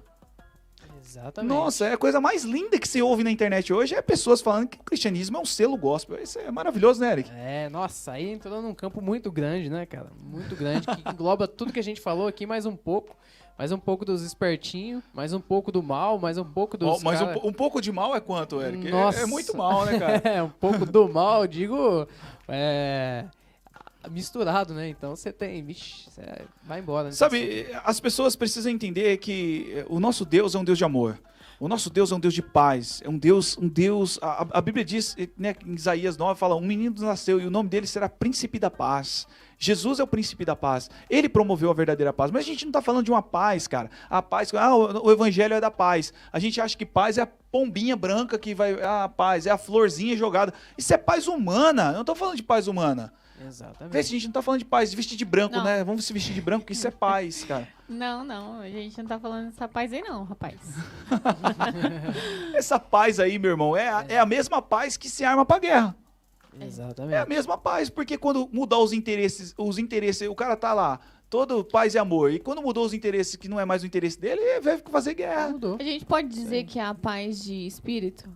[1.18, 1.50] Exatamente.
[1.52, 4.68] Nossa, é a coisa mais linda que você ouve na internet hoje é pessoas falando
[4.68, 6.22] que o cristianismo é um selo gospel.
[6.22, 7.30] Isso é maravilhoso, né, Eric?
[7.34, 10.08] É, nossa, aí entrou num campo muito grande, né, cara?
[10.22, 13.16] Muito grande, que engloba tudo que a gente falou aqui, mais um pouco.
[13.58, 16.86] Mais um pouco dos espertinhos, mais um pouco do mal, mais um pouco dos.
[16.86, 18.86] Ó, Mas um, cara- po- um pouco de mal é quanto, Eric?
[18.86, 19.20] É- Nossa.
[19.20, 20.20] É, muito mal, né, cara?
[20.28, 22.06] É, um pouco do mal, digo.
[22.46, 23.24] É.
[24.10, 24.88] Misturado, né?
[24.88, 25.66] Então você tem.
[26.64, 27.06] Vai embora.
[27.06, 27.12] né?
[27.12, 31.18] Sabe, as pessoas precisam entender que eh, o nosso Deus é um Deus de amor.
[31.58, 33.00] O nosso Deus é um Deus de paz.
[33.02, 34.18] É um Deus, um Deus.
[34.20, 37.50] A, a- Bíblia diz, eh, né, em Isaías 9, fala: um menino nasceu e o
[37.50, 39.26] nome dele será Príncipe da Paz.
[39.58, 40.90] Jesus é o príncipe da paz.
[41.08, 42.30] Ele promoveu a verdadeira paz.
[42.30, 43.88] Mas a gente não está falando de uma paz, cara.
[44.10, 46.12] A paz, ah, o, o evangelho é da paz.
[46.30, 48.74] A gente acha que paz é a pombinha branca que vai.
[48.82, 50.52] Ah, a paz, é a florzinha jogada.
[50.76, 51.86] Isso é paz humana.
[51.88, 53.14] Eu não estou falando de paz humana.
[53.38, 53.98] Vê se Exatamente.
[53.98, 55.64] a gente não tá falando de paz, vestir de branco, Não.
[55.64, 55.84] né?
[55.84, 57.68] Vamos se vestir de branco, que isso é paz, cara.
[57.88, 60.56] Não, não, a gente não tá falando dessa paz aí não, rapaz.
[62.52, 65.60] Essa paz aí, meu irmão, é a, é a mesma paz que se arma pra
[65.60, 65.96] guerra.
[66.58, 67.28] É a Exatamente.
[67.28, 70.98] mesma paz, porque quando mudar os interesses, os interesses, o cara tá lá,
[71.30, 74.18] todo paz e amor, e quando mudou os interesses que não é mais o interesse
[74.18, 75.50] dele, ele vai fazer guerra.
[75.50, 75.76] Mudou.
[75.78, 78.28] A gente pode dizer que é a paz de espírito?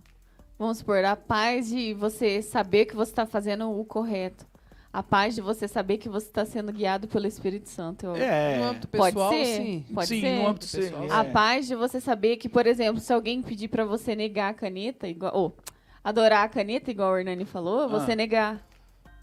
[0.57, 4.45] Vamos supor, a paz de você saber que você está fazendo o correto.
[4.93, 8.07] A paz de você saber que você está sendo guiado pelo Espírito Santo.
[8.07, 8.61] Eu- No É.
[8.61, 9.45] âmbito Pode pessoal, ser.
[9.45, 9.85] sim.
[9.93, 10.35] Pode Sim, ser.
[10.39, 11.11] no âmbito Pessoal.
[11.11, 14.53] A paz de você saber que, por exemplo, se alguém pedir pra você negar a
[14.53, 15.55] caneta, igual, ou
[16.03, 18.15] adorar a caneta, igual o Hernani falou, você Ah.
[18.17, 18.67] negar,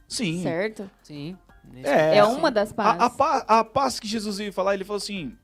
[0.08, 0.42] Sim.
[0.42, 0.90] certo?
[1.02, 1.36] Sim.
[1.84, 3.02] É, É, uma das pazes.
[3.02, 5.36] A, a, pa- a paz que Jesus veio falar, ele falou assim: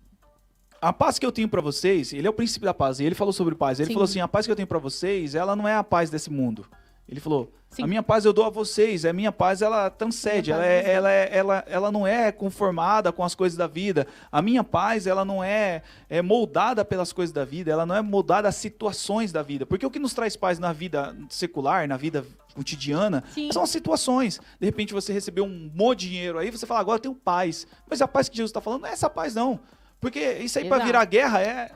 [0.81, 2.99] a paz que eu tenho pra vocês, ele é o príncipe da paz.
[2.99, 3.79] E ele falou sobre paz.
[3.79, 3.93] Ele Sim.
[3.93, 6.31] falou assim: a paz que eu tenho pra vocês, ela não é a paz desse
[6.31, 6.67] mundo.
[7.09, 7.83] Ele falou: Sim.
[7.83, 9.05] a minha paz eu dou a vocês.
[9.05, 10.53] A minha paz ela transcende.
[10.53, 14.07] Ela, é, ela, é, ela, ela não é conformada com as coisas da vida.
[14.31, 17.71] A minha paz ela não é, é moldada pelas coisas da vida.
[17.71, 19.67] Ela não é moldada às situações da vida.
[19.67, 22.25] Porque o que nos traz paz na vida secular, na vida
[22.55, 23.51] cotidiana, Sim.
[23.53, 24.41] são as situações.
[24.59, 27.67] De repente você recebeu um monte de dinheiro aí, você fala, agora eu tenho paz.
[27.89, 29.61] Mas a paz que Jesus está falando não é essa paz, não.
[30.01, 31.73] Porque isso aí para virar guerra é,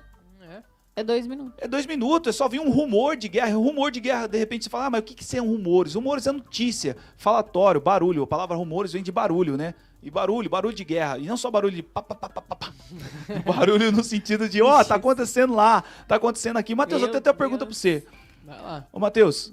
[1.01, 1.05] É.
[1.05, 1.55] Dois minutos.
[1.59, 3.57] é dois minutos, é só vir um rumor de guerra.
[3.57, 5.95] Rumor de guerra, de repente você fala, ah, mas o que, que são rumores?
[5.95, 8.23] Rumores é notícia, falatório, barulho.
[8.23, 9.75] A palavra rumores vem de barulho, né?
[10.03, 11.19] E barulho, barulho de guerra.
[11.19, 12.73] E não só barulho de pá, pá, pá, pá, pá,
[13.45, 16.75] barulho no sentido de, ó, tá acontecendo lá, tá acontecendo aqui.
[16.75, 18.07] Matheus, eu tenho até uma pergunta pra você.
[18.45, 18.87] Vai lá.
[18.93, 19.53] Ô, Matheus.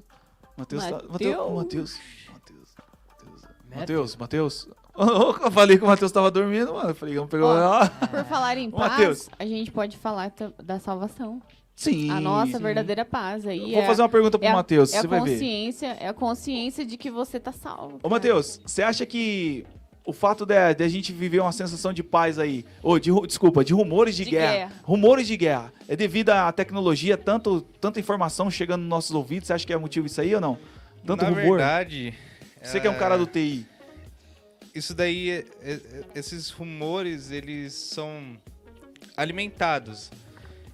[0.57, 1.11] Matheus, tá, Mateus.
[1.11, 1.99] Matheus, ô, Matheus.
[3.73, 4.67] Matheus, Matheus.
[4.97, 6.89] Eu falei que o Matheus tava dormindo, mano.
[6.89, 7.45] Eu falei, vamos pegar.
[7.45, 7.83] Ó.
[7.83, 9.29] Ah, Por falar em paz, Mateus.
[9.37, 10.31] a gente pode falar
[10.63, 11.41] da salvação.
[11.75, 12.09] Sim.
[12.09, 12.63] a nossa sim.
[12.63, 13.45] verdadeira paz.
[13.45, 15.31] Aí Eu vou é, fazer uma pergunta pro é Matheus, é você a vai ver.
[15.31, 17.97] consciência, é a consciência de que você tá salvo.
[17.97, 18.09] Ô, cara.
[18.09, 19.65] Matheus, você acha que
[20.05, 23.65] o fato de, de a gente viver uma sensação de paz aí, ou de, desculpa,
[23.65, 24.71] de rumores de, De guerra, guerra.
[24.83, 29.53] rumores de guerra, é devido à tecnologia, tanto, tanta informação chegando nos nossos ouvidos, você
[29.53, 30.57] acha que é motivo isso aí ou não?
[31.05, 31.57] Tanto Na rumor?
[31.57, 32.13] verdade...
[32.65, 33.65] Você que é um cara do TI.
[34.73, 35.79] Isso daí, é- é-
[36.15, 38.37] esses rumores, eles são
[39.15, 40.11] alimentados.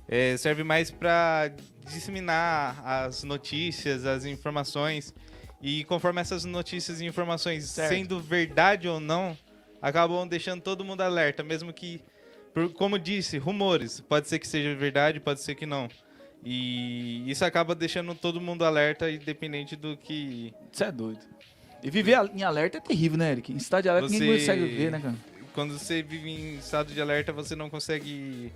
[0.08, 1.52] É, serve mais para
[1.86, 5.14] disseminar as notícias, as informações.
[5.62, 7.90] E conforme essas notícias e informações, Certo.
[7.94, 9.38] sendo verdade ou não,
[9.82, 12.02] acabam deixando todo mundo alerta, mesmo que,
[12.54, 14.00] por- como disse, rumores.
[14.02, 15.88] Pode ser que seja verdade, pode ser que não.
[16.44, 21.22] E isso acaba deixando todo mundo alerta, independente do que Você é doido.
[21.84, 23.52] E viver em alerta é terrível, né, Eric?
[23.52, 25.16] Em estado de alerta ninguém Você- consegue viver, né, cara?
[25.54, 28.52] quando você vive em estado de alerta, você não consegue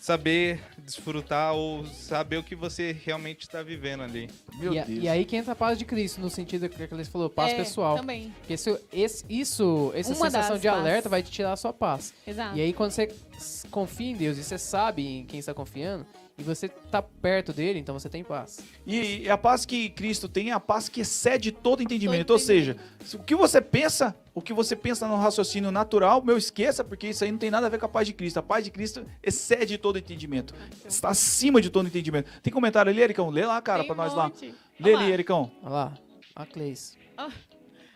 [0.00, 4.30] saber desfrutar ou saber o que você realmente está vivendo ali.
[4.58, 5.02] Meu e, a- Deus.
[5.04, 7.56] e aí que entra a paz de Cristo, no sentido que a falou, paz É,
[7.56, 7.96] pessoal.
[7.96, 8.32] Também.
[8.40, 10.78] Porque isso, esse, isso, essa Uma sensação de paz.
[10.80, 12.14] alerta vai te tirar a sua paz.
[12.26, 12.56] Exato.
[12.56, 13.08] E aí quando você
[13.70, 16.06] confia em Deus e você sabe em quem está confiando,
[16.38, 18.60] e você tá perto dele, então você tem paz.
[18.86, 22.28] E, e a paz que Cristo tem é a paz que excede todo entendimento.
[22.28, 26.22] Todo Ou seja, se o que você pensa, o que você pensa no raciocínio natural,
[26.22, 28.38] meu, esqueça, porque isso aí não tem nada a ver com a paz de Cristo.
[28.38, 30.54] A paz de Cristo excede todo entendimento.
[30.86, 32.30] Está acima de todo entendimento.
[32.40, 33.30] Tem comentário ali, Ericão?
[33.30, 34.24] Lê lá, cara, pra um nós lá.
[34.24, 34.54] monte.
[34.78, 35.12] Lê Olha ali.
[35.12, 35.50] Ericão.
[35.60, 35.94] Olha lá,
[36.36, 36.96] a Cleice.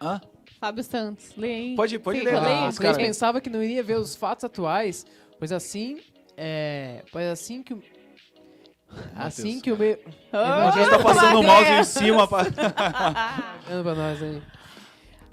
[0.00, 0.20] Hã?
[0.58, 1.76] Fábio Santos, lê aí.
[1.76, 2.34] Pode, pode Sim, ler.
[2.34, 2.58] eu lá, leio.
[2.64, 3.06] A os Cleice cara.
[3.06, 5.06] pensava que não iria ver os fatos atuais,
[5.38, 6.00] pois assim,
[6.36, 7.76] é, pois assim que
[9.14, 9.98] assim que o meio
[10.32, 12.26] Ah, Já tá passando o mouse em cima.
[12.28, 12.44] Pra...
[13.68, 14.42] Manda pra nós aí.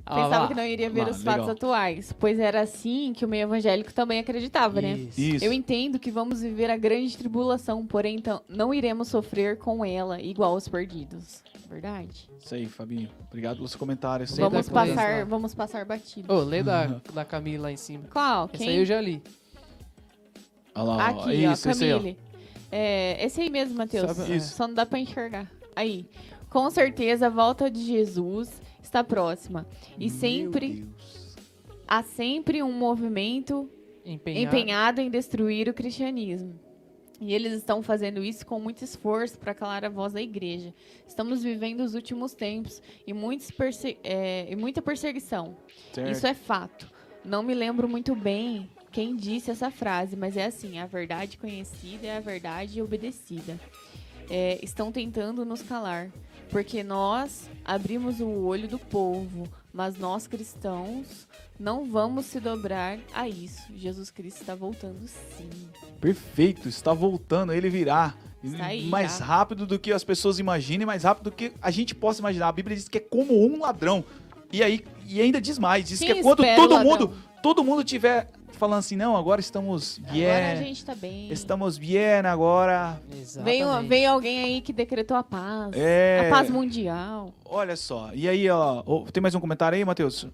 [0.06, 1.52] Pensava que não iria ver Lá, os fatos legal.
[1.56, 4.94] atuais, pois era assim que o meio evangélico também acreditava, né?
[4.94, 5.22] Isso.
[5.22, 5.46] Isso.
[5.46, 10.20] Eu entendo que vamos viver a grande tribulação, porém então não iremos sofrer com ela
[10.20, 11.44] igual os perdidos.
[11.70, 12.28] Verdade.
[12.44, 13.08] Isso aí, Fabinho.
[13.28, 14.24] Obrigado pelo seu comentário.
[14.24, 16.34] Lê Sempre Vamos da Cleice passar, vamos passar batido.
[16.34, 18.06] Ô, lê da, da Camille lá em cima.
[18.12, 18.46] Qual?
[18.52, 18.70] Essa Quem?
[18.70, 19.22] aí eu já li.
[20.74, 21.22] Olha lá, ó.
[21.22, 22.29] Aqui, Isso, ó, esse aí, ó.
[22.72, 24.12] É, esse aí mesmo, Matheus.
[24.16, 24.56] Sabe- Isso.
[24.56, 25.52] Só não dá pra enxergar.
[25.76, 26.06] Aí.
[26.50, 29.68] Com certeza a volta de Jesus está próxima.
[29.98, 31.36] E Meu sempre Deus.
[31.88, 33.70] há sempre um movimento
[34.06, 34.56] Empenhado.
[34.56, 36.60] empenhado em destruir o cristianismo.
[37.22, 40.74] E eles estão fazendo isso com muito esforço para calar a voz da igreja.
[41.08, 45.56] Estamos vivendo os últimos tempos e, muitos perse- é, e muita perseguição.
[45.94, 46.10] Certo.
[46.12, 46.90] Isso é fato.
[47.24, 52.08] Não me lembro muito bem quem disse essa frase, mas é assim: a verdade conhecida
[52.08, 53.60] é a verdade obedecida.
[54.30, 56.10] É, estão tentando nos calar,
[56.50, 61.28] porque nós abrimos o olho do povo, mas nós cristãos
[61.60, 63.64] não vamos se dobrar a isso.
[63.76, 65.50] Jesus Cristo está voltando sim.
[66.00, 68.16] Perfeito, está voltando, ele virá.
[68.62, 69.26] Aí, mais já.
[69.26, 72.48] rápido do que as pessoas imaginem, mais rápido do que a gente possa imaginar.
[72.48, 74.04] A Bíblia diz que é como um ladrão.
[74.52, 77.14] E aí, e ainda diz mais, diz Quem que é quando todo mundo,
[77.44, 78.30] todo mundo tiver
[78.60, 81.32] falando assim, não, agora estamos Agora bien, a gente tá bem.
[81.32, 83.02] estamos bien agora.
[83.12, 83.64] Exatamente.
[83.64, 85.72] Veio, veio alguém aí que decretou a paz.
[85.74, 86.26] É.
[86.28, 87.34] A paz mundial.
[87.46, 88.12] Olha só.
[88.14, 90.28] E aí, ó, ó, tem mais um comentário aí, Matheus?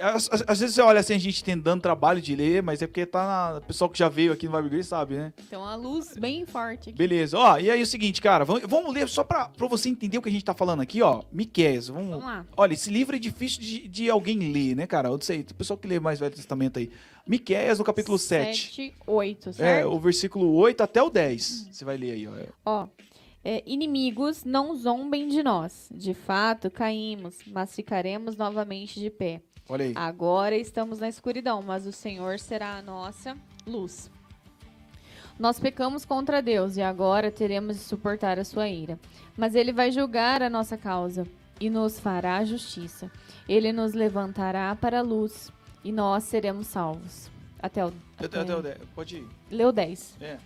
[0.00, 2.86] Às, às- vezes você olha assim, a gente tem dando trabalho de ler, mas é
[2.86, 5.32] porque tá na, o pessoal que já veio aqui no Vibe Grace sabe, né?
[5.46, 6.98] Então a luz bem forte aqui.
[6.98, 7.38] Beleza.
[7.38, 10.22] Ó, e aí o seguinte, cara, vamos, vamos ler só pra, pra você entender o
[10.22, 11.22] que a gente tá falando aqui, ó.
[11.32, 12.46] Miqueias, vamos, Vamos lá.
[12.56, 15.08] Olha, esse livro é difícil de, de alguém ler, né, cara?
[15.08, 16.90] Eu não sei, o pessoal que lê mais Velho Testamento aí.
[17.26, 18.66] Miqueias, no capítulo 7.
[18.66, 19.88] 7, 8, É, certo?
[19.92, 21.68] o versículo 8 até o 10.
[21.72, 22.32] Você vai ler aí, ó.
[22.66, 22.88] Ó,
[23.42, 25.88] é, inimigos não zombem de nós.
[25.94, 29.40] De fato, caímos, mas ficaremos novamente de pé.
[29.68, 29.92] Olha aí.
[29.96, 33.36] Agora estamos na escuridão, mas o Senhor será a nossa
[33.66, 34.10] luz.
[35.38, 38.98] Nós pecamos contra Deus e agora teremos de suportar a sua ira.
[39.36, 41.26] Mas ele vai julgar a nossa causa
[41.60, 43.10] e nos fará justiça.
[43.48, 45.50] Ele nos levantará para a luz
[45.82, 47.28] e nós seremos salvos.
[47.60, 47.92] Até o.
[48.16, 48.78] Até- até o 10.
[48.94, 49.28] Pode ir.
[49.50, 50.16] Leu 10.
[50.20, 50.38] É.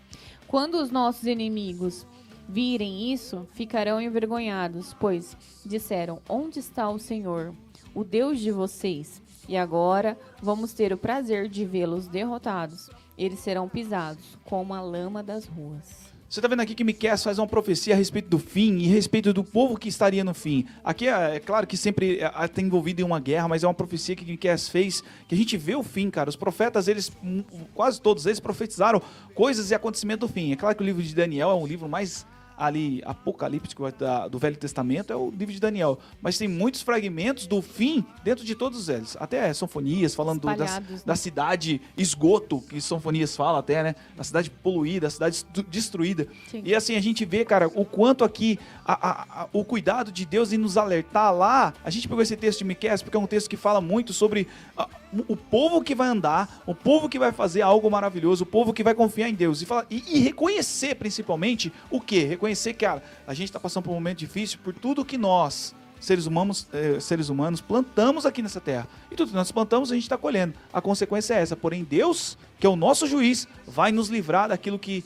[0.46, 2.06] Quando os nossos inimigos
[2.48, 7.52] virem isso, ficarão envergonhados, pois disseram: Onde está o Senhor,
[7.94, 9.22] o Deus de vocês?
[9.48, 12.90] E agora vamos ter o prazer de vê-los derrotados.
[13.16, 16.18] Eles serão pisados como a lama das ruas.
[16.28, 18.92] Você tá vendo aqui que Miqueias faz uma profecia a respeito do fim e a
[18.92, 20.66] respeito do povo que estaria no fim.
[20.84, 24.14] Aqui é, é claro que sempre está envolvido em uma guerra, mas é uma profecia
[24.14, 26.28] que Miqueias fez, que a gente vê o fim, cara.
[26.28, 27.42] Os profetas, eles, hum,
[27.74, 29.00] quase todos eles profetizaram
[29.34, 30.52] coisas e acontecimentos do fim.
[30.52, 32.26] É claro que o livro de Daniel é um livro mais
[32.58, 35.98] ali apocalíptico da- do Velho Testamento, é o livro de Daniel.
[36.20, 39.16] Mas tem muitos fragmentos do fim dentro de todos eles.
[39.20, 41.00] Até Sonfonias, falando do- das, né?
[41.06, 43.94] da cidade esgoto, que Sonfonias fala até, né?
[44.16, 46.26] Da cidade poluída, a cidade destruída.
[46.50, 46.62] Sim.
[46.64, 50.24] E assim, a gente vê, cara, o quanto aqui a- a- a- o cuidado de
[50.26, 51.72] Deus em nos alertar lá.
[51.84, 54.48] A gente pegou esse texto de Miqueias porque é um texto que fala muito sobre
[54.76, 54.88] ah,
[55.26, 58.82] o povo que vai andar, o povo que vai fazer algo maravilhoso, o povo que
[58.82, 59.62] vai confiar em Deus.
[59.62, 62.24] E, fala, e, e reconhecer, principalmente, o quê?
[62.24, 66.26] Reconhecer, cara, a gente tá passando por um momento difícil por tudo que nós, seres
[66.26, 68.86] humanos, eh, seres humanos, plantamos aqui nessa terra.
[69.10, 70.54] E tudo que nós plantamos, a gente está colhendo.
[70.72, 71.56] A consequência é essa.
[71.56, 75.04] Porém, Deus, que é o nosso juiz, vai nos livrar daquilo que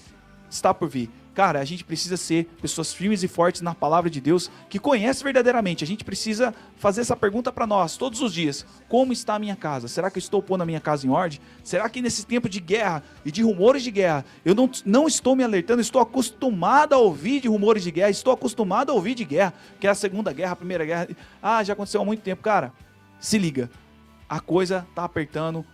[0.51, 1.11] está por vir.
[1.34, 5.24] Cara, a gente precisa ser pessoas firmes e fortes na palavra de Deus, que conhece
[5.24, 5.82] verdadeiramente.
[5.82, 9.56] A gente precisa fazer essa pergunta para nós todos os dias: como está a minha
[9.56, 9.88] casa?
[9.88, 11.40] Será que eu estou pondo a minha casa em ordem?
[11.64, 15.34] Será que nesse tempo de guerra e de rumores de guerra, eu não, não estou
[15.34, 15.80] me alertando?
[15.80, 19.86] Estou acostumado a ouvir de rumores de guerra, estou acostumado a ouvir de guerra, que
[19.86, 21.08] é a segunda guerra, a primeira guerra.
[21.42, 22.74] Ah, já aconteceu há muito tempo, cara.
[23.18, 23.70] Se liga,
[24.28, 25.64] a coisa tá apertando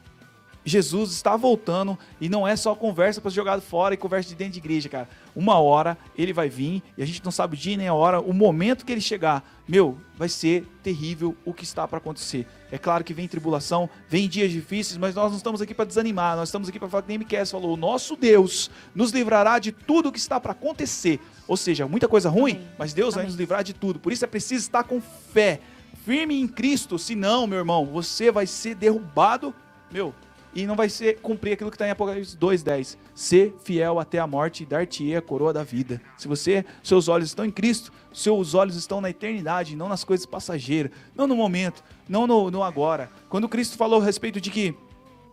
[0.69, 4.55] Jesus está voltando e não é só conversa para jogar fora e conversa de dentro
[4.55, 5.09] de igreja, cara.
[5.35, 8.21] Uma hora ele vai vir e a gente não sabe o dia nem a hora,
[8.21, 12.47] o momento que ele chegar, meu, vai ser terrível o que está para acontecer.
[12.71, 16.37] É claro que vem tribulação, vem dias difíceis, mas nós não estamos aqui para desanimar,
[16.37, 19.73] nós estamos aqui para falar que nem Miquel falou, o nosso Deus nos livrará de
[19.73, 21.21] tudo o que está para acontecer.
[21.47, 22.69] Ou seja, muita coisa ruim, Amém.
[22.79, 23.31] mas Deus vai Amém.
[23.31, 23.99] nos livrar de tudo.
[23.99, 25.61] Por isso é preciso estar com fé,
[26.05, 29.55] firme em Cristo, senão, meu irmão, você vai ser derrubado,
[29.91, 30.15] meu,
[30.55, 32.97] e não vai ser cumprir aquilo que está em Apocalipse 2:10.
[33.15, 36.01] Ser fiel até a morte e dar-te a coroa da vida.
[36.17, 40.27] Se você, seus olhos estão em Cristo, seus olhos estão na eternidade, não nas coisas
[40.27, 43.11] passageiras, não no momento, não no, no agora.
[43.29, 44.75] Quando Cristo falou a respeito de que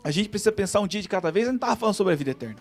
[0.04, 2.16] a gente precisa pensar um dia de cada vez, ele não estava falando sobre a
[2.16, 2.58] vida eterna.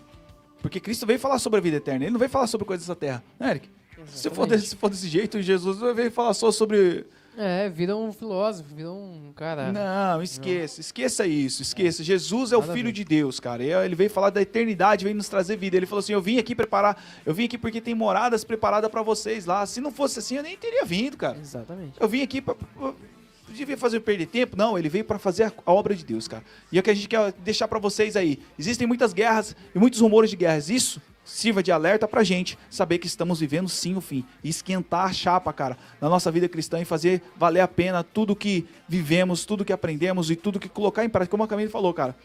[0.61, 2.95] Porque Cristo veio falar sobre a vida eterna, ele não veio falar sobre coisas dessa
[2.95, 3.69] terra, né, Eric?
[4.07, 7.05] Se for, desse, se for desse jeito, Jesus veio falar só sobre
[7.37, 9.71] É, vira um filósofo, vira um cara.
[9.71, 12.03] não, esqueça, esqueça isso, esqueça.
[12.03, 13.63] Jesus é o Nada a Filho de Deus, cara.
[13.63, 15.75] Ele veio falar da eternidade, veio nos trazer vida.
[15.75, 19.01] Ele falou assim: Eu vim aqui preparar, eu vim aqui porque tem moradas preparadas pra
[19.01, 19.65] vocês lá.
[19.65, 21.37] Se não fosse assim, eu nem teria vindo, cara.
[21.37, 21.93] Exatamente.
[21.99, 22.55] Eu vim aqui pra.
[22.55, 22.93] pra-
[23.47, 24.57] Devia fazer eu perder tempo?
[24.57, 26.43] Não, ele veio pra fazer a, obra de Deus, cara.
[26.71, 28.39] E é o que a gente quer deixar pra vocês aí.
[28.59, 30.69] Existem muitas guerras e muitos rumores de guerras.
[30.69, 34.23] Isso sirva de alerta pra gente saber que estamos vivendo sim o fim.
[34.43, 38.35] E esquentar a chapa, cara, na nossa vida cristã e fazer valer a pena tudo
[38.35, 41.31] que vivemos, tudo que aprendemos e tudo que colocar em prática.
[41.31, 42.15] Como a Camila falou, cara.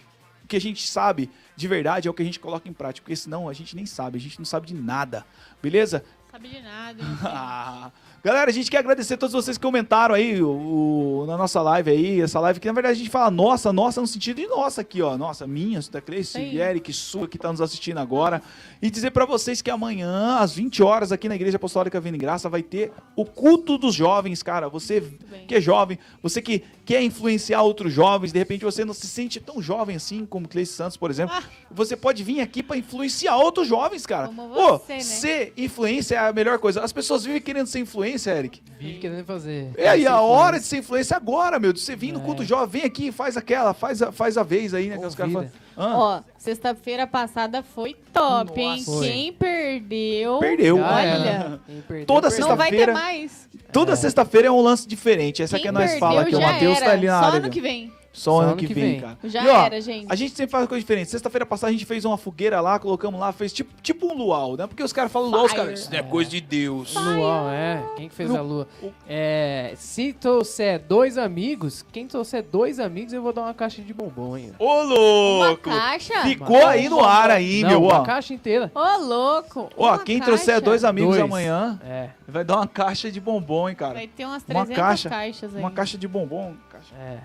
[0.44, 3.04] O que a gente sabe de verdade é o que a gente coloca em prática.
[3.04, 5.24] Porque senão a gente nem sabe, a gente não sabe de nada.
[5.62, 6.04] Beleza?
[6.30, 7.02] Sabe de nada.
[8.22, 11.36] Ah, Galera, a gente quer agradecer a todos vocês que comentaram aí o, o- na
[11.38, 14.36] nossa live aí, essa live que na verdade a gente fala nossa, nossa no sentido
[14.36, 16.56] de nossa aqui, ó, nossa, minha, Cleice, Sim.
[16.58, 18.42] Eric, sua que tá nos assistindo agora,
[18.82, 22.18] e dizer pra vocês que amanhã às 20 horas aqui na Igreja Apostólica Vindo em
[22.18, 24.68] Graça vai ter o culto dos jovens, cara.
[24.68, 25.02] Você
[25.48, 29.40] que é jovem, você que quer influenciar outros jovens, de repente você não se sente
[29.40, 31.34] tão jovem assim como Cleice Santos, por exemplo,
[31.70, 34.26] você pode vir aqui pra influenciar outros jovens, cara.
[34.28, 35.00] Como você, né?
[35.00, 36.82] ser influência é a melhor coisa.
[36.82, 38.60] As pessoas vivem querendo ser influência, Eric.
[38.78, 39.70] Vive querendo fazer.
[39.76, 40.68] É aí Ser a hora de influência.
[40.68, 41.72] ser influência agora, meu.
[41.72, 42.22] De você vir no É.
[42.24, 44.96] culto jovem, vem aqui, faz aquela, faz a, faz a vez aí, né?
[44.98, 45.50] Que os caras falam.
[45.76, 48.84] Ah, Ó, sexta-feira passada foi top, hein?
[48.86, 49.00] Nossa.
[49.02, 50.38] Quem perdeu.
[50.38, 50.76] Perdeu.
[50.78, 51.60] Olha.
[51.86, 52.48] perdeu, Toda perdeu.
[52.48, 53.48] Não vai ter Sexta-feira- mais.
[53.72, 55.42] Toda sexta-feira é um lance diferente.
[55.42, 56.34] Essa Quem que é nós fala aqui.
[56.36, 57.36] O já Matheus tá ali na Só área.
[57.38, 57.92] ano ali, que vem.
[58.12, 59.16] Só ano que vem, cara.
[59.22, 60.06] Já E, ó, era, gente.
[60.10, 61.08] A gente sempre faz coisa diferente.
[61.10, 64.56] Sexta-feira passada a gente fez uma fogueira lá, colocamos lá, fez tipo, tipo um luau,
[64.56, 64.66] né?
[64.66, 65.62] Porque os caras falam luau, os Fire.
[65.62, 65.80] caras.
[65.80, 66.92] Isso não é coisa de Deus.
[66.94, 67.82] Luau, é.
[67.96, 68.68] Quem que fez No- a lua?
[68.82, 73.80] o- É, se trouxer dois amigos, quem trouxer dois amigos, eu vou dar uma caixa
[73.80, 74.52] de bombom, hein?
[74.58, 75.70] Ô, Uma louco!
[75.70, 76.22] caixa?
[76.22, 78.02] Ficou aí no ar aí, Não, meu, uma ó.
[78.02, 78.72] caixa inteira.
[78.74, 79.70] Ô, louco.
[79.76, 80.32] Ó, uma quem caixa.
[80.32, 81.22] trouxer dois amigos Dois.
[81.30, 83.94] amanhã, É, vai dar uma caixa de bombom, hein, cara.
[83.94, 85.60] Vai ter umas Uma 300 caixa- caixas aí.
[85.62, 86.54] Uma caixa de bombom.
[86.70, 86.94] Caixa...
[86.96, 87.18] é.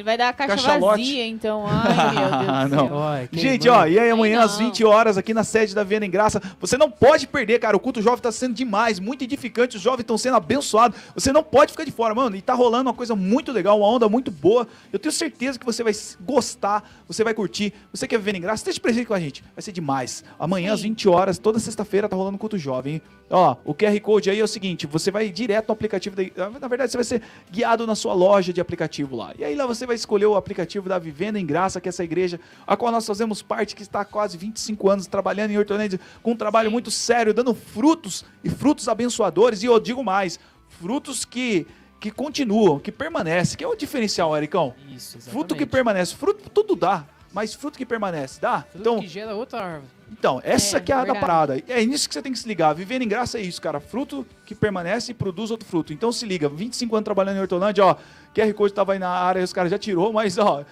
[0.00, 1.64] Ele vai dar a caixa vazia, então.
[1.68, 3.28] Ai, meu Deus Ah, do céu.
[3.32, 4.66] Gente, ó, e aí amanhã Ai, às não.
[4.66, 7.76] 20 horas aqui na sede da Viana em Graça, você não pode perder, cara.
[7.76, 10.98] O culto jovem tá sendo demais, muito edificante, os jovens estão sendo abençoados.
[11.14, 12.34] Você não pode ficar de fora, mano.
[12.34, 14.66] E tá rolando uma coisa muito legal, uma onda muito boa.
[14.90, 17.74] Eu tenho certeza que você vai gostar, você vai curtir.
[17.92, 19.44] Você quer Viana em Graça, esteja presente com a gente.
[19.54, 20.24] Vai ser demais.
[20.38, 20.88] Amanhã às Sim.
[20.88, 22.94] 20 horas, toda sexta-feira tá rolando culto jovem.
[22.94, 23.02] hein?
[23.28, 26.22] Ó, o QR Code aí é o seguinte, você vai direto no aplicativo da...
[26.58, 29.32] Na verdade, você vai ser guiado na sua loja de aplicativo lá.
[29.38, 32.04] E aí lá você vai escolher o aplicativo da Vivenda em Graça, que é essa
[32.04, 35.98] igreja a qual nós fazemos parte, que está há quase 25 anos trabalhando em Hortolândia,
[36.22, 39.64] com um trabalho muito sério, dando frutos e frutos abençoadores.
[39.64, 40.38] E eu digo mais,
[40.68, 41.66] frutos que,
[41.98, 44.74] que continuam, que permanecem, que é o diferencial, Ericão.
[44.88, 45.30] Isso, exatamente.
[45.30, 48.62] Fruto que permanece, fruto tudo dá, mas fruto que permanece, dá?
[48.62, 49.99] Fruto então, que gera outra árvore.
[50.12, 51.62] Então, essa É, que é a da parada.
[51.68, 52.74] É nisso que você tem que se ligar.
[52.74, 53.80] Viver em graça é isso, cara.
[53.80, 55.92] Fruto que permanece e produz outro fruto.
[55.92, 56.48] Então se liga.
[56.48, 57.96] 25 anos trabalhando em Hortolândia, ó.
[58.34, 60.64] QR Code tava aí na área, os caras já tirou, mas ó,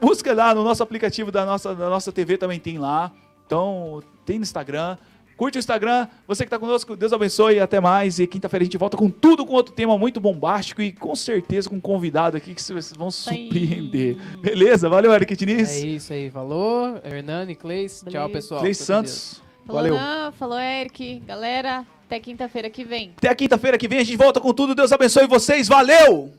[0.00, 3.10] busca lá no nosso aplicativo da nossa, da nossa TV também tem lá.
[3.46, 4.96] Então, tem no Instagram.
[5.36, 8.18] Curte o Instagram, você que tá conosco, Deus abençoe e até mais.
[8.18, 11.68] E quinta-feira a gente volta com tudo, com outro tema muito bombástico e com certeza
[11.68, 13.12] com um convidado aqui que vocês vão aí.
[13.12, 14.16] surpreender.
[14.40, 14.88] Beleza?
[14.88, 15.76] Valeu, Eric É Diniz.
[15.82, 16.98] isso aí, falou.
[17.04, 18.02] Hernani, Cleis.
[18.08, 18.60] Tchau, pessoal.
[18.60, 18.78] Cleis.
[18.78, 19.42] Santos.
[19.66, 19.94] Falou Valeu.
[19.96, 21.20] Nan, falou Eric.
[21.26, 23.12] Galera, até quinta-feira que vem.
[23.18, 24.74] Até quinta-feira que vem a gente volta com tudo.
[24.74, 25.68] Deus abençoe vocês.
[25.68, 26.32] Valeu!